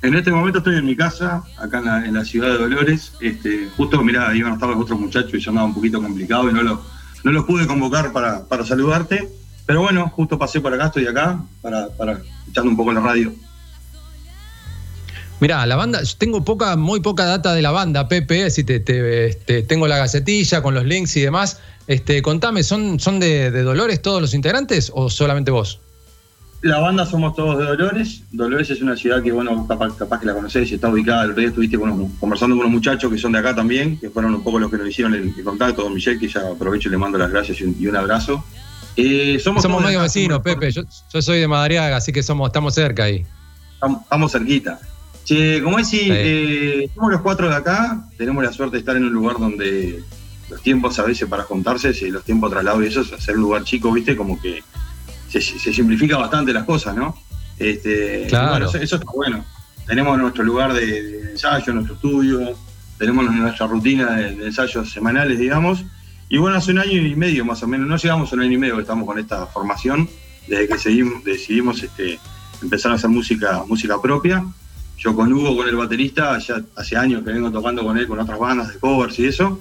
En 0.03 0.13
este 0.13 0.29
momento 0.29 0.59
estoy 0.59 0.75
en 0.75 0.85
mi 0.85 0.95
casa, 0.95 1.41
acá 1.57 1.79
en 2.05 2.13
la, 2.13 2.23
ciudad 2.23 2.49
de 2.49 2.57
Dolores. 2.59 3.13
Este, 3.21 3.69
justo, 3.75 4.03
mirá, 4.03 4.35
iban 4.35 4.51
a 4.51 4.53
estar 4.53 4.69
los 4.69 4.81
otros 4.81 4.99
muchachos 4.99 5.33
y 5.33 5.39
yo 5.39 5.49
andaba 5.49 5.65
un 5.65 5.73
poquito 5.73 5.99
complicado 5.99 6.47
y 6.51 6.53
no 6.53 6.61
lo, 6.61 6.94
no 7.25 7.31
los 7.31 7.45
pude 7.45 7.65
convocar 7.65 8.13
para, 8.13 8.43
para 8.45 8.63
saludarte. 8.63 9.27
Pero 9.65 9.81
bueno, 9.81 10.09
justo 10.15 10.37
pasé 10.37 10.61
por 10.61 10.71
acá, 10.71 10.85
estoy 10.85 11.07
acá, 11.07 11.41
para, 11.59 11.89
para 11.89 12.21
echando 12.47 12.69
un 12.69 12.77
poco 12.77 12.93
la 12.93 13.01
radio. 13.01 13.33
Mirá, 15.39 15.65
la 15.65 15.75
banda, 15.75 16.01
tengo 16.19 16.45
poca, 16.45 16.75
muy 16.75 16.99
poca 16.99 17.25
data 17.25 17.55
de 17.55 17.63
la 17.63 17.71
banda, 17.71 18.07
Pepe, 18.07 18.51
si 18.51 18.63
te, 18.63 18.75
este, 19.27 19.63
tengo 19.63 19.87
la 19.87 19.97
gacetilla 19.97 20.61
con 20.61 20.75
los 20.75 20.85
links 20.85 21.17
y 21.17 21.21
demás. 21.21 21.59
Este, 21.87 22.21
contame, 22.21 22.61
¿son, 22.61 22.99
son 22.99 23.19
de, 23.19 23.49
Dolores 23.49 24.03
todos 24.03 24.21
los 24.21 24.35
integrantes 24.35 24.91
o 24.93 25.09
solamente 25.09 25.49
vos? 25.49 25.79
La 26.65 26.79
banda 26.79 27.05
somos 27.05 27.35
todos 27.35 27.59
de 27.59 27.63
Dolores. 27.63 28.23
Dolores 28.31 28.71
es 28.71 28.81
una 28.81 28.95
ciudad 28.95 29.21
que, 29.21 29.31
bueno, 29.31 29.67
capaz, 29.67 30.19
que 30.19 30.25
la 30.25 30.33
conocés, 30.33 30.71
está 30.71 30.89
ubicada, 30.89 31.25
el 31.25 31.29
otro 31.29 31.41
día 31.41 31.49
estuviste 31.49 31.77
conversando 31.77 32.55
con 32.55 32.65
unos 32.65 32.71
muchachos 32.71 33.11
que 33.11 33.19
son 33.19 33.33
de 33.33 33.37
acá 33.37 33.53
también, 33.53 33.99
que 33.99 34.09
fueron 34.09 34.33
un 34.33 34.43
poco 34.43 34.57
los 34.57 34.71
que 34.71 34.79
nos 34.79 34.87
hicieron 34.87 35.13
el, 35.13 35.43
contacto, 35.43 35.83
don 35.83 35.93
Michel, 35.93 36.19
que 36.19 36.27
ya 36.27 36.39
aprovecho 36.39 36.89
y 36.89 36.93
le 36.93 36.97
mando 36.97 37.19
las 37.19 37.29
gracias 37.29 37.61
y 37.61 37.85
un 37.85 37.95
abrazo. 37.95 38.43
Eh, 38.97 39.37
somos, 39.39 39.61
somos 39.61 39.83
medio 39.83 40.01
vecinos, 40.01 40.39
Pepe. 40.39 40.71
Yo, 40.71 40.81
soy 41.21 41.39
de 41.39 41.47
Madariaga, 41.47 41.97
así 41.97 42.11
que 42.11 42.23
somos, 42.23 42.47
estamos 42.47 42.73
cerca 42.73 43.03
ahí. 43.03 43.23
Estamos, 43.73 44.31
cerquita. 44.31 44.79
Che, 45.23 45.61
como 45.61 45.77
decís, 45.77 46.09
eh, 46.09 46.89
somos 46.95 47.11
los 47.11 47.21
cuatro 47.21 47.47
de 47.47 47.57
acá. 47.57 48.07
Tenemos 48.17 48.43
la 48.43 48.51
suerte 48.51 48.77
de 48.77 48.79
estar 48.79 48.97
en 48.97 49.03
un 49.03 49.13
lugar 49.13 49.37
donde 49.37 50.01
los 50.49 50.63
tiempos 50.63 50.97
a 50.97 51.03
veces 51.03 51.29
para 51.29 51.43
juntarse, 51.43 51.93
los 52.09 52.23
tiempos 52.23 52.49
traslado 52.49 52.83
y 52.83 52.87
eso, 52.87 53.01
hacer 53.01 53.35
un 53.35 53.43
lugar 53.43 53.63
chico, 53.65 53.91
viste, 53.91 54.15
como 54.15 54.41
que 54.41 54.63
se, 55.41 55.73
simplifica 55.73 56.17
bastante 56.17 56.53
las 56.53 56.63
cosas, 56.63 56.95
¿no? 56.95 57.17
Este, 57.57 58.27
claro. 58.27 58.67
eso, 58.67 58.95
está 58.95 59.11
bueno. 59.13 59.45
Tenemos 59.87 60.17
nuestro 60.17 60.43
lugar 60.43 60.73
de, 60.73 61.31
ensayo, 61.31 61.73
nuestro 61.73 61.95
estudio, 61.95 62.57
tenemos 62.97 63.25
nuestra 63.31 63.67
rutina 63.67 64.15
de 64.15 64.45
ensayos 64.45 64.89
semanales, 64.91 65.37
digamos 65.37 65.83
y 66.27 66.37
bueno, 66.37 66.57
hace 66.57 66.71
un 66.71 66.79
año 66.79 66.93
y 66.93 67.15
medio 67.15 67.45
más 67.45 67.61
o 67.61 67.67
menos, 67.67 67.87
no 67.87 67.97
llegamos 67.97 68.31
a 68.31 68.35
un 68.35 68.41
año 68.41 68.53
y 68.53 68.57
medio 68.57 68.75
que 68.75 68.81
estamos 68.81 69.05
con 69.05 69.19
esta 69.19 69.45
formación, 69.45 70.09
desde 70.47 70.67
que 70.67 70.77
seguimos, 70.79 71.23
decidimos 71.23 71.83
este, 71.83 72.19
empezar 72.61 72.91
a 72.91 72.95
hacer 72.95 73.09
música, 73.09 73.63
música 73.67 74.01
propia. 74.01 74.43
Yo 74.97 75.15
con 75.15 75.31
Hugo, 75.31 75.55
con 75.55 75.67
el 75.67 75.75
baterista, 75.75 76.39
ya 76.39 76.61
hace 76.75 76.97
años 76.97 77.23
que 77.23 77.31
vengo 77.31 77.51
tocando 77.51 77.83
con 77.83 77.97
él, 77.97 78.07
con 78.07 78.19
otras 78.19 78.39
bandas 78.39 78.73
de 78.73 78.79
covers 78.79 79.19
y 79.19 79.25
eso. 79.25 79.59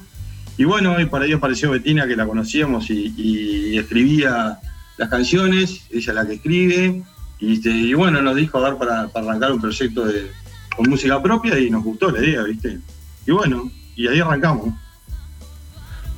Y 0.56 0.64
bueno, 0.64 0.98
y 1.00 1.06
para 1.06 1.26
ellos 1.26 1.40
pareció 1.40 1.70
Betina, 1.70 2.06
que 2.06 2.16
la 2.16 2.26
conocíamos 2.26 2.88
y, 2.88 3.76
escribía 3.76 4.58
las 4.96 5.08
canciones, 5.08 5.82
ella 5.90 6.12
es 6.12 6.14
la 6.14 6.26
que 6.26 6.34
escribe. 6.34 7.02
Y, 7.40 7.54
este, 7.54 7.70
y 7.70 7.94
bueno, 7.94 8.22
nos 8.22 8.36
dijo 8.36 8.58
a 8.58 8.70
ver 8.70 8.78
para, 8.78 9.10
arrancar 9.14 9.52
un 9.52 9.60
proyecto 9.60 10.06
de, 10.06 10.30
con 10.76 10.88
música 10.88 11.22
propia 11.22 11.58
y 11.58 11.70
nos 11.70 11.82
gustó 11.82 12.10
la 12.10 12.24
idea, 12.24 12.42
¿viste? 12.42 12.78
Y 13.26 13.32
bueno, 13.32 13.70
y 13.96 14.06
ahí 14.06 14.20
arrancamos. 14.20 14.74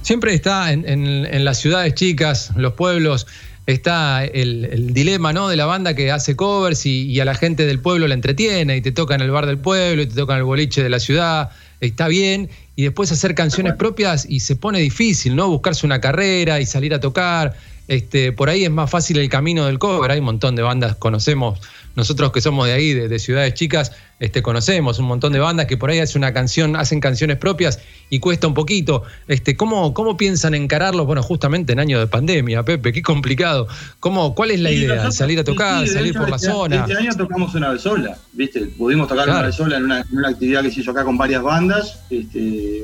Siempre 0.02 0.34
está 0.34 0.72
en, 0.72 1.44
las 1.44 1.58
ciudades 1.58 1.94
chicas, 1.94 2.52
los 2.56 2.74
pueblos, 2.74 3.26
está 3.66 4.24
el, 4.24 4.92
dilema 4.94 5.32
¿no? 5.32 5.48
de 5.48 5.56
la 5.56 5.66
banda 5.66 5.94
que 5.94 6.12
hace 6.12 6.36
covers 6.36 6.86
y, 6.86 7.18
a 7.18 7.24
la 7.24 7.34
gente 7.34 7.66
del 7.66 7.80
pueblo 7.80 8.06
la 8.06 8.14
entretiene 8.14 8.76
y 8.76 8.80
te 8.82 8.92
toca 8.92 9.16
en 9.16 9.20
el 9.22 9.32
bar 9.32 9.46
del 9.46 9.58
pueblo 9.58 10.02
y 10.02 10.06
te 10.06 10.14
toca 10.14 10.34
en 10.34 10.38
el 10.38 10.44
boliche 10.44 10.84
de 10.84 10.90
la 10.90 11.00
ciudad, 11.00 11.50
está 11.80 12.06
bien, 12.06 12.48
y 12.76 12.84
después 12.84 13.10
hacer 13.10 13.34
canciones 13.34 13.74
propias 13.74 14.26
y 14.28 14.40
se 14.40 14.54
pone 14.54 14.78
difícil, 14.78 15.34
¿no? 15.34 15.48
Buscarse 15.48 15.84
una 15.84 16.00
carrera 16.00 16.60
y 16.60 16.66
salir 16.66 16.94
a 16.94 17.00
tocar. 17.00 17.56
Este, 17.88 18.32
por 18.32 18.48
ahí 18.48 18.64
es 18.64 18.70
más 18.70 18.90
fácil 18.90 19.18
el 19.18 19.28
camino 19.28 19.66
del 19.66 19.78
cover, 19.78 20.10
hay 20.10 20.18
un 20.18 20.24
montón 20.24 20.56
de 20.56 20.62
bandas, 20.62 20.96
conocemos 20.96 21.60
nosotros 21.96 22.30
que 22.30 22.42
somos 22.42 22.66
de 22.66 22.74
ahí, 22.74 22.92
de, 22.92 23.18
ciudades 23.18 23.54
chicas, 23.54 23.92
este, 24.20 24.42
conocemos 24.42 24.98
un 24.98 25.06
montón 25.06 25.32
de 25.32 25.38
bandas 25.38 25.66
que 25.66 25.78
por 25.78 25.88
ahí 25.88 25.98
hacen 25.98 26.20
una 26.20 26.32
canción, 26.32 26.76
hacen 26.76 27.00
canciones 27.00 27.38
propias 27.38 27.80
y 28.10 28.18
cuesta 28.18 28.46
un 28.46 28.52
poquito. 28.52 29.04
Este, 29.28 29.56
¿cómo, 29.56 29.94
¿Cómo 29.94 30.16
piensan 30.16 30.54
encararlo? 30.54 31.06
Bueno, 31.06 31.22
justamente 31.22 31.72
en 31.72 31.80
año 31.80 31.98
de 31.98 32.06
pandemia, 32.06 32.64
Pepe, 32.64 32.92
qué 32.92 33.00
complicado. 33.00 33.66
¿Cómo, 33.98 34.34
¿Cuál 34.34 34.50
es 34.50 34.60
la 34.60 34.70
idea? 34.70 35.10
¿Salir 35.10 35.38
a 35.38 35.44
tocar, 35.44 35.88
salir 35.88 36.14
por 36.14 36.28
la 36.28 36.36
este, 36.36 36.48
zona? 36.48 36.76
Este 36.76 36.96
año 36.96 37.12
tocamos 37.16 37.54
una 37.54 37.70
vez 37.70 37.80
sola, 37.80 38.18
¿viste? 38.32 38.60
Pudimos 38.76 39.08
tocar 39.08 39.28
una 39.28 39.42
vez 39.42 39.54
sola 39.54 39.78
en 39.78 39.84
una, 39.84 40.04
actividad 40.28 40.62
que 40.62 40.70
se 40.70 40.80
hizo 40.80 40.90
acá 40.90 41.02
con 41.02 41.16
varias 41.16 41.42
bandas. 41.42 42.00
Este, 42.10 42.82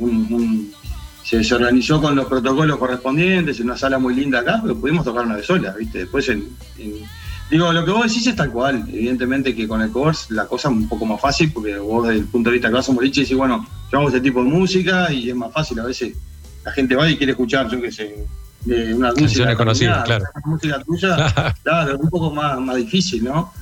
se, 1.43 1.55
organizó 1.55 2.01
con 2.01 2.15
los 2.15 2.27
protocolos 2.27 2.79
correspondientes 2.79 3.59
en 3.61 3.67
una 3.67 3.77
sala 3.77 3.99
muy 3.99 4.15
linda 4.15 4.41
acá, 4.41 4.61
pero 4.63 4.77
pudimos 4.77 5.05
tocar 5.05 5.25
una 5.25 5.37
vez 5.37 5.47
sola, 5.47 5.75
¿viste? 5.79 5.99
Después 6.01 6.29
en 6.29 6.49
Digo, 7.53 7.71
lo 7.71 7.85
que 7.85 7.91
vos 7.91 8.07
decís 8.07 8.27
es 8.27 8.35
tal 8.35 8.51
cual. 8.51 8.87
Evidentemente 8.89 9.55
que 9.55 9.69
con 9.69 9.83
el 9.83 9.91
covers 9.91 10.31
la 10.31 10.47
cosa 10.47 10.71
es 10.71 10.75
un 10.75 10.89
poco 10.89 11.05
más 11.05 11.21
fácil, 11.21 11.53
porque 11.53 11.77
vos 11.77 12.09
desde 12.09 12.21
el 12.21 12.27
punto 12.27 12.49
de 12.49 12.55
vista 12.55 12.69
que 12.69 12.75
vas 12.75 12.89
a 12.89 12.93
decís, 12.95 13.35
bueno, 13.35 13.67
yo 13.93 13.99
hago 13.99 14.09
este 14.09 14.23
tipo 14.23 14.43
de 14.43 14.49
música 14.49 15.13
y 15.13 15.29
es 15.29 15.37
más 15.37 15.53
fácil. 15.53 15.79
A 15.81 15.85
veces 15.85 16.17
la 16.65 16.73
gente 16.73 16.97
va 16.97 17.11
y 17.11 17.19
quiere 17.19 17.33
escuchar, 17.33 17.69
yo 17.69 17.79
qué 17.79 17.93
sé, 17.93 18.25
una 18.95 19.13
música 19.13 19.55
conocida, 19.55 20.03
claro. 20.03 20.25
Una 20.35 20.55
música 20.55 20.83
tuya, 20.83 21.55
claro, 21.63 21.99
un 21.99 22.09
poco 22.09 22.31
más, 22.31 22.59
más 22.59 22.77
difícil, 22.77 23.25
¿no? 23.25 23.53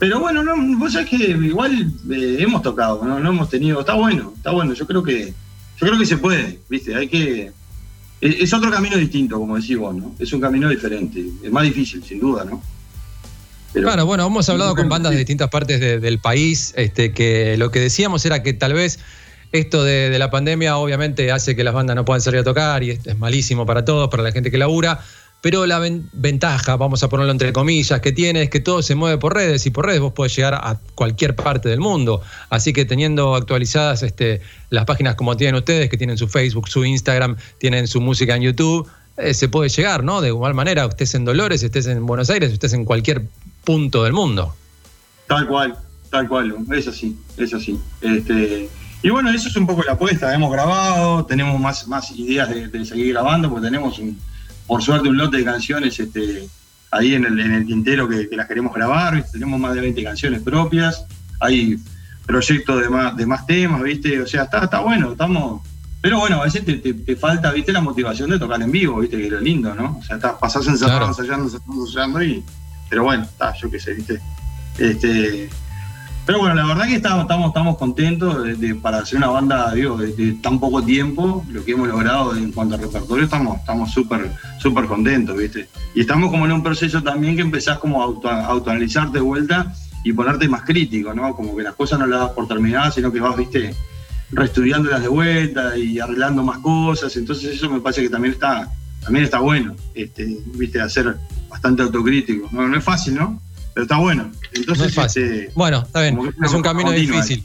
Pero 0.00 0.18
bueno, 0.18 0.42
no, 0.42 0.54
vos 0.76 0.94
sabés 0.94 1.08
que 1.08 1.16
igual 1.16 1.92
eh, 2.10 2.36
hemos 2.40 2.60
tocado, 2.62 3.04
¿no? 3.04 3.20
no 3.20 3.28
hemos 3.28 3.48
tenido, 3.48 3.78
está 3.78 3.94
bueno, 3.94 4.32
está 4.36 4.50
bueno, 4.50 4.72
yo 4.72 4.84
creo 4.84 5.04
que, 5.04 5.32
yo 5.80 5.86
creo 5.86 5.98
que 5.98 6.06
se 6.06 6.18
puede, 6.18 6.58
viste, 6.68 6.94
hay 6.94 7.08
que, 7.08 7.52
es 8.20 8.52
otro 8.52 8.70
camino 8.70 8.96
distinto, 8.96 9.38
como 9.38 9.56
decís 9.56 9.76
vos, 9.76 9.94
¿no? 9.94 10.14
Es 10.18 10.32
un 10.32 10.40
camino 10.40 10.68
diferente, 10.68 11.24
es 11.42 11.52
más 11.52 11.62
difícil, 11.62 12.02
sin 12.02 12.18
duda, 12.20 12.44
¿no? 12.44 12.62
claro, 13.72 14.06
bueno, 14.06 14.26
hemos 14.26 14.48
hablado 14.48 14.74
con 14.74 14.88
bandas 14.88 15.12
de 15.12 15.18
distintas 15.18 15.50
partes 15.50 15.80
del 15.80 16.18
país, 16.18 16.72
este, 16.76 17.12
que 17.12 17.56
lo 17.58 17.70
que 17.70 17.80
decíamos 17.80 18.24
era 18.24 18.42
que 18.42 18.52
tal 18.52 18.72
vez 18.72 18.98
esto 19.52 19.84
de, 19.84 20.18
la 20.18 20.30
pandemia 20.30 20.76
obviamente 20.76 21.30
hace 21.30 21.56
que 21.56 21.64
las 21.64 21.74
bandas 21.74 21.96
no 21.96 22.04
puedan 22.04 22.20
salir 22.20 22.40
a 22.40 22.44
tocar 22.44 22.82
y 22.82 22.90
es, 22.90 23.18
malísimo 23.18 23.66
para 23.66 23.84
todos, 23.84 24.08
para 24.08 24.22
la 24.22 24.32
gente 24.32 24.50
que 24.50 24.58
labura, 24.58 25.00
pero 25.40 25.66
la 25.66 25.78
ventaja, 26.12 26.76
vamos 26.76 27.02
a 27.02 27.08
ponerlo 27.08 27.30
entre 27.30 27.52
comillas, 27.52 28.00
que 28.00 28.12
tiene 28.12 28.42
es 28.42 28.50
que 28.50 28.60
todo 28.60 28.82
se 28.82 28.94
mueve 28.94 29.18
por 29.18 29.34
redes 29.34 29.64
y 29.66 29.70
por 29.70 29.86
redes 29.86 30.00
vos 30.00 30.12
podés 30.12 30.34
llegar 30.34 30.54
a 30.54 30.78
cualquier 30.94 31.36
parte 31.36 31.68
del 31.68 31.80
mundo. 31.80 32.22
Así 32.50 32.72
que 32.72 32.84
teniendo 32.84 33.34
actualizadas 33.36 34.02
este, 34.02 34.40
las 34.70 34.84
páginas 34.84 35.14
como 35.14 35.36
tienen 35.36 35.54
ustedes, 35.54 35.88
que 35.88 35.96
tienen 35.96 36.18
su 36.18 36.28
Facebook, 36.28 36.68
su 36.68 36.84
Instagram, 36.84 37.36
tienen 37.58 37.86
su 37.86 38.00
música 38.00 38.34
en 38.34 38.42
YouTube, 38.42 38.88
eh, 39.16 39.34
se 39.34 39.48
puede 39.48 39.68
llegar, 39.68 40.04
¿no? 40.04 40.20
De 40.20 40.28
igual 40.28 40.54
manera, 40.54 40.84
estés 40.86 41.14
en 41.14 41.24
Dolores, 41.24 41.62
estés 41.62 41.86
en 41.86 42.04
Buenos 42.06 42.30
Aires, 42.30 42.52
estés 42.52 42.72
en 42.72 42.84
cualquier 42.84 43.26
punto 43.64 44.04
del 44.04 44.12
mundo. 44.12 44.54
Tal 45.26 45.46
cual, 45.46 45.76
tal 46.10 46.28
cual, 46.28 46.54
eso 46.72 46.92
sí, 46.92 47.16
eso 47.36 47.60
sí. 47.60 47.78
Este, 48.00 48.68
y 49.02 49.10
bueno, 49.10 49.30
eso 49.30 49.48
es 49.48 49.56
un 49.56 49.66
poco 49.66 49.82
la 49.84 49.92
apuesta, 49.92 50.34
hemos 50.34 50.50
grabado, 50.50 51.24
tenemos 51.26 51.60
más, 51.60 51.86
más 51.86 52.10
ideas 52.12 52.48
de, 52.48 52.84
seguir 52.84 53.12
grabando, 53.12 53.50
porque 53.50 53.66
tenemos, 53.66 54.00
por 54.68 54.82
suerte, 54.82 55.08
un 55.08 55.16
lote 55.16 55.38
de 55.38 55.44
canciones 55.44 55.98
este, 55.98 56.46
ahí 56.92 57.14
en 57.14 57.24
el, 57.24 57.40
en 57.40 57.52
el 57.52 57.66
tintero 57.66 58.08
que, 58.08 58.28
las 58.30 58.46
queremos 58.46 58.72
grabar, 58.72 59.24
tenemos 59.32 59.58
más 59.58 59.74
de 59.74 59.80
20 59.80 60.04
canciones 60.04 60.42
propias, 60.42 61.04
hay 61.40 61.78
proyectos 62.26 62.80
de 62.80 62.88
más, 62.88 63.16
de 63.16 63.26
más 63.26 63.46
temas, 63.46 63.82
¿viste? 63.82 64.20
O 64.20 64.26
sea, 64.26 64.44
está, 64.44 64.64
está 64.64 64.80
bueno, 64.80 65.12
estamos... 65.12 65.62
Pero 66.00 66.20
bueno, 66.20 66.40
a 66.40 66.44
veces 66.44 66.64
te, 66.64 67.16
falta, 67.16 67.50
¿viste? 67.50 67.72
La 67.72 67.80
motivación 67.80 68.30
de 68.30 68.38
tocar 68.38 68.62
en 68.62 68.70
vivo, 68.70 69.00
¿viste? 69.00 69.16
Que 69.16 69.24
es 69.24 69.32
lo 69.32 69.40
lindo, 69.40 69.74
¿no? 69.74 69.98
O 69.98 70.04
sea, 70.04 70.14
estás, 70.14 70.34
pasás 70.38 70.64
encerrado, 70.68 71.08
ensayando, 71.08 71.46
ensayando, 71.46 71.82
ensayando 71.82 72.22
y 72.22 72.44
pero 72.88 73.04
bueno, 73.04 73.24
está, 73.24 73.54
yo 73.54 73.70
qué 73.70 73.80
sé, 73.80 73.94
¿viste? 73.94 74.20
Este, 74.78 75.50
Pero 76.28 76.40
bueno, 76.40 76.56
la 76.56 76.66
verdad 76.66 76.86
que 76.86 76.96
estamos, 76.96 77.22
estamos, 77.22 77.48
estamos 77.48 77.78
contentos 77.78 78.60
de, 78.60 78.74
para 78.74 78.98
hacer 78.98 79.16
una 79.16 79.28
banda 79.28 79.72
digo, 79.72 79.96
de, 79.96 80.34
tan 80.42 80.60
poco 80.60 80.82
tiempo, 80.82 81.42
lo 81.50 81.64
que 81.64 81.72
hemos 81.72 81.88
logrado 81.88 82.36
en 82.36 82.52
cuanto 82.52 82.74
a 82.74 82.78
repertorio, 82.78 83.24
estamos 83.24 83.60
estamos 83.60 83.90
súper 83.90 84.30
súper 84.58 84.84
contentos, 84.84 85.38
¿viste? 85.38 85.70
Y 85.94 86.02
estamos 86.02 86.30
como 86.30 86.44
en 86.44 86.52
un 86.52 86.62
proceso 86.62 87.02
también 87.02 87.34
que 87.34 87.40
empezás 87.40 87.78
como 87.78 88.02
a 88.02 88.04
auto, 88.04 88.28
autoanalizarte 88.28 89.16
de 89.16 89.20
vuelta 89.22 89.72
y 90.04 90.12
ponerte 90.12 90.46
más 90.50 90.64
crítico, 90.64 91.14
¿no? 91.14 91.34
Como 91.34 91.56
que 91.56 91.62
las 91.62 91.74
cosas 91.74 91.98
no 91.98 92.06
las 92.06 92.20
das 92.20 92.30
por 92.32 92.46
terminadas, 92.46 92.96
sino 92.96 93.10
que 93.10 93.20
vas, 93.20 93.34
¿viste? 93.34 93.74
reestudiándolas 94.30 95.00
de 95.00 95.08
vuelta 95.08 95.78
y 95.78 95.98
arreglando 95.98 96.42
más 96.42 96.58
cosas, 96.58 97.16
entonces 97.16 97.54
eso 97.54 97.70
me 97.70 97.80
parece 97.80 98.02
que 98.02 98.10
también 98.10 98.34
está, 98.34 98.70
también 99.00 99.24
está 99.24 99.38
bueno, 99.38 99.74
este, 99.94 100.36
¿viste? 100.56 100.78
Hacer 100.78 101.16
bastante 101.48 101.80
autocrítico. 101.80 102.50
No, 102.52 102.68
no 102.68 102.76
es 102.76 102.84
fácil, 102.84 103.14
¿no? 103.14 103.40
Pero 103.78 103.84
está 103.84 103.98
bueno. 103.98 104.32
Entonces, 104.54 104.98
este, 104.98 105.52
bueno, 105.54 105.84
está 105.86 106.00
bien, 106.00 106.18
es, 106.44 106.52
un 106.52 106.62
camino 106.62 106.90
difícil. 106.90 107.44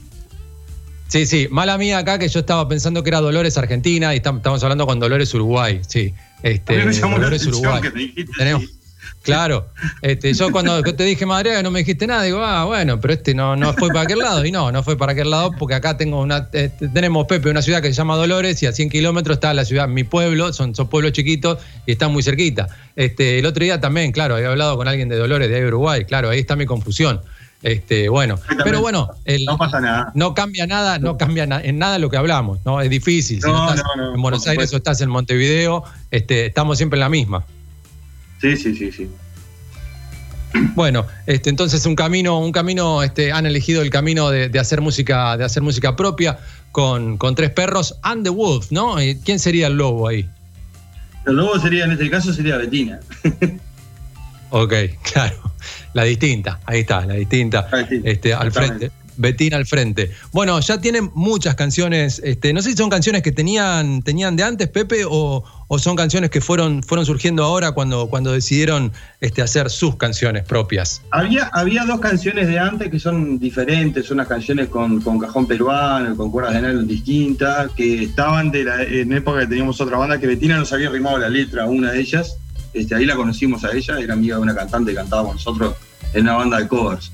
Sí, 1.06 1.26
sí, 1.26 1.46
mala 1.48 1.78
mía 1.78 1.98
acá 1.98 2.18
que 2.18 2.28
yo 2.28 2.40
estaba 2.40 2.66
pensando 2.66 3.04
que 3.04 3.10
era 3.10 3.20
Dolores 3.20 3.56
Argentina 3.56 4.12
y 4.12 4.16
estamos 4.16 4.64
hablando 4.64 4.84
con 4.84 4.98
Dolores 4.98 5.32
Uruguay, 5.32 5.80
sí. 5.86 6.12
Este, 6.42 6.76
Dolores 7.00 7.46
Uruguay. 7.46 7.80
Tenemos, 8.36 8.64
Claro, 9.22 9.68
este, 10.02 10.34
yo 10.34 10.52
cuando 10.52 10.82
te 10.82 11.04
dije 11.04 11.24
Madrid 11.24 11.52
no 11.62 11.70
me 11.70 11.78
dijiste 11.78 12.06
nada, 12.06 12.22
digo, 12.24 12.42
ah, 12.42 12.64
bueno, 12.64 13.00
pero 13.00 13.14
este 13.14 13.34
no, 13.34 13.56
no 13.56 13.72
fue 13.72 13.88
para 13.88 14.02
aquel 14.02 14.18
lado. 14.18 14.44
Y 14.44 14.52
no, 14.52 14.70
no 14.70 14.82
fue 14.82 14.98
para 14.98 15.12
aquel 15.12 15.30
lado 15.30 15.52
porque 15.58 15.74
acá 15.74 15.96
tengo 15.96 16.20
una, 16.20 16.48
este, 16.52 16.88
tenemos 16.88 17.26
Pepe, 17.26 17.48
una 17.48 17.62
ciudad 17.62 17.80
que 17.80 17.88
se 17.88 17.94
llama 17.94 18.16
Dolores 18.16 18.62
y 18.62 18.66
a 18.66 18.72
100 18.72 18.90
kilómetros 18.90 19.36
está 19.36 19.54
la 19.54 19.64
ciudad, 19.64 19.88
mi 19.88 20.04
pueblo, 20.04 20.52
son, 20.52 20.74
son 20.74 20.88
pueblos 20.88 21.12
chiquitos 21.12 21.58
y 21.86 21.92
están 21.92 22.12
muy 22.12 22.22
cerquita. 22.22 22.68
Este, 22.96 23.38
el 23.38 23.46
otro 23.46 23.64
día 23.64 23.80
también, 23.80 24.12
claro, 24.12 24.36
había 24.36 24.50
hablado 24.50 24.76
con 24.76 24.88
alguien 24.88 25.08
de 25.08 25.16
Dolores, 25.16 25.48
de 25.48 25.66
Uruguay, 25.66 26.04
claro, 26.04 26.28
ahí 26.30 26.40
está 26.40 26.54
mi 26.54 26.66
confusión. 26.66 27.20
Este, 27.64 28.10
bueno, 28.10 28.38
pero 28.62 28.82
bueno, 28.82 29.08
no 29.46 29.56
pasa 29.56 29.80
nada. 29.80 30.12
No 30.14 30.34
cambia 30.34 30.66
nada, 30.66 30.98
no 30.98 31.16
cambia 31.16 31.44
en 31.44 31.78
nada 31.78 31.98
lo 31.98 32.10
que 32.10 32.18
hablamos, 32.18 32.58
¿no? 32.66 32.82
Es 32.82 32.90
difícil. 32.90 33.40
Si 33.40 33.48
no, 33.48 33.72
estás 33.72 33.86
en 34.14 34.20
Buenos 34.20 34.46
Aires 34.46 34.70
o 34.74 34.76
estás 34.76 35.00
en 35.00 35.08
Montevideo, 35.08 35.82
este, 36.10 36.44
estamos 36.44 36.76
siempre 36.76 36.98
en 36.98 37.00
la 37.00 37.08
misma. 37.08 37.46
Sí, 38.44 38.58
sí, 38.58 38.74
sí, 38.74 38.92
sí. 38.92 39.08
Bueno, 40.74 41.06
este, 41.24 41.48
entonces 41.48 41.86
un 41.86 41.96
camino, 41.96 42.38
un 42.38 42.52
camino, 42.52 43.02
este, 43.02 43.32
han 43.32 43.46
elegido 43.46 43.80
el 43.80 43.88
camino 43.88 44.28
de, 44.28 44.58
hacer 44.58 44.82
música, 44.82 45.38
de 45.38 45.44
hacer 45.44 45.62
música 45.62 45.96
propia 45.96 46.38
con, 46.70 47.16
tres 47.34 47.48
perros 47.50 47.98
and 48.02 48.22
the 48.22 48.28
wolf, 48.28 48.70
¿no? 48.70 48.96
¿Quién 49.24 49.38
sería 49.38 49.68
el 49.68 49.78
lobo 49.78 50.08
ahí? 50.08 50.28
El 51.26 51.36
lobo 51.36 51.58
sería, 51.58 51.86
en 51.86 51.92
este 51.92 52.10
caso, 52.10 52.34
sería 52.34 52.58
Betina. 52.58 53.00
ok, 54.50 54.74
claro. 55.12 55.36
La 55.94 56.02
distinta, 56.02 56.60
ahí 56.66 56.80
está, 56.80 57.06
la 57.06 57.14
distinta, 57.14 57.66
este, 58.04 58.34
al 58.34 58.52
frente. 58.52 58.90
Betina 59.16 59.56
al 59.56 59.66
frente. 59.66 60.10
Bueno, 60.32 60.58
ya 60.60 60.80
tienen 60.80 61.10
muchas 61.14 61.54
canciones, 61.54 62.20
este, 62.24 62.52
no 62.52 62.62
sé 62.62 62.70
si 62.70 62.76
son 62.76 62.90
canciones 62.90 63.22
que 63.22 63.32
tenían, 63.32 64.02
tenían 64.02 64.36
de 64.36 64.42
antes, 64.42 64.68
Pepe, 64.68 65.04
o, 65.08 65.44
son 65.78 65.96
canciones 65.96 66.30
que 66.30 66.40
fueron, 66.40 66.84
fueron 66.84 67.04
surgiendo 67.04 67.42
ahora 67.42 67.72
cuando, 67.72 68.06
cuando 68.06 68.30
decidieron 68.32 68.92
este, 69.20 69.42
hacer 69.42 69.70
sus 69.70 69.96
canciones 69.96 70.44
propias. 70.44 71.02
Había, 71.10 71.46
había 71.52 71.84
dos 71.84 71.98
canciones 71.98 72.46
de 72.46 72.60
antes 72.60 72.90
que 72.90 73.00
son 73.00 73.40
diferentes, 73.40 74.08
unas 74.12 74.28
canciones 74.28 74.68
con, 74.68 75.00
cajón 75.18 75.46
peruano, 75.46 76.16
con 76.16 76.30
cuerdas 76.30 76.54
de 76.54 76.62
nylon 76.62 76.86
distintas, 76.86 77.72
que 77.72 78.04
estaban 78.04 78.52
de 78.52 78.64
la, 78.64 78.82
en 78.82 79.12
época 79.12 79.40
que 79.40 79.46
teníamos 79.48 79.80
otra 79.80 79.96
banda, 79.96 80.20
que 80.20 80.28
Betina 80.28 80.58
nos 80.58 80.72
había 80.72 80.90
rimado 80.90 81.18
la 81.18 81.28
letra, 81.28 81.66
una 81.66 81.90
de 81.90 82.00
ellas. 82.00 82.36
Este, 82.72 82.94
ahí 82.94 83.04
la 83.04 83.16
conocimos 83.16 83.64
a 83.64 83.72
ella, 83.72 83.98
era 83.98 84.14
amiga 84.14 84.36
de 84.36 84.42
una 84.42 84.54
cantante 84.54 84.92
que 84.92 84.96
cantaba 84.96 85.24
con 85.24 85.34
nosotros 85.34 85.74
en 86.12 86.22
una 86.22 86.34
banda 86.34 86.58
de 86.58 86.68
covers. 86.68 87.10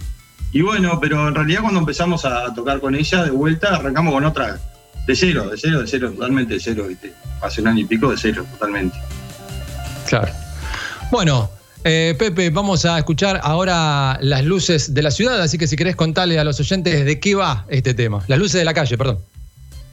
Y 0.53 0.63
bueno, 0.63 0.99
pero 1.01 1.29
en 1.29 1.35
realidad 1.35 1.61
cuando 1.63 1.81
empezamos 1.81 2.25
a 2.25 2.53
tocar 2.55 2.81
con 2.81 2.95
ella 2.95 3.25
de 3.25 3.31
vuelta, 3.31 3.77
arrancamos 3.77 4.13
con 4.13 4.25
otra 4.25 4.59
de 5.07 5.17
cero, 5.17 5.49
de 5.49 5.57
cero, 5.57 5.81
de 5.81 5.87
cero, 5.87 6.11
totalmente 6.11 6.55
de 6.55 6.61
cero, 6.61 6.87
¿viste? 6.89 7.13
Hace 7.41 7.61
un 7.61 7.69
año 7.69 7.81
y 7.81 7.85
pico 7.85 8.11
de 8.11 8.17
cero, 8.17 8.45
totalmente. 8.53 8.99
Claro. 10.09 10.33
Bueno, 11.11 11.51
eh, 11.85 12.15
Pepe, 12.19 12.51
vamos 12.51 12.85
a 12.85 12.99
escuchar 12.99 13.41
ahora 13.43 14.19
las 14.21 14.45
luces 14.45 14.93
de 14.93 15.03
la 15.03 15.11
ciudad, 15.11 15.41
así 15.41 15.57
que 15.57 15.67
si 15.67 15.77
querés 15.77 15.97
contarle 15.97 16.39
a 16.39 16.45
los 16.45 16.61
oyentes 16.61 17.05
de 17.05 17.21
qué 17.21 17.35
va 17.35 17.65
este 17.69 17.95
tema. 17.95 18.23
Las 18.27 18.39
luces 18.39 18.59
de 18.59 18.65
la 18.65 18.75
calle, 18.75 18.99
perdón. 18.99 19.19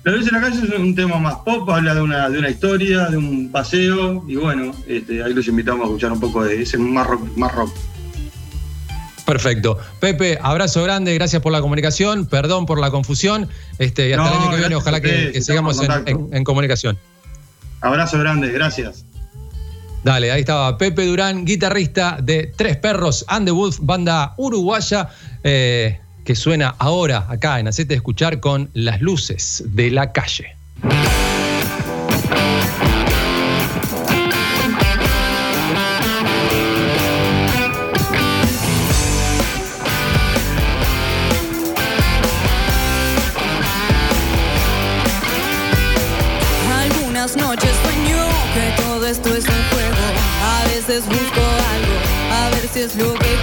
Las 0.04 0.16
luces 0.16 0.32
de 0.32 0.40
la 0.40 0.42
calle 0.42 0.62
es 0.64 0.80
un 0.80 0.96
tema 0.96 1.20
más 1.20 1.36
pop, 1.46 1.70
habla 1.70 1.94
de 1.94 2.02
una, 2.02 2.30
de 2.30 2.40
una 2.40 2.50
historia, 2.50 3.08
de 3.08 3.18
un 3.18 3.52
paseo, 3.52 4.24
y 4.28 4.36
bueno, 4.36 4.72
este, 4.88 5.24
ahí 5.24 5.34
los 5.34 5.48
invitamos 5.48 5.82
a 5.82 5.86
escuchar 5.86 6.12
un 6.12 6.20
poco 6.20 6.44
de 6.44 6.62
ese 6.62 6.78
más 6.78 7.08
rock, 7.08 7.38
más 7.38 7.54
rock. 7.54 7.72
Perfecto. 9.28 9.78
Pepe, 10.00 10.40
abrazo 10.42 10.82
grande, 10.84 11.14
gracias 11.14 11.42
por 11.42 11.52
la 11.52 11.60
comunicación, 11.60 12.28
perdón 12.28 12.66
por 12.66 12.80
la 12.80 12.92
confusión, 12.92 13.50
este, 13.78 14.08
y 14.08 14.14
hasta 14.14 14.30
el 14.30 14.42
año 14.42 14.52
que 14.52 14.58
viene 14.58 14.76
ojalá 14.76 15.02
que, 15.02 15.42
sigamos 15.42 15.82
en, 16.06 16.44
comunicación. 16.46 16.98
Abrazo 17.82 18.18
grande, 18.20 18.50
gracias. 18.54 19.04
Dale, 20.06 20.32
ahí 20.32 20.40
estaba 20.40 20.78
Pepe 20.78 21.06
Durán, 21.06 21.44
guitarrista 21.44 22.20
de 22.24 22.54
Tres 22.56 22.78
Perros 22.78 23.26
and 23.28 23.46
the 23.46 23.52
Wolf, 23.52 23.80
banda 23.82 24.34
uruguaya, 24.38 25.10
eh, 25.44 26.00
que 26.24 26.34
suena 26.34 26.76
ahora 26.80 27.26
acá 27.28 27.60
en 27.60 27.68
Hacete 27.68 27.96
Escuchar 27.96 28.40
con 28.40 28.70
Las 28.74 29.02
Luces 29.02 29.62
de 29.68 29.92
la 29.92 30.14
Calle. 30.14 30.56
Busco 51.06 51.42
algo, 51.76 51.96
a 52.32 52.50
ver 52.50 52.68
si 52.74 52.80
es 52.80 52.96
lo 52.96 53.14
que 53.14 53.37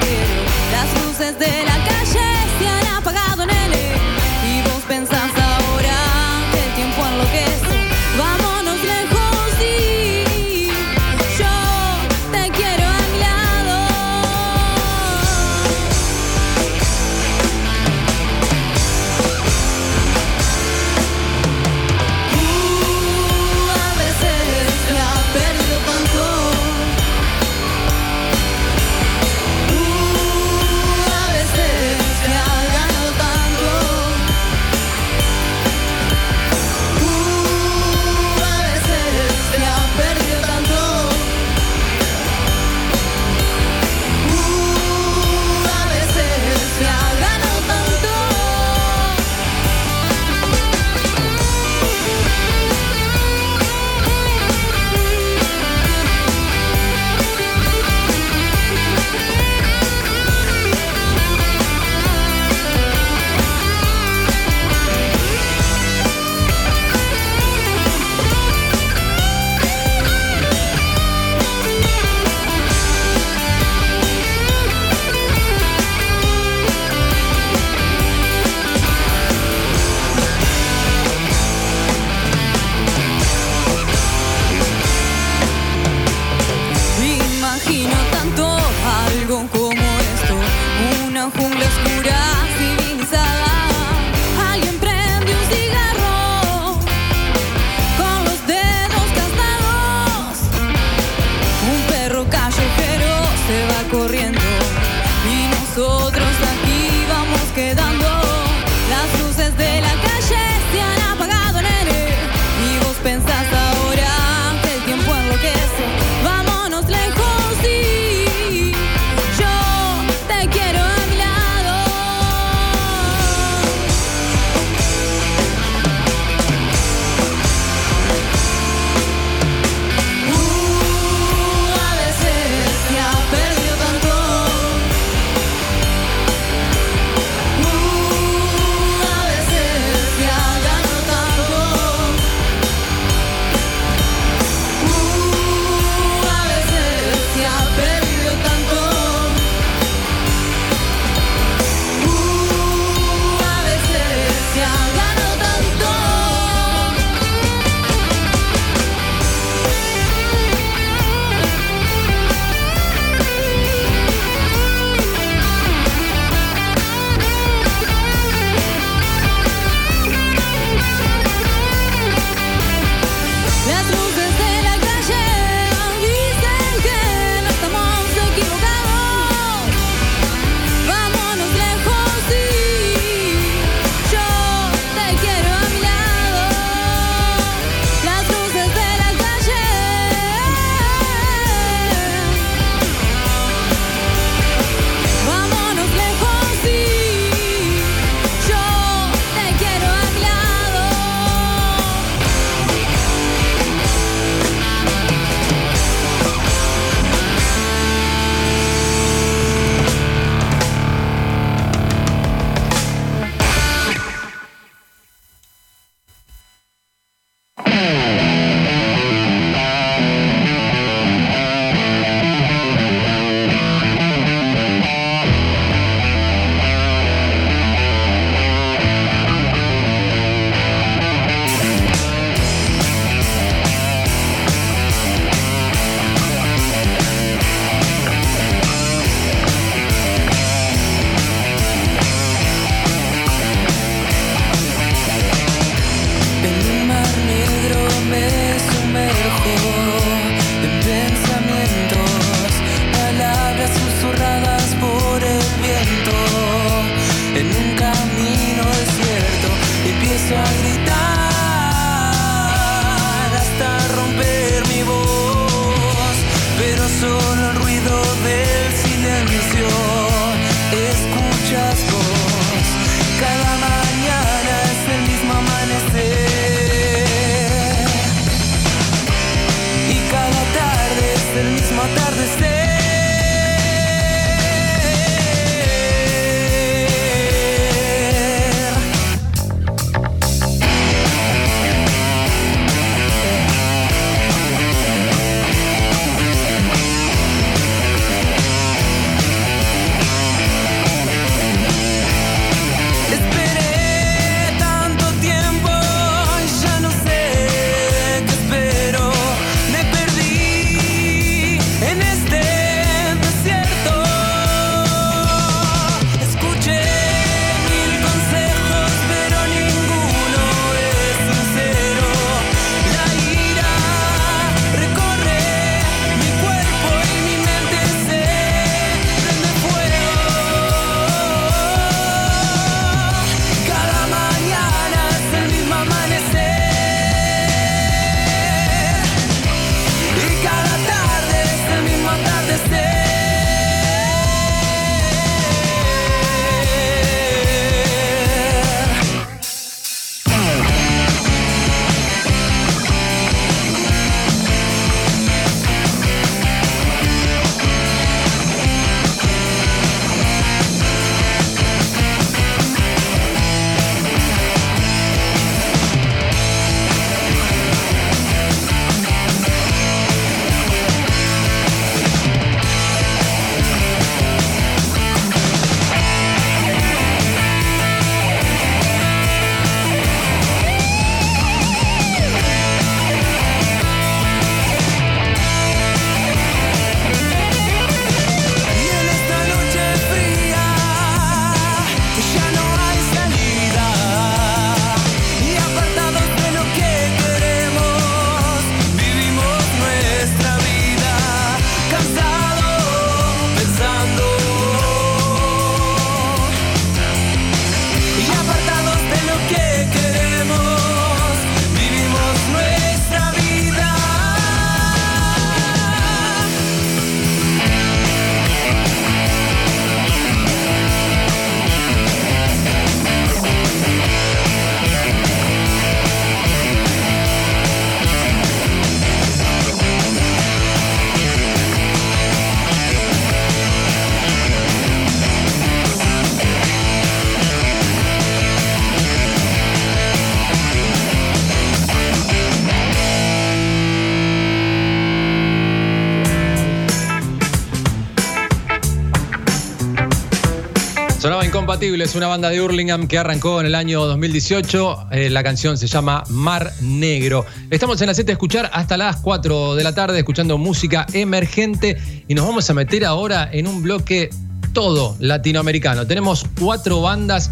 Incompatibles, 451.85 452.15
una 452.15 452.29
banda 452.29 452.49
de 452.49 452.63
Hurlingham 452.63 453.07
que 453.07 453.19
arrancó 453.19 453.61
en 453.61 453.67
el 453.67 453.75
año 453.75 454.07
2018. 454.07 455.09
Eh, 455.11 455.29
la 455.29 455.43
canción 455.43 455.77
se 455.77 455.87
llama 455.87 456.25
Mar 456.31 456.73
Negro. 456.81 457.45
Estamos 457.69 458.01
en 458.01 458.07
la 458.07 458.15
7 458.15 458.29
de 458.29 458.33
escuchar 458.33 458.71
hasta 458.73 458.97
las 458.97 459.17
4 459.17 459.75
de 459.75 459.85
la 459.85 459.95
tarde 459.95 460.19
escuchando 460.19 460.57
música 460.57 461.05
emergente 461.13 462.25
y 462.27 462.35
nos 462.35 462.47
vamos 462.47 462.71
a 462.71 462.75
meter 462.75 463.05
ahora 463.05 463.51
en 463.53 463.67
un 463.67 463.83
bloque 463.83 464.31
todo 464.73 465.15
latinoamericano. 465.21 466.07
Tenemos 466.07 466.47
cuatro 466.59 467.03
bandas. 467.03 467.51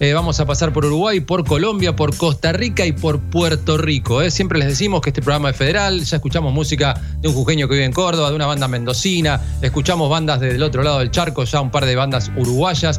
eh, 0.00 0.14
vamos 0.14 0.40
a 0.40 0.46
pasar 0.46 0.72
por 0.72 0.86
Uruguay, 0.86 1.20
por 1.20 1.44
Colombia, 1.44 1.94
por 1.94 2.16
Costa 2.16 2.52
Rica 2.54 2.86
y 2.86 2.92
por 2.92 3.20
Puerto 3.20 3.76
Rico. 3.76 4.22
eh. 4.22 4.30
Siempre 4.30 4.58
les 4.58 4.68
decimos 4.68 5.02
que 5.02 5.10
este 5.10 5.20
programa 5.20 5.50
es 5.50 5.56
federal. 5.56 6.02
Ya 6.02 6.16
escuchamos 6.16 6.54
música 6.54 6.98
de 7.20 7.28
un 7.28 7.34
jujeño 7.34 7.68
que 7.68 7.74
vive 7.74 7.84
en 7.84 7.92
Córdoba, 7.92 8.30
de 8.30 8.36
una 8.36 8.46
banda 8.46 8.66
mendocina. 8.66 9.42
Escuchamos 9.60 10.08
bandas 10.08 10.40
del 10.40 10.62
otro 10.62 10.82
lado 10.82 11.00
del 11.00 11.10
charco, 11.10 11.44
ya 11.44 11.60
un 11.60 11.70
par 11.70 11.84
de 11.84 11.94
bandas 11.96 12.30
uruguayas 12.34 12.98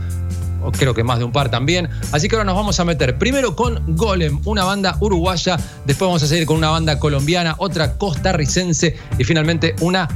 creo 0.72 0.94
que 0.94 1.04
más 1.04 1.20
de 1.20 1.26
un 1.26 1.32
par 1.32 1.50
también. 1.50 1.90
Así 2.12 2.28
que 2.28 2.36
ahora 2.36 2.46
nos 2.46 2.56
vamos 2.56 2.80
a 2.80 2.86
meter 2.86 3.18
primero 3.18 3.56
con 3.56 3.96
Golem, 3.96 4.40
una 4.46 4.64
banda 4.64 4.98
uruguaya, 5.00 5.58
después 5.86 6.08
vamos 6.08 6.24
a 6.24 6.28
seguir 6.28 6.46
con 6.46 6.58
una 6.58 6.70
banda 6.70 7.00
colombiana, 7.00 7.56
otra 7.58 7.98
costarricense 7.98 8.96
y 9.18 9.24
finalmente 9.24 9.76
una 9.82 10.08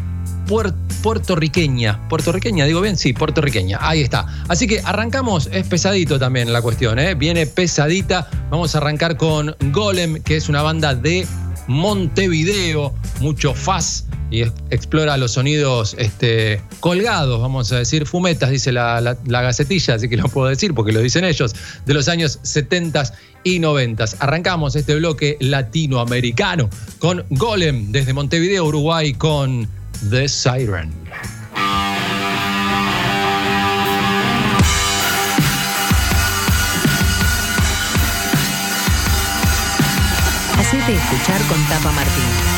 puer- 0.47 0.73
puertorriqueña. 1.03 2.07
¿Puertorriqueña? 2.09 2.65
¿Digo 2.65 2.81
bien? 2.81 2.97
Sí, 2.97 3.13
puertorriqueña. 3.13 3.77
Ahí 3.81 4.01
está. 4.01 4.25
Así 4.47 4.67
que 4.67 4.81
arrancamos, 4.83 5.49
es 5.51 5.67
pesadito 5.67 6.19
también 6.19 6.51
la 6.51 6.61
cuestión, 6.61 6.99
¿eh? 6.99 7.15
Viene 7.15 7.45
pesadita. 7.47 8.27
Vamos 8.49 8.73
a 8.75 8.79
arrancar 8.79 9.15
con 9.17 9.55
Golem, 9.71 10.21
que 10.23 10.37
es 10.37 10.49
una 10.49 10.61
banda 10.61 10.95
de 10.95 11.27
Montevideo, 11.69 12.93
mucho 13.21 13.53
faz 13.53 14.05
y 14.31 14.41
explora 14.69 15.17
los 15.17 15.31
sonidos 15.33 15.95
este, 15.97 16.61
colgados, 16.79 17.39
vamos 17.41 17.71
a 17.71 17.77
decir, 17.77 18.05
fumetas, 18.05 18.49
dice 18.49 18.71
la, 18.71 18.99
la- 19.01 19.17
la 19.25 19.41
gacetilla, 19.41 19.95
así 19.95 20.09
que 20.09 20.17
lo 20.17 20.27
puedo 20.29 20.47
decir 20.49 20.73
porque 20.73 20.91
lo 20.91 20.99
dicen 21.01 21.23
ellos, 21.25 21.55
de 21.85 21.93
los 21.93 22.07
años 22.09 22.39
70 22.43 23.13
y 23.43 23.59
90. 23.59 24.05
Arrancamos 24.19 24.75
este 24.75 24.95
bloque 24.95 25.37
latinoamericano 25.39 26.69
con 26.99 27.25
Golem 27.29 27.91
desde 27.91 28.13
Montevideo, 28.13 28.65
Uruguay, 28.65 29.13
con 29.13 29.67
The 30.09 30.27
Siren. 30.27 30.91
Hacete 40.79 40.93
escuchar 40.97 41.41
con 41.47 41.61
Tapa 41.67 41.91
Martín. 41.91 42.48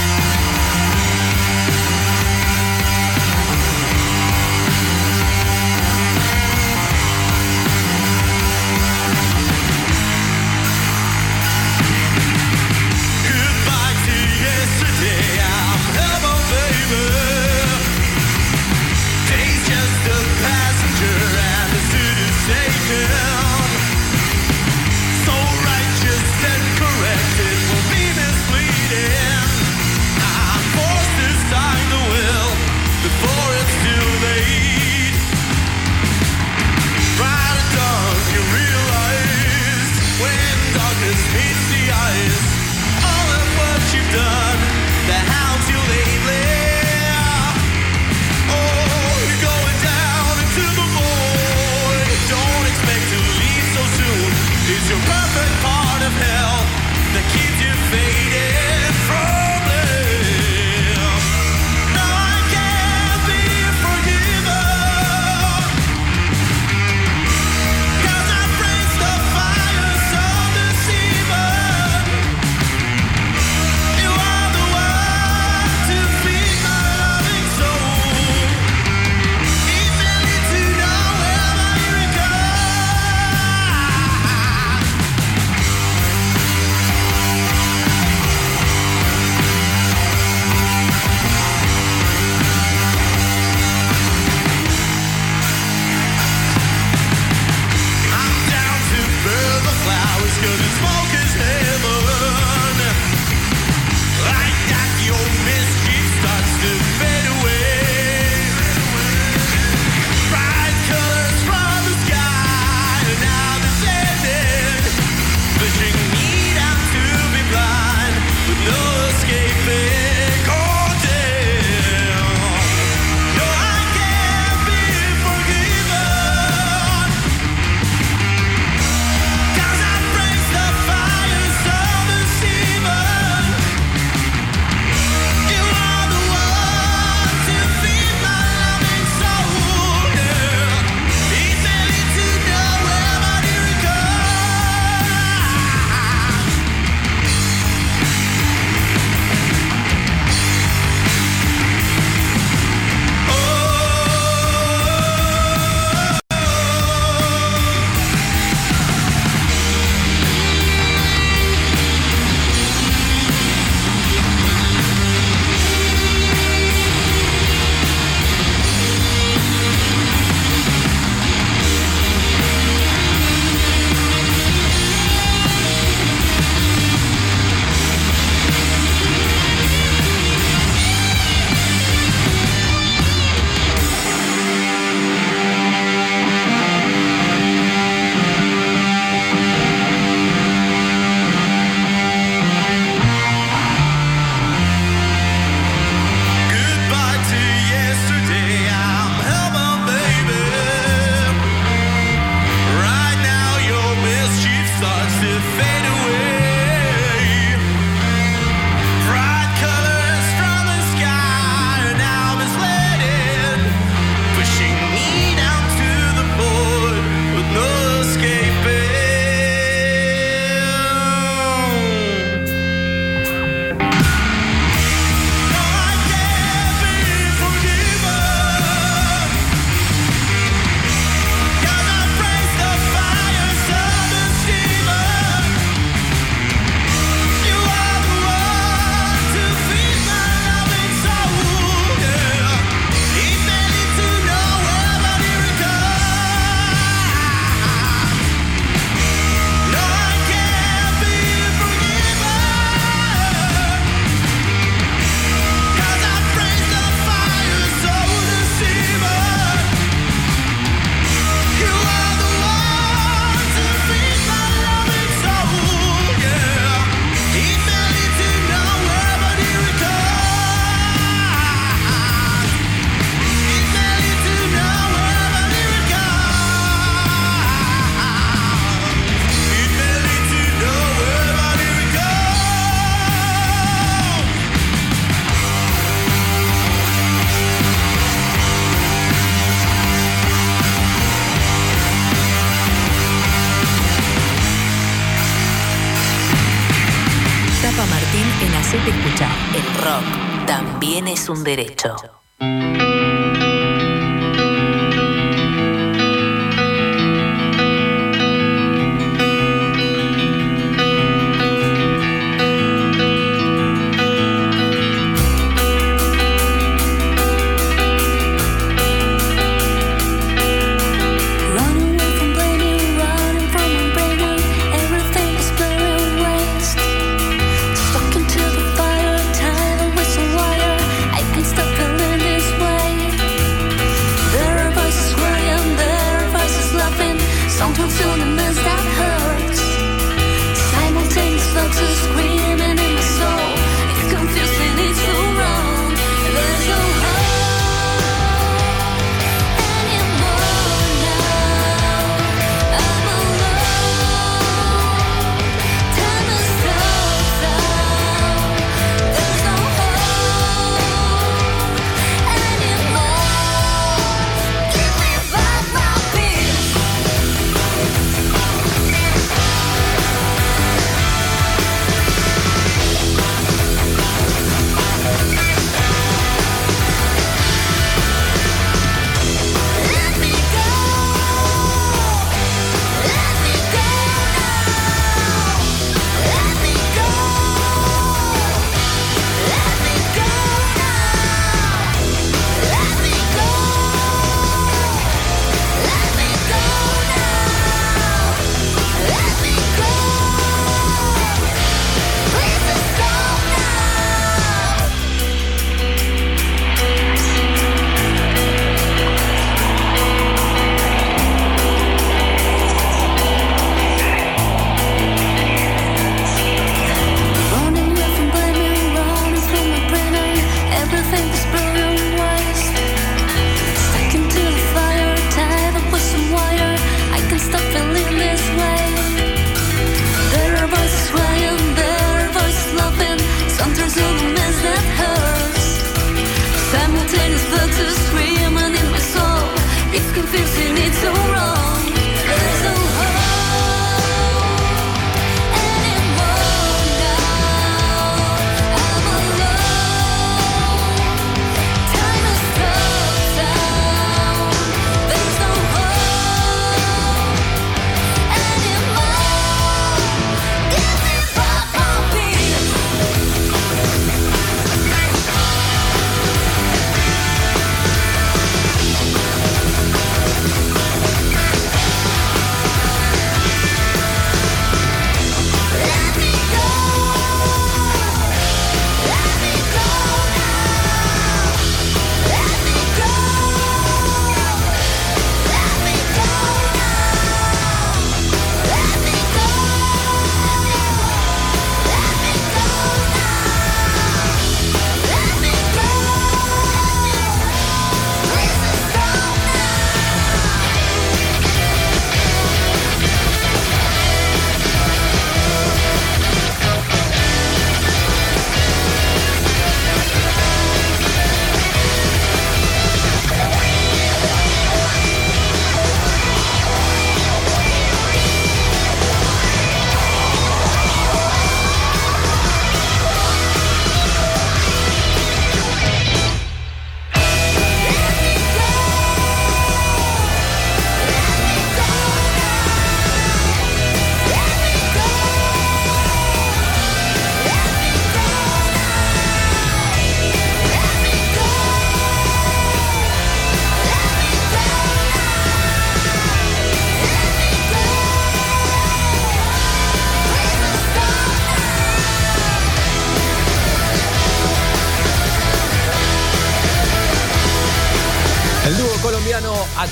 Un 301.32 301.44
derecho. 301.44 301.81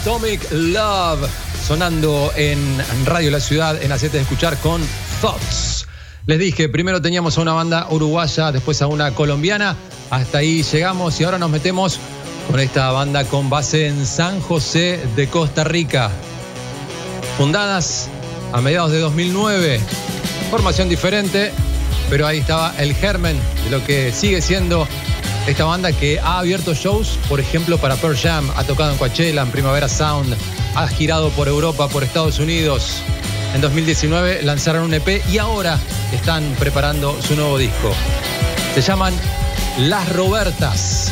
Atomic 0.01 0.49
Love 0.51 1.27
sonando 1.67 2.31
en 2.37 2.57
Radio 3.05 3.31
La 3.31 3.41
Ciudad 3.41 3.81
en 3.83 3.91
Hacete 3.91 4.15
de 4.15 4.23
Escuchar 4.23 4.57
con 4.57 4.81
Thoughts. 5.19 5.87
Les 6.25 6.39
dije, 6.39 6.69
primero 6.69 7.01
teníamos 7.01 7.37
a 7.37 7.41
una 7.41 7.51
banda 7.51 7.85
uruguaya, 7.89 8.53
después 8.53 8.81
a 8.81 8.87
una 8.87 9.13
colombiana, 9.13 9.75
hasta 10.09 10.37
ahí 10.37 10.63
llegamos 10.63 11.19
y 11.19 11.25
ahora 11.25 11.37
nos 11.37 11.49
metemos 11.49 11.99
con 12.49 12.61
esta 12.61 12.91
banda 12.91 13.25
con 13.25 13.49
base 13.49 13.87
en 13.87 14.05
San 14.05 14.39
José 14.39 15.01
de 15.17 15.27
Costa 15.27 15.65
Rica. 15.65 16.09
Fundadas 17.37 18.07
a 18.53 18.61
mediados 18.61 18.91
de 18.91 18.99
2009, 18.99 19.81
formación 20.49 20.87
diferente, 20.87 21.51
pero 22.09 22.25
ahí 22.25 22.39
estaba 22.39 22.73
el 22.77 22.93
germen 22.95 23.37
de 23.65 23.69
lo 23.69 23.83
que 23.85 24.13
sigue 24.13 24.41
siendo 24.41 24.87
esta 25.49 25.65
banda 25.65 25.91
que 25.91 26.19
ha 26.19 26.39
abierto 26.39 26.73
shows, 26.73 27.17
por 27.27 27.39
ejemplo, 27.39 27.77
para 27.77 27.95
Pearl 27.95 28.15
Jam, 28.15 28.51
ha 28.55 28.63
tocado 28.63 28.91
en 28.91 28.97
Coachella, 28.97 29.41
en 29.41 29.49
Primavera 29.49 29.89
Sound, 29.89 30.35
ha 30.75 30.87
girado 30.87 31.29
por 31.31 31.47
Europa, 31.47 31.87
por 31.87 32.03
Estados 32.03 32.39
Unidos. 32.39 33.01
En 33.55 33.61
2019 33.61 34.43
lanzaron 34.43 34.83
un 34.83 34.93
EP 34.93 35.23
y 35.31 35.39
ahora 35.39 35.79
están 36.13 36.43
preparando 36.59 37.19
su 37.21 37.35
nuevo 37.35 37.57
disco. 37.57 37.91
Se 38.75 38.81
llaman 38.81 39.13
Las 39.79 40.07
Robertas. 40.13 41.11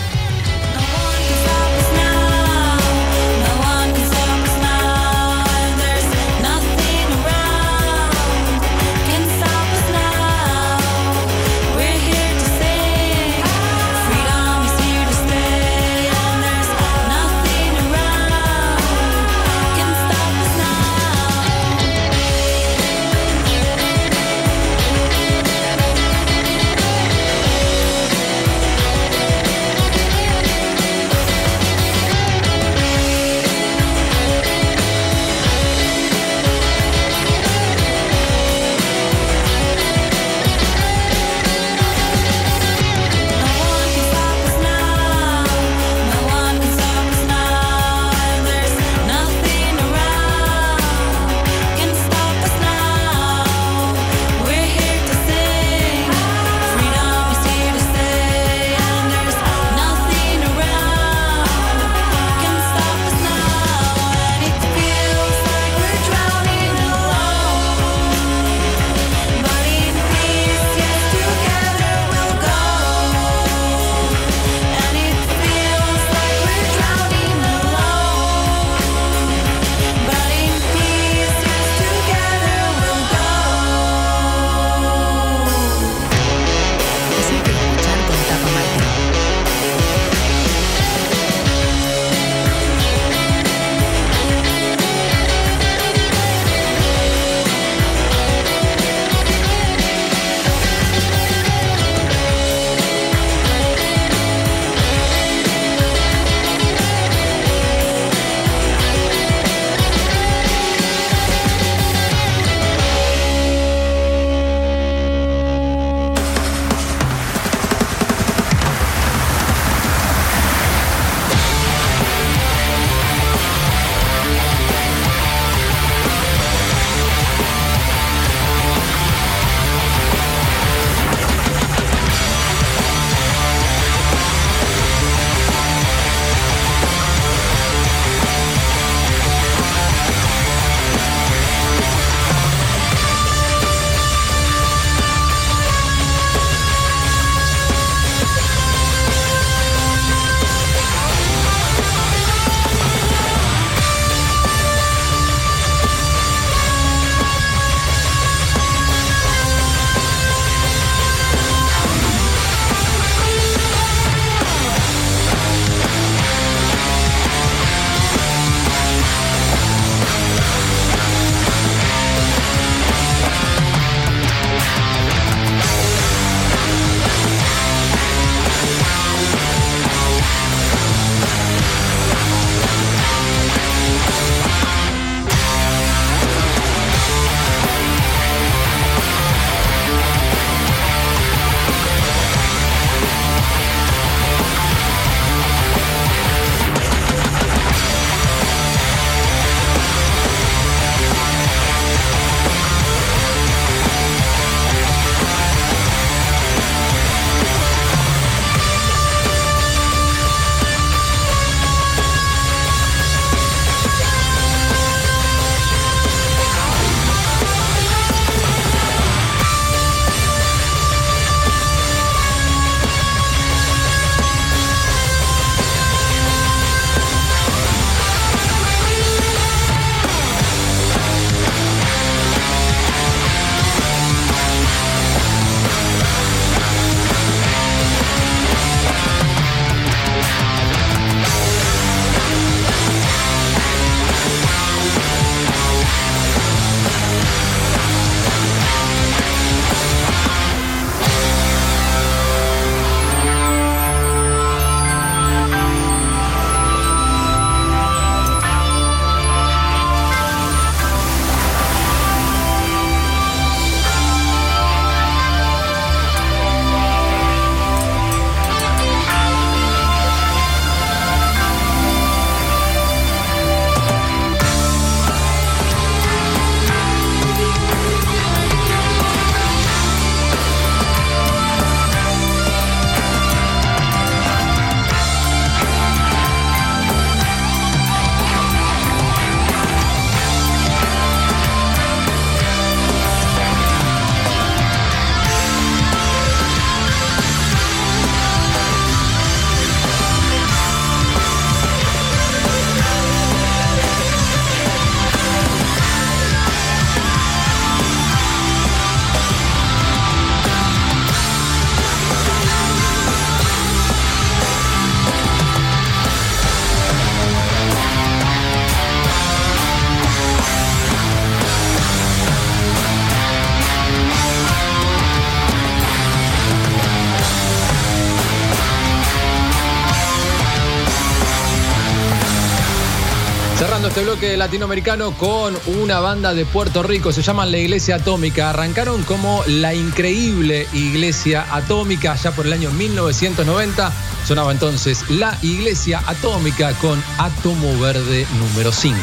Bloque 334.18 334.38
latinoamericano 334.38 335.12
con 335.12 335.56
una 335.80 336.00
banda 336.00 336.34
de 336.34 336.44
Puerto 336.46 336.82
Rico, 336.82 337.12
se 337.12 337.22
llaman 337.22 337.52
La 337.52 337.60
Iglesia 337.60 337.98
Atómica. 337.98 338.50
Arrancaron 338.50 339.04
como 339.04 339.44
La 339.46 339.76
Increíble 339.76 340.68
Iglesia 340.74 341.46
Atómica 341.52 342.14
allá 342.14 342.32
por 342.32 342.48
el 342.48 342.54
año 342.54 342.72
1990. 342.72 343.94
Sonaba 344.26 344.52
entonces 344.52 345.08
La 345.10 345.38
Iglesia 345.44 346.02
Atómica 346.08 346.74
con 346.80 347.00
Átomo 347.20 347.80
Verde 347.80 348.26
número 348.40 348.72
5. 348.72 348.98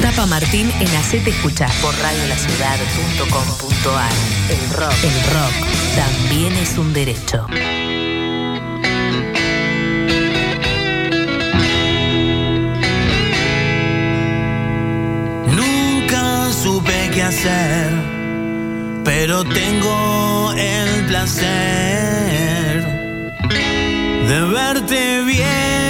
Tapa 0.00 0.24
Martín 0.24 0.72
en 0.80 0.88
Hacete 0.96 1.28
Escuchar 1.30 1.70
por 1.82 1.94
radiolaciudad.com.ar. 1.98 4.12
El 4.48 4.70
rock. 4.70 4.94
El 5.02 5.22
rock 5.34 5.52
también 5.94 6.54
es 6.54 6.78
un 6.78 6.94
derecho. 6.94 7.46
Pero 19.04 19.44
tengo 19.44 20.52
el 20.56 21.06
placer 21.06 22.82
de 24.28 24.40
verte 24.40 25.22
bien 25.24 25.85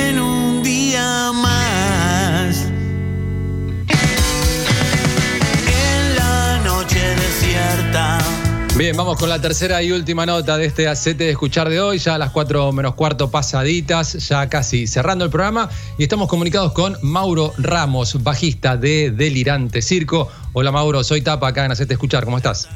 Vamos 8.96 9.18
con 9.18 9.28
la 9.28 9.38
tercera 9.38 9.82
y 9.82 9.92
última 9.92 10.24
nota 10.24 10.56
de 10.56 10.64
este 10.64 10.88
acete 10.88 11.24
de 11.24 11.30
escuchar 11.30 11.68
de 11.68 11.82
hoy, 11.82 11.98
ya 11.98 12.14
a 12.14 12.18
las 12.18 12.30
4 12.30 12.72
menos 12.72 12.94
cuarto 12.94 13.30
pasaditas, 13.30 14.14
ya 14.26 14.48
casi 14.48 14.86
cerrando 14.86 15.26
el 15.26 15.30
programa, 15.30 15.68
y 15.98 16.04
estamos 16.04 16.28
comunicados 16.28 16.72
con 16.72 16.96
Mauro 17.02 17.52
Ramos, 17.58 18.22
bajista 18.22 18.78
de 18.78 19.10
Delirante 19.10 19.82
Circo. 19.82 20.30
Hola 20.54 20.72
Mauro, 20.72 21.04
soy 21.04 21.20
Tapa 21.20 21.48
acá 21.48 21.66
en 21.66 21.72
Acete 21.72 21.92
Escuchar, 21.92 22.24
¿cómo 22.24 22.38
estás? 22.38 22.70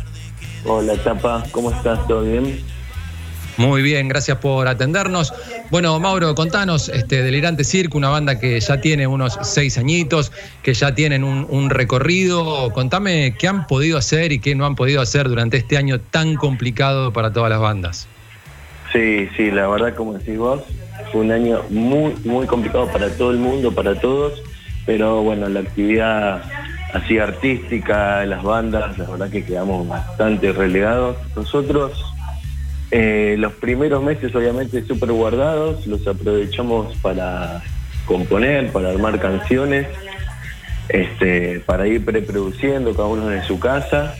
Hola 0.67 0.95
Tapa, 1.03 1.43
¿cómo 1.53 1.71
estás? 1.71 2.07
¿Todo 2.07 2.21
bien? 2.21 2.63
Muy 3.57 3.83
bien, 3.83 4.09
gracias 4.09 4.39
por 4.39 4.69
atendernos. 4.69 5.33
Bueno, 5.71 5.99
Mauro, 6.01 6.35
contanos, 6.35 6.89
este, 6.89 7.23
Delirante 7.23 7.65
Circo, 7.65 7.99
una 7.99 8.09
banda 8.09 8.39
que 8.39 8.59
ya 8.61 8.81
tiene 8.81 9.07
unos 9.07 9.39
seis 9.43 9.79
añitos, 9.79 10.33
que 10.63 10.75
ya 10.75 10.95
tienen 10.95 11.25
un, 11.25 11.71
recorrido. 11.71 12.71
Contame 12.73 13.35
qué 13.39 13.49
han 13.49 13.67
podido 13.67 13.99
hacer 13.99 14.33
y 14.33 14.39
qué 14.39 14.55
no 14.55 14.67
han 14.67 14.75
podido 14.75 15.01
hacer 15.01 15.29
durante 15.29 15.57
este 15.57 15.77
año 15.77 16.01
tan 16.01 16.37
complicado 16.37 17.13
para 17.13 17.33
todas 17.33 17.51
las 17.51 17.61
bandas. 17.61 18.09
Sí, 18.93 19.29
sí, 19.37 19.51
la 19.51 19.69
verdad, 19.69 19.95
como 19.95 20.15
decís 20.15 20.37
vos, 20.37 20.63
fue 21.13 21.21
un 21.21 21.31
año 21.31 21.63
muy, 21.71 22.15
muy 22.25 22.47
complicado 22.47 22.89
para 22.91 23.09
todo 23.11 23.31
el 23.31 23.39
mundo, 23.39 23.73
para 23.73 23.95
todos, 23.95 24.43
pero 24.85 25.23
bueno, 25.23 25.49
la 25.49 25.61
actividad 25.61 26.43
así 26.93 27.19
artística, 27.19 28.25
las 28.27 28.43
bandas, 28.43 28.99
la 28.99 29.09
verdad 29.09 29.31
que 29.31 29.45
quedamos 29.45 29.87
bastante 29.87 30.53
relegados. 30.53 31.17
Nosotros, 31.37 32.10
eh, 32.91 33.37
los 33.39 33.53
primeros 33.55 34.03
meses 34.03 34.35
obviamente 34.35 34.83
súper 34.85 35.12
guardados, 35.12 35.87
los 35.87 36.07
aprovechamos 36.07 36.97
para 36.97 37.62
componer, 38.05 38.73
para 38.73 38.91
armar 38.91 39.21
canciones, 39.21 39.87
este, 40.89 41.61
para 41.61 41.87
ir 41.87 42.05
preproduciendo 42.05 42.93
cada 42.95 43.09
uno 43.09 43.29
de 43.29 43.43
su 43.45 43.61
casa. 43.61 44.15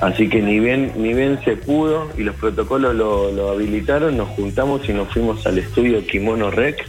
Así 0.00 0.28
que 0.28 0.40
ni 0.40 0.60
bien, 0.60 0.92
ni 0.96 1.12
bien 1.12 1.40
se 1.44 1.56
pudo 1.56 2.08
y 2.16 2.22
los 2.22 2.36
protocolos 2.36 2.94
lo, 2.94 3.32
lo 3.32 3.50
habilitaron, 3.50 4.16
nos 4.16 4.28
juntamos 4.28 4.88
y 4.88 4.92
nos 4.92 5.08
fuimos 5.08 5.44
al 5.44 5.58
estudio 5.58 6.06
Kimono 6.06 6.50
Rec, 6.50 6.86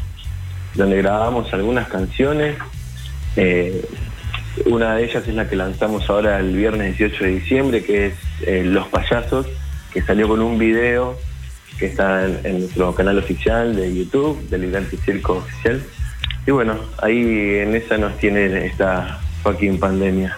donde 0.75 0.97
grabamos 0.97 1.51
algunas 1.51 1.87
canciones. 1.87 2.55
Eh, 3.35 3.83
una 4.65 4.95
de 4.95 5.05
ellas 5.05 5.27
es 5.27 5.33
la 5.33 5.49
que 5.49 5.55
lanzamos 5.55 6.09
ahora 6.09 6.39
el 6.39 6.55
viernes 6.55 6.97
18 6.97 7.23
de 7.23 7.29
diciembre, 7.31 7.83
que 7.83 8.07
es 8.07 8.13
eh, 8.45 8.63
Los 8.63 8.87
Payasos, 8.87 9.47
que 9.93 10.01
salió 10.01 10.27
con 10.27 10.41
un 10.41 10.57
video 10.57 11.17
que 11.77 11.87
está 11.87 12.25
en, 12.25 12.39
en 12.43 12.59
nuestro 12.61 12.93
canal 12.93 13.17
oficial 13.17 13.75
de 13.75 13.95
YouTube, 13.95 14.49
Delirante 14.49 14.97
Circo 14.97 15.37
Oficial. 15.37 15.81
Y 16.45 16.51
bueno, 16.51 16.77
ahí 17.01 17.57
en 17.59 17.75
esa 17.75 17.97
nos 17.97 18.17
tiene 18.17 18.65
esta 18.65 19.19
fucking 19.43 19.79
pandemia. 19.79 20.37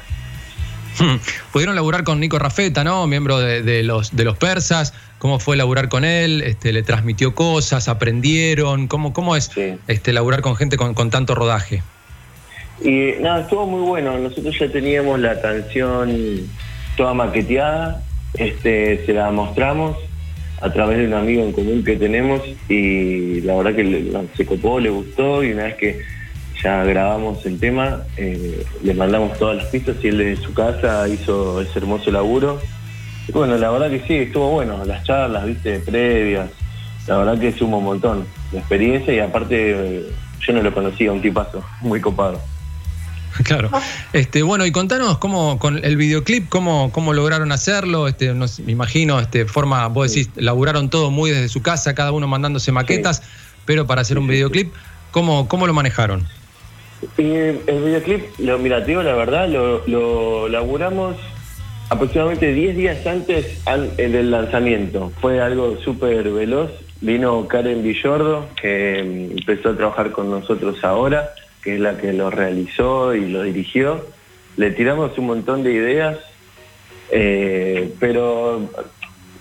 Pudieron 1.51 1.75
laburar 1.75 2.03
con 2.03 2.19
Nico 2.19 2.37
Rafeta, 2.37 2.83
¿no? 2.83 3.07
Miembro 3.07 3.39
de, 3.39 3.63
de 3.63 3.81
los, 3.81 4.15
de 4.15 4.23
los 4.23 4.37
persas. 4.37 4.93
¿Cómo 5.19 5.39
fue 5.39 5.55
laburar 5.55 5.87
con 5.87 6.03
él? 6.03 6.41
Este, 6.41 6.73
¿Le 6.73 6.83
transmitió 6.83 7.33
cosas? 7.33 7.87
¿Aprendieron? 7.87 8.87
¿Cómo, 8.87 9.13
cómo 9.13 9.35
es 9.35 9.51
este, 9.87 10.13
laburar 10.13 10.41
con 10.41 10.55
gente 10.55 10.77
con, 10.77 10.93
con 10.93 11.09
tanto 11.09 11.33
rodaje? 11.33 11.81
Y 12.83 13.13
nada, 13.21 13.41
estuvo 13.41 13.65
muy 13.67 13.81
bueno. 13.81 14.17
Nosotros 14.17 14.55
ya 14.59 14.71
teníamos 14.71 15.19
la 15.19 15.39
canción 15.39 16.49
toda 16.97 17.13
maqueteada, 17.13 18.03
este, 18.33 19.05
se 19.05 19.13
la 19.13 19.31
mostramos 19.31 19.97
a 20.61 20.71
través 20.71 20.99
de 20.99 21.07
un 21.07 21.13
amigo 21.13 21.43
en 21.43 21.51
común 21.51 21.83
que 21.83 21.95
tenemos 21.95 22.41
y 22.69 23.41
la 23.41 23.55
verdad 23.55 23.75
que 23.75 24.27
se 24.35 24.45
copó, 24.45 24.79
le 24.79 24.89
gustó 24.89 25.43
y 25.43 25.51
una 25.51 25.63
vez 25.63 25.75
que 25.75 26.01
ya 26.61 26.83
grabamos 26.83 27.43
el 27.45 27.59
tema, 27.59 28.03
eh, 28.17 28.63
le 28.83 28.93
mandamos 28.93 29.37
todas 29.39 29.57
las 29.57 29.65
pistas 29.67 29.95
y 30.03 30.09
él 30.09 30.19
desde 30.19 30.43
su 30.43 30.53
casa 30.53 31.07
hizo 31.07 31.59
ese 31.61 31.79
hermoso 31.79 32.11
laburo. 32.11 32.59
Bueno, 33.33 33.57
la 33.57 33.71
verdad 33.71 33.89
que 33.89 34.01
sí, 34.01 34.15
estuvo 34.15 34.51
bueno, 34.51 34.83
las 34.85 35.03
charlas, 35.03 35.45
viste, 35.45 35.79
previas, 35.79 36.49
la 37.07 37.17
verdad 37.17 37.39
que 37.39 37.51
suma 37.51 37.77
un 37.77 37.85
montón 37.85 38.27
de 38.51 38.59
experiencia 38.59 39.13
y 39.13 39.19
aparte 39.19 39.55
eh, 39.71 40.05
yo 40.45 40.53
no 40.53 40.61
lo 40.61 40.73
conocía, 40.73 41.11
un 41.11 41.21
tipazo, 41.21 41.63
muy 41.81 41.99
copado. 41.99 42.39
Claro. 43.43 43.69
Este, 44.13 44.43
bueno, 44.43 44.65
y 44.65 44.71
contanos 44.71 45.17
cómo, 45.17 45.57
con 45.59 45.83
el 45.83 45.97
videoclip, 45.97 46.49
cómo, 46.49 46.91
cómo 46.91 47.13
lograron 47.13 47.51
hacerlo. 47.51 48.07
Este, 48.07 48.33
no 48.33 48.47
sé, 48.47 48.63
me 48.63 48.71
imagino, 48.71 49.19
este, 49.19 49.45
forma, 49.45 49.87
vos 49.87 50.09
decís, 50.13 50.29
laburaron 50.35 50.89
todo 50.89 51.11
muy 51.11 51.31
desde 51.31 51.49
su 51.49 51.61
casa, 51.61 51.95
cada 51.95 52.11
uno 52.11 52.27
mandándose 52.27 52.71
maquetas, 52.71 53.23
pero 53.65 53.87
para 53.87 54.01
hacer 54.01 54.17
un 54.19 54.27
videoclip, 54.27 54.73
¿cómo, 55.11 55.47
cómo 55.47 55.67
lo 55.67 55.73
manejaron? 55.73 56.27
El 57.17 57.59
videoclip, 57.67 58.23
lo 58.39 58.59
mira, 58.59 58.81
te 58.81 58.89
digo 58.91 59.01
la 59.03 59.15
verdad, 59.15 59.47
lo, 59.49 59.85
lo 59.87 60.47
laburamos 60.49 61.15
aproximadamente 61.89 62.53
10 62.53 62.75
días 62.77 63.05
antes 63.07 63.59
al- 63.65 63.95
del 63.97 64.31
lanzamiento. 64.31 65.11
Fue 65.19 65.41
algo 65.41 65.77
súper 65.83 66.29
veloz. 66.29 66.71
Vino 67.01 67.47
Karen 67.47 67.81
Villordo, 67.83 68.47
que 68.61 69.29
mm, 69.33 69.39
empezó 69.39 69.69
a 69.69 69.75
trabajar 69.75 70.11
con 70.11 70.29
nosotros 70.29 70.75
ahora, 70.83 71.33
que 71.63 71.75
es 71.75 71.79
la 71.79 71.97
que 71.97 72.13
lo 72.13 72.29
realizó 72.29 73.15
y 73.15 73.27
lo 73.29 73.43
dirigió. 73.43 74.05
Le 74.57 74.71
tiramos 74.71 75.17
un 75.17 75.27
montón 75.27 75.63
de 75.63 75.73
ideas, 75.73 76.17
eh, 77.11 77.93
pero 77.99 78.69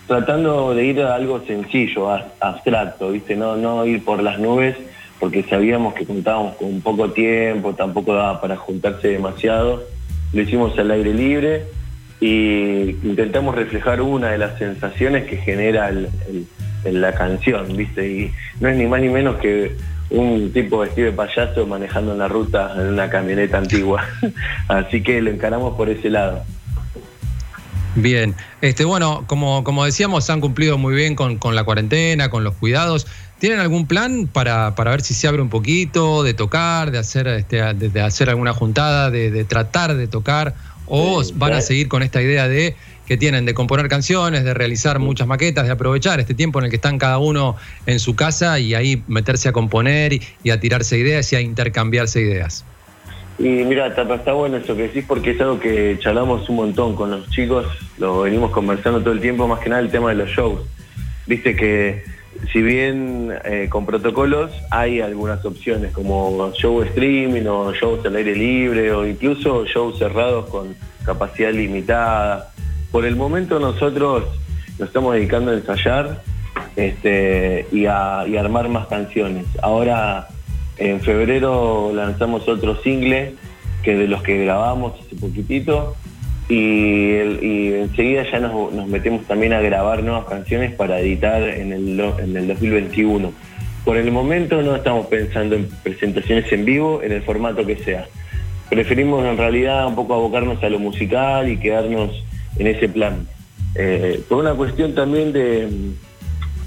tratando 0.06 0.74
de 0.74 0.84
ir 0.84 1.02
a 1.02 1.14
algo 1.14 1.40
sencillo, 1.46 2.10
abstracto, 2.40 3.12
¿viste? 3.12 3.36
No, 3.36 3.56
no 3.56 3.86
ir 3.86 4.04
por 4.04 4.22
las 4.22 4.38
nubes, 4.38 4.76
porque 5.18 5.42
sabíamos 5.44 5.94
que 5.94 6.04
contábamos 6.04 6.56
con 6.56 6.80
poco 6.80 7.10
tiempo, 7.10 7.74
tampoco 7.74 8.14
daba 8.14 8.40
para 8.40 8.56
juntarse 8.56 9.08
demasiado. 9.08 9.84
Lo 10.32 10.42
hicimos 10.42 10.76
al 10.78 10.90
aire 10.90 11.14
libre 11.14 11.66
y 12.20 12.96
intentamos 13.02 13.54
reflejar 13.54 14.00
una 14.00 14.30
de 14.30 14.38
las 14.38 14.58
sensaciones 14.58 15.24
que 15.24 15.36
genera 15.36 15.92
la 16.84 17.12
canción, 17.14 17.76
¿viste? 17.76 18.08
Y 18.08 18.32
no 18.60 18.68
es 18.68 18.76
ni 18.76 18.86
más 18.86 19.00
ni 19.00 19.08
menos 19.08 19.36
que 19.36 19.76
un 20.10 20.52
tipo 20.52 20.78
vestido 20.78 21.06
de 21.06 21.12
payaso 21.12 21.66
manejando 21.66 22.12
en 22.12 22.18
la 22.18 22.28
ruta 22.28 22.72
en 22.76 22.88
una 22.88 23.08
camioneta 23.08 23.58
antigua. 23.58 24.04
Así 24.68 25.02
que 25.02 25.20
lo 25.20 25.30
encaramos 25.30 25.76
por 25.76 25.88
ese 25.88 26.10
lado. 26.10 26.44
Bien, 27.96 28.36
este, 28.60 28.84
bueno, 28.84 29.24
como, 29.26 29.64
como 29.64 29.84
decíamos, 29.84 30.30
han 30.30 30.40
cumplido 30.40 30.78
muy 30.78 30.94
bien 30.94 31.16
con, 31.16 31.38
con 31.38 31.54
la 31.54 31.64
cuarentena, 31.64 32.30
con 32.30 32.44
los 32.44 32.54
cuidados. 32.54 33.06
¿Tienen 33.38 33.58
algún 33.58 33.86
plan 33.86 34.28
para, 34.28 34.74
para 34.74 34.90
ver 34.90 35.00
si 35.00 35.14
se 35.14 35.26
abre 35.26 35.42
un 35.42 35.48
poquito, 35.48 36.22
de 36.22 36.34
tocar, 36.34 36.90
de 36.90 36.98
hacer, 36.98 37.26
este, 37.26 37.56
de, 37.74 37.88
de 37.88 38.00
hacer 38.00 38.28
alguna 38.28 38.52
juntada, 38.52 39.10
de, 39.10 39.30
de 39.30 39.44
tratar 39.44 39.96
de 39.96 40.06
tocar? 40.06 40.54
¿O 40.86 41.22
Sí, 41.22 41.32
van 41.36 41.52
a 41.52 41.60
seguir 41.60 41.88
con 41.88 42.02
esta 42.02 42.20
idea 42.20 42.48
de 42.48 42.76
que 43.10 43.16
tienen 43.16 43.44
de 43.44 43.54
componer 43.54 43.88
canciones, 43.88 44.44
de 44.44 44.54
realizar 44.54 45.00
muchas 45.00 45.26
maquetas, 45.26 45.66
de 45.66 45.72
aprovechar 45.72 46.20
este 46.20 46.32
tiempo 46.32 46.60
en 46.60 46.66
el 46.66 46.70
que 46.70 46.76
están 46.76 46.96
cada 46.96 47.18
uno 47.18 47.56
en 47.86 47.98
su 47.98 48.14
casa 48.14 48.60
y 48.60 48.72
ahí 48.74 49.02
meterse 49.08 49.48
a 49.48 49.52
componer 49.52 50.12
y, 50.12 50.22
y 50.44 50.50
a 50.50 50.60
tirarse 50.60 50.96
ideas 50.96 51.32
y 51.32 51.34
a 51.34 51.40
intercambiarse 51.40 52.20
ideas? 52.20 52.64
Y 53.36 53.48
mira, 53.48 53.88
está 53.88 54.32
bueno 54.32 54.58
eso 54.58 54.76
que 54.76 54.82
decís 54.82 55.04
porque 55.08 55.32
es 55.32 55.40
algo 55.40 55.58
que 55.58 55.98
charlamos 55.98 56.48
un 56.48 56.54
montón 56.54 56.94
con 56.94 57.10
los 57.10 57.28
chicos, 57.30 57.66
lo 57.98 58.20
venimos 58.20 58.52
conversando 58.52 59.00
todo 59.00 59.12
el 59.12 59.20
tiempo, 59.20 59.48
más 59.48 59.58
que 59.58 59.70
nada 59.70 59.82
el 59.82 59.90
tema 59.90 60.10
de 60.10 60.14
los 60.14 60.30
shows. 60.30 60.60
Viste 61.26 61.56
que 61.56 62.04
si 62.52 62.62
bien 62.62 63.32
eh, 63.44 63.66
con 63.68 63.86
protocolos 63.86 64.52
hay 64.70 65.00
algunas 65.00 65.44
opciones 65.44 65.90
como 65.90 66.52
show 66.52 66.80
streaming 66.82 67.46
o 67.46 67.72
shows 67.72 68.06
al 68.06 68.14
aire 68.14 68.36
libre 68.36 68.92
o 68.92 69.04
incluso 69.04 69.64
shows 69.64 69.98
cerrados 69.98 70.48
con 70.48 70.76
capacidad 71.04 71.50
limitada. 71.52 72.52
Por 72.90 73.04
el 73.04 73.16
momento 73.16 73.60
nosotros 73.60 74.24
nos 74.78 74.88
estamos 74.88 75.14
dedicando 75.14 75.52
a 75.52 75.54
ensayar 75.54 76.22
este, 76.76 77.66
y, 77.70 77.86
a, 77.86 78.20
armar 78.20 78.68
más 78.68 78.86
canciones. 78.88 79.46
Ahora 79.62 80.28
en 80.76 81.00
febrero 81.00 81.92
lanzamos 81.94 82.48
otro 82.48 82.80
single 82.82 83.34
que 83.82 83.96
de 83.96 84.08
los 84.08 84.22
que 84.22 84.44
grabamos 84.44 84.94
hace 85.00 85.16
poquitito. 85.16 85.94
Y, 86.48 87.14
enseguida 87.14 88.24
ya 88.30 88.40
nos, 88.40 88.86
metemos 88.88 89.24
también 89.26 89.52
a 89.52 89.60
grabar 89.60 90.02
nuevas 90.02 90.24
canciones 90.24 90.74
para 90.74 90.98
editar 90.98 91.42
en 91.42 91.72
el 91.72 91.96
2021. 91.96 93.32
Por 93.84 93.96
el 93.96 94.10
momento 94.10 94.60
no 94.62 94.76
estamos 94.76 95.06
pensando 95.06 95.54
en 95.54 95.68
presentaciones 95.82 96.52
en 96.52 96.64
vivo, 96.64 97.02
en 97.02 97.12
el 97.12 97.22
formato 97.22 97.64
que 97.64 97.76
sea. 97.76 98.06
Preferimos 98.68 99.24
en 99.24 99.36
realidad 99.36 99.86
un 99.86 99.94
poco 99.94 100.14
abocarnos 100.14 100.62
a 100.62 100.68
lo 100.68 100.78
musical 100.78 101.48
y 101.48 101.56
quedarnos 101.56 102.22
en 102.56 102.66
ese 102.66 102.88
plan. 102.88 103.26
Eh, 103.74 104.22
por 104.28 104.38
una 104.38 104.54
cuestión 104.54 104.94
también 104.94 105.32
de, 105.32 105.68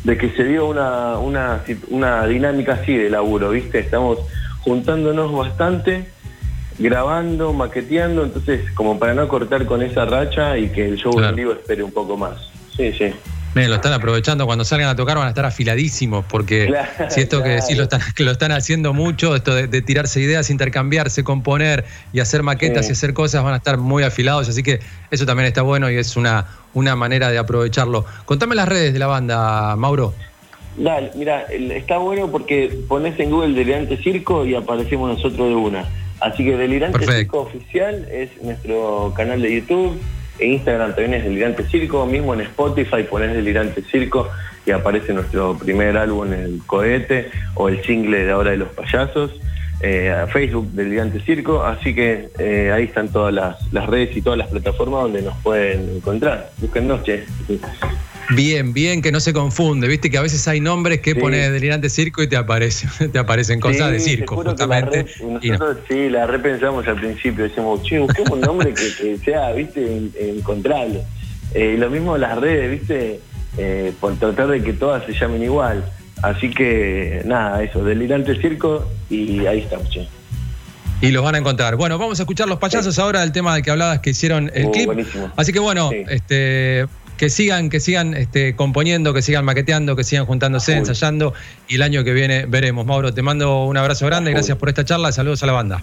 de 0.04 0.18
que 0.18 0.30
se 0.32 0.44
dio 0.44 0.68
una, 0.68 1.18
una, 1.18 1.64
una 1.90 2.26
dinámica 2.28 2.74
así 2.74 2.96
de 2.96 3.10
laburo, 3.10 3.50
¿viste? 3.50 3.80
Estamos 3.80 4.20
juntándonos 4.62 5.32
bastante, 5.34 6.06
grabando, 6.80 7.54
maqueteando, 7.54 8.24
entonces 8.24 8.72
como 8.72 8.98
para 8.98 9.14
no 9.14 9.28
cortar 9.28 9.66
con 9.66 9.82
esa 9.82 10.06
racha 10.06 10.58
y 10.58 10.70
que 10.70 10.86
el 10.86 10.98
show 10.98 11.20
en 11.20 11.36
vivo 11.36 11.52
espere 11.52 11.84
un 11.84 11.92
poco 11.92 12.18
más. 12.18 12.50
Sí, 12.76 12.92
sí. 12.94 13.14
Miren, 13.56 13.70
lo 13.70 13.76
están 13.76 13.94
aprovechando. 13.94 14.46
Cuando 14.46 14.66
salgan 14.66 14.90
a 14.90 14.96
tocar 14.96 15.18
van 15.18 15.28
a 15.28 15.30
estar 15.30 15.46
afiladísimos 15.46 16.26
porque 16.26 16.66
Claro, 16.68 16.88
si 17.10 17.22
esto 17.22 17.44
que 17.44 17.50
decís 17.50 17.78
lo 17.78 17.84
están, 17.84 18.02
que 18.16 18.24
lo 18.24 18.32
están 18.32 18.52
haciendo 18.52 18.94
mucho, 18.94 19.36
esto 19.36 19.54
de, 19.54 19.68
de 19.68 19.82
tirarse 19.82 20.20
ideas, 20.20 20.50
intercambiarse, 20.50 21.24
componer 21.24 21.86
y 22.14 22.20
hacer 22.20 22.42
maquetas 22.44 22.86
Sí. 22.86 22.92
y 22.92 22.94
hacer 22.94 23.14
cosas 23.14 23.44
van 23.44 23.54
a 23.54 23.58
estar 23.58 23.78
muy 23.78 24.04
afilados. 24.04 24.50
Así 24.50 24.64
que 24.64 24.80
eso 25.12 25.26
también 25.26 25.48
está 25.48 25.62
bueno 25.62 25.90
y 25.92 25.98
es 25.98 26.16
una, 26.16 26.48
una 26.74 26.96
manera 26.96 27.30
de 27.30 27.38
aprovecharlo. 27.38 28.06
Contame 28.26 28.56
las 28.56 28.68
redes 28.68 28.94
de 28.94 29.00
la 29.00 29.08
banda, 29.08 29.76
Mauro. 29.76 30.14
Dale, 30.76 31.12
mira, 31.16 31.42
está 31.52 31.98
bueno 32.00 32.32
porque 32.32 32.76
pones 32.88 33.20
en 33.20 33.30
Google 33.30 33.54
Delirante 33.54 33.98
Circo 33.98 34.44
y 34.46 34.56
aparecemos 34.56 35.08
nosotros 35.16 35.50
de 35.50 35.56
una. 35.56 35.86
Así 36.20 36.44
que 36.44 36.58
Delirante 36.58 36.98
Perfecto. 36.98 37.20
Circo 37.20 37.40
Oficial 37.42 38.08
es 38.12 38.30
nuestro 38.42 39.14
canal 39.16 39.42
de 39.44 39.54
YouTube. 39.56 40.00
En 40.40 40.54
Instagram 40.54 40.96
también 40.96 41.14
es 41.14 41.24
Delirante 41.24 41.64
Circo. 41.64 42.06
Mismo 42.06 42.34
en 42.34 42.42
Spotify 42.42 43.04
pones 43.10 43.34
Delirante 43.34 43.82
Circo 43.84 44.30
y 44.66 44.72
aparece 44.72 45.14
nuestro 45.14 45.58
primer 45.58 45.98
álbum, 45.98 46.32
El 46.34 46.62
Cohete, 46.66 47.30
o 47.56 47.70
el 47.70 47.84
single 47.84 48.26
de 48.26 48.32
ahora 48.32 48.52
de 48.52 48.58
los 48.58 48.70
payasos. 48.70 49.32
Eh, 49.82 50.10
a 50.12 50.28
Facebook 50.28 50.72
Delirante 50.72 51.20
Circo. 51.22 51.64
Así 51.64 51.94
que 51.94 52.30
eh, 52.40 52.72
ahí 52.72 52.86
están 52.86 53.10
todas 53.10 53.34
las, 53.34 53.88
redes 53.88 54.16
y 54.16 54.22
todas 54.22 54.40
las 54.40 54.48
plataformas 54.48 55.04
donde 55.04 55.22
nos 55.22 55.36
pueden 55.38 55.98
encontrar. 55.98 56.52
Búsquennos, 56.60 57.04
che. 57.04 57.26
Bien, 58.30 58.74
bien, 58.74 59.02
que 59.02 59.12
no 59.12 59.20
se 59.20 59.34
confunde. 59.34 59.88
Viste 59.88 60.10
que 60.10 60.18
a 60.18 60.22
veces 60.22 60.48
hay 60.48 60.60
nombres 60.62 61.02
que 61.02 61.14
Sí. 61.14 61.20
pones 61.20 61.52
delirante 61.52 61.90
circo 61.90 62.24
y 62.24 62.28
te 62.28 62.38
aparecen, 62.38 62.90
te 63.12 63.20
aparecen 63.20 63.60
cosas 63.60 63.92
de 63.92 64.00
Sí, 64.00 64.12
circo, 64.12 64.36
justamente. 64.44 65.04
re- 65.04 65.26
no. 65.26 65.40
nosotros 65.44 65.78
sí, 65.90 66.10
la 66.10 66.26
repensamos 66.26 66.88
al 66.88 66.96
principio, 67.00 67.44
decimos, 67.44 67.84
che, 67.84 68.00
busquemos 68.00 68.32
un 68.32 68.42
nombre 68.42 68.74
que, 68.74 68.88
que 68.98 69.18
sea, 69.24 69.52
viste, 69.52 69.82
en- 69.98 70.12
encontrable. 70.18 71.02
Eh, 71.54 71.76
lo 71.78 71.90
mismo 71.90 72.18
las 72.18 72.38
redes, 72.40 72.72
viste, 72.80 73.20
eh, 73.58 73.94
por 74.00 74.16
tratar 74.18 74.48
de 74.48 74.64
que 74.64 74.74
todas 74.74 75.06
se 75.06 75.14
llamen 75.14 75.44
igual. 75.44 75.84
Así 76.22 76.50
que, 76.50 77.22
nada, 77.26 77.62
eso, 77.62 77.84
delirante 77.84 78.40
circo 78.42 78.90
y 79.10 79.46
ahí 79.46 79.60
estamos, 79.60 79.90
che. 79.90 80.08
Y 81.02 81.12
los 81.12 81.22
van 81.22 81.36
a 81.36 81.38
encontrar. 81.40 81.76
Bueno, 81.76 81.98
vamos 81.98 82.18
a 82.20 82.24
escuchar 82.24 82.48
los 82.48 82.60
payasos 82.60 82.98
ahora 82.98 83.20
del 83.20 83.34
tema 83.34 83.54
del 83.54 83.62
que 83.64 83.72
hablabas 83.72 84.00
que 84.00 84.12
hicieron 84.12 84.50
el 84.56 84.68
Uh, 84.68 84.72
clip. 84.72 84.86
buenísimo. 84.86 85.30
Así 85.36 85.52
que 85.52 85.60
bueno, 85.60 85.90
Sí. 85.90 85.98
este 86.08 86.86
que 87.24 87.30
sigan, 87.30 87.70
que 87.70 87.80
sigan 87.80 88.16
este, 88.16 88.54
componiendo, 88.54 89.14
que 89.14 89.22
sigan 89.22 89.46
maqueteando, 89.46 89.96
que 89.96 90.04
sigan 90.04 90.26
juntándose, 90.26 90.76
ensayando 90.76 91.34
y 91.70 91.76
el 91.76 91.82
año 91.82 92.04
que 92.04 92.12
viene 92.12 92.46
veremos. 92.48 92.86
Mauro, 92.86 93.14
te 93.14 93.22
mando 93.22 93.64
un 93.64 93.78
abrazo 93.78 94.06
grande, 94.08 94.32
gracias 94.32 94.58
por 94.58 94.68
esta 94.68 94.84
charla, 94.84 95.10
saludos 95.14 95.42
a 95.42 95.46
la 95.46 95.54
banda. 95.54 95.82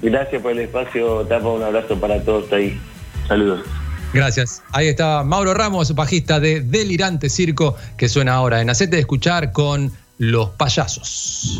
Gracias 0.00 0.40
por 0.40 0.52
el 0.52 0.60
espacio, 0.60 1.26
Tapa, 1.26 1.48
un 1.48 1.64
abrazo 1.64 1.98
para 1.98 2.22
todos 2.22 2.52
ahí. 2.52 2.80
Saludos. 3.26 3.62
Gracias. 4.12 4.62
Ahí 4.70 4.86
está 4.86 5.24
Mauro 5.24 5.54
Ramos, 5.54 5.92
bajista 5.92 6.38
de 6.38 6.60
Delirante 6.60 7.30
Circo, 7.30 7.74
que 7.96 8.08
suena 8.08 8.34
ahora 8.34 8.60
en 8.60 8.70
Hacete 8.70 8.94
de 8.94 9.00
Escuchar 9.00 9.50
con 9.50 9.90
Los 10.18 10.50
Payasos. 10.50 11.58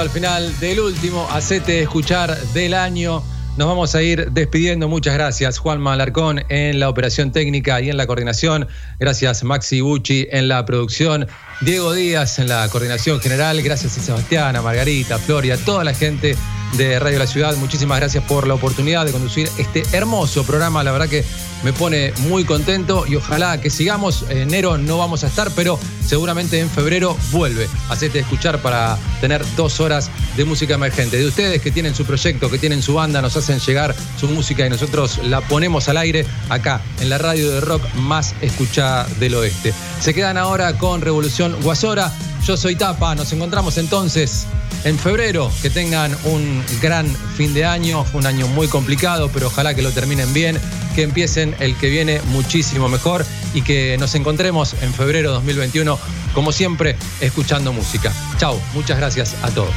Al 0.00 0.10
final 0.10 0.58
del 0.60 0.80
último 0.80 1.28
Hacete 1.30 1.82
Escuchar 1.82 2.36
del 2.54 2.74
año. 2.74 3.22
Nos 3.56 3.66
vamos 3.66 3.94
a 3.94 4.02
ir 4.02 4.30
despidiendo. 4.30 4.88
Muchas 4.88 5.14
gracias, 5.14 5.58
Juan 5.58 5.80
Malarcón, 5.80 6.42
en 6.48 6.78
la 6.78 6.88
operación 6.88 7.32
técnica 7.32 7.80
y 7.80 7.90
en 7.90 7.96
la 7.96 8.06
coordinación. 8.06 8.68
Gracias, 9.00 9.42
Maxi 9.42 9.80
Bucci, 9.80 10.28
en 10.30 10.46
la 10.46 10.64
producción. 10.64 11.26
Diego 11.60 11.92
Díaz, 11.92 12.38
en 12.38 12.48
la 12.48 12.68
coordinación 12.68 13.20
general. 13.20 13.60
Gracias 13.62 13.98
a 13.98 14.00
Sebastián, 14.00 14.54
a 14.54 14.62
Margarita, 14.62 15.16
a 15.16 15.18
Floria, 15.18 15.54
a 15.54 15.58
toda 15.58 15.82
la 15.82 15.94
gente 15.94 16.36
de 16.76 16.98
Radio 16.98 17.18
La 17.18 17.26
Ciudad. 17.26 17.56
Muchísimas 17.56 17.98
gracias 17.98 18.24
por 18.24 18.46
la 18.46 18.54
oportunidad 18.54 19.04
de 19.04 19.12
conducir 19.12 19.48
este 19.58 19.82
hermoso 19.92 20.44
programa. 20.44 20.84
La 20.84 20.92
verdad 20.92 21.08
que 21.08 21.24
me 21.64 21.72
pone 21.72 22.12
muy 22.18 22.44
contento 22.44 23.06
y 23.06 23.16
ojalá 23.16 23.60
que 23.60 23.70
sigamos. 23.70 24.24
En 24.28 24.38
enero 24.38 24.78
no 24.78 24.98
vamos 24.98 25.24
a 25.24 25.26
estar, 25.26 25.50
pero 25.56 25.78
seguramente 26.06 26.60
en 26.60 26.70
febrero 26.70 27.16
vuelve. 27.32 27.68
Hacete 27.88 28.20
escuchar 28.20 28.60
para 28.60 28.98
tener 29.20 29.44
dos 29.56 29.80
horas 29.80 30.10
de 30.36 30.44
música 30.44 30.74
emergente. 30.74 31.16
De 31.16 31.26
ustedes 31.26 31.60
que 31.60 31.70
tienen 31.70 31.94
su 31.94 32.04
proyecto, 32.04 32.50
que 32.50 32.58
tienen 32.58 32.82
su 32.82 32.94
banda, 32.94 33.20
nos 33.22 33.36
hacen 33.36 33.58
llegar 33.58 33.94
su 34.18 34.28
música 34.28 34.66
y 34.66 34.70
nosotros 34.70 35.18
la 35.24 35.40
ponemos 35.40 35.88
al 35.88 35.96
aire 35.96 36.26
acá 36.48 36.80
en 37.00 37.08
la 37.08 37.18
radio 37.18 37.50
de 37.50 37.60
rock 37.60 37.82
más 37.94 38.34
escuchada 38.40 39.06
del 39.18 39.34
oeste. 39.34 39.72
Se 40.00 40.14
quedan 40.14 40.36
ahora 40.36 40.78
con 40.78 41.00
Revolución 41.00 41.56
Guasora. 41.62 42.12
Yo 42.48 42.56
soy 42.56 42.76
Tapa. 42.76 43.14
Nos 43.14 43.30
encontramos 43.34 43.76
entonces 43.76 44.46
en 44.84 44.98
febrero. 44.98 45.52
Que 45.60 45.68
tengan 45.68 46.16
un 46.24 46.64
gran 46.80 47.06
fin 47.36 47.52
de 47.52 47.66
año. 47.66 48.06
Un 48.14 48.24
año 48.24 48.48
muy 48.48 48.68
complicado, 48.68 49.28
pero 49.30 49.48
ojalá 49.48 49.74
que 49.74 49.82
lo 49.82 49.90
terminen 49.90 50.32
bien. 50.32 50.58
Que 50.94 51.02
empiecen 51.02 51.54
el 51.60 51.76
que 51.76 51.90
viene 51.90 52.22
muchísimo 52.28 52.88
mejor 52.88 53.26
y 53.52 53.60
que 53.60 53.98
nos 53.98 54.14
encontremos 54.14 54.74
en 54.80 54.94
febrero 54.94 55.30
2021, 55.32 55.98
como 56.32 56.50
siempre, 56.50 56.96
escuchando 57.20 57.74
música. 57.74 58.14
Chau, 58.38 58.58
muchas 58.72 58.96
gracias 58.96 59.36
a 59.42 59.50
todos. 59.50 59.74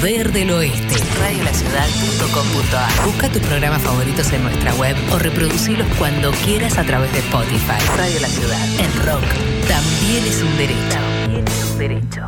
Poder 0.00 0.32
del 0.32 0.50
oeste. 0.50 0.96
Radiolaciudad.com.ar 1.18 3.06
Busca 3.06 3.28
tus 3.30 3.42
programas 3.42 3.82
favoritos 3.82 4.32
en 4.32 4.42
nuestra 4.42 4.74
web 4.74 4.96
o 5.12 5.18
reproducilos 5.18 5.86
cuando 5.98 6.32
quieras 6.44 6.76
a 6.78 6.84
través 6.84 7.12
de 7.12 7.20
Spotify. 7.20 7.78
Radio 7.96 8.20
La 8.20 8.28
Ciudad. 8.28 8.66
En 8.78 9.06
rock 9.06 9.24
también 9.66 10.24
es 10.26 10.42
un 10.42 10.56
derecho. 10.56 10.98
También 11.24 11.44
es 11.46 11.70
un 11.70 11.78
derecho. 11.78 12.22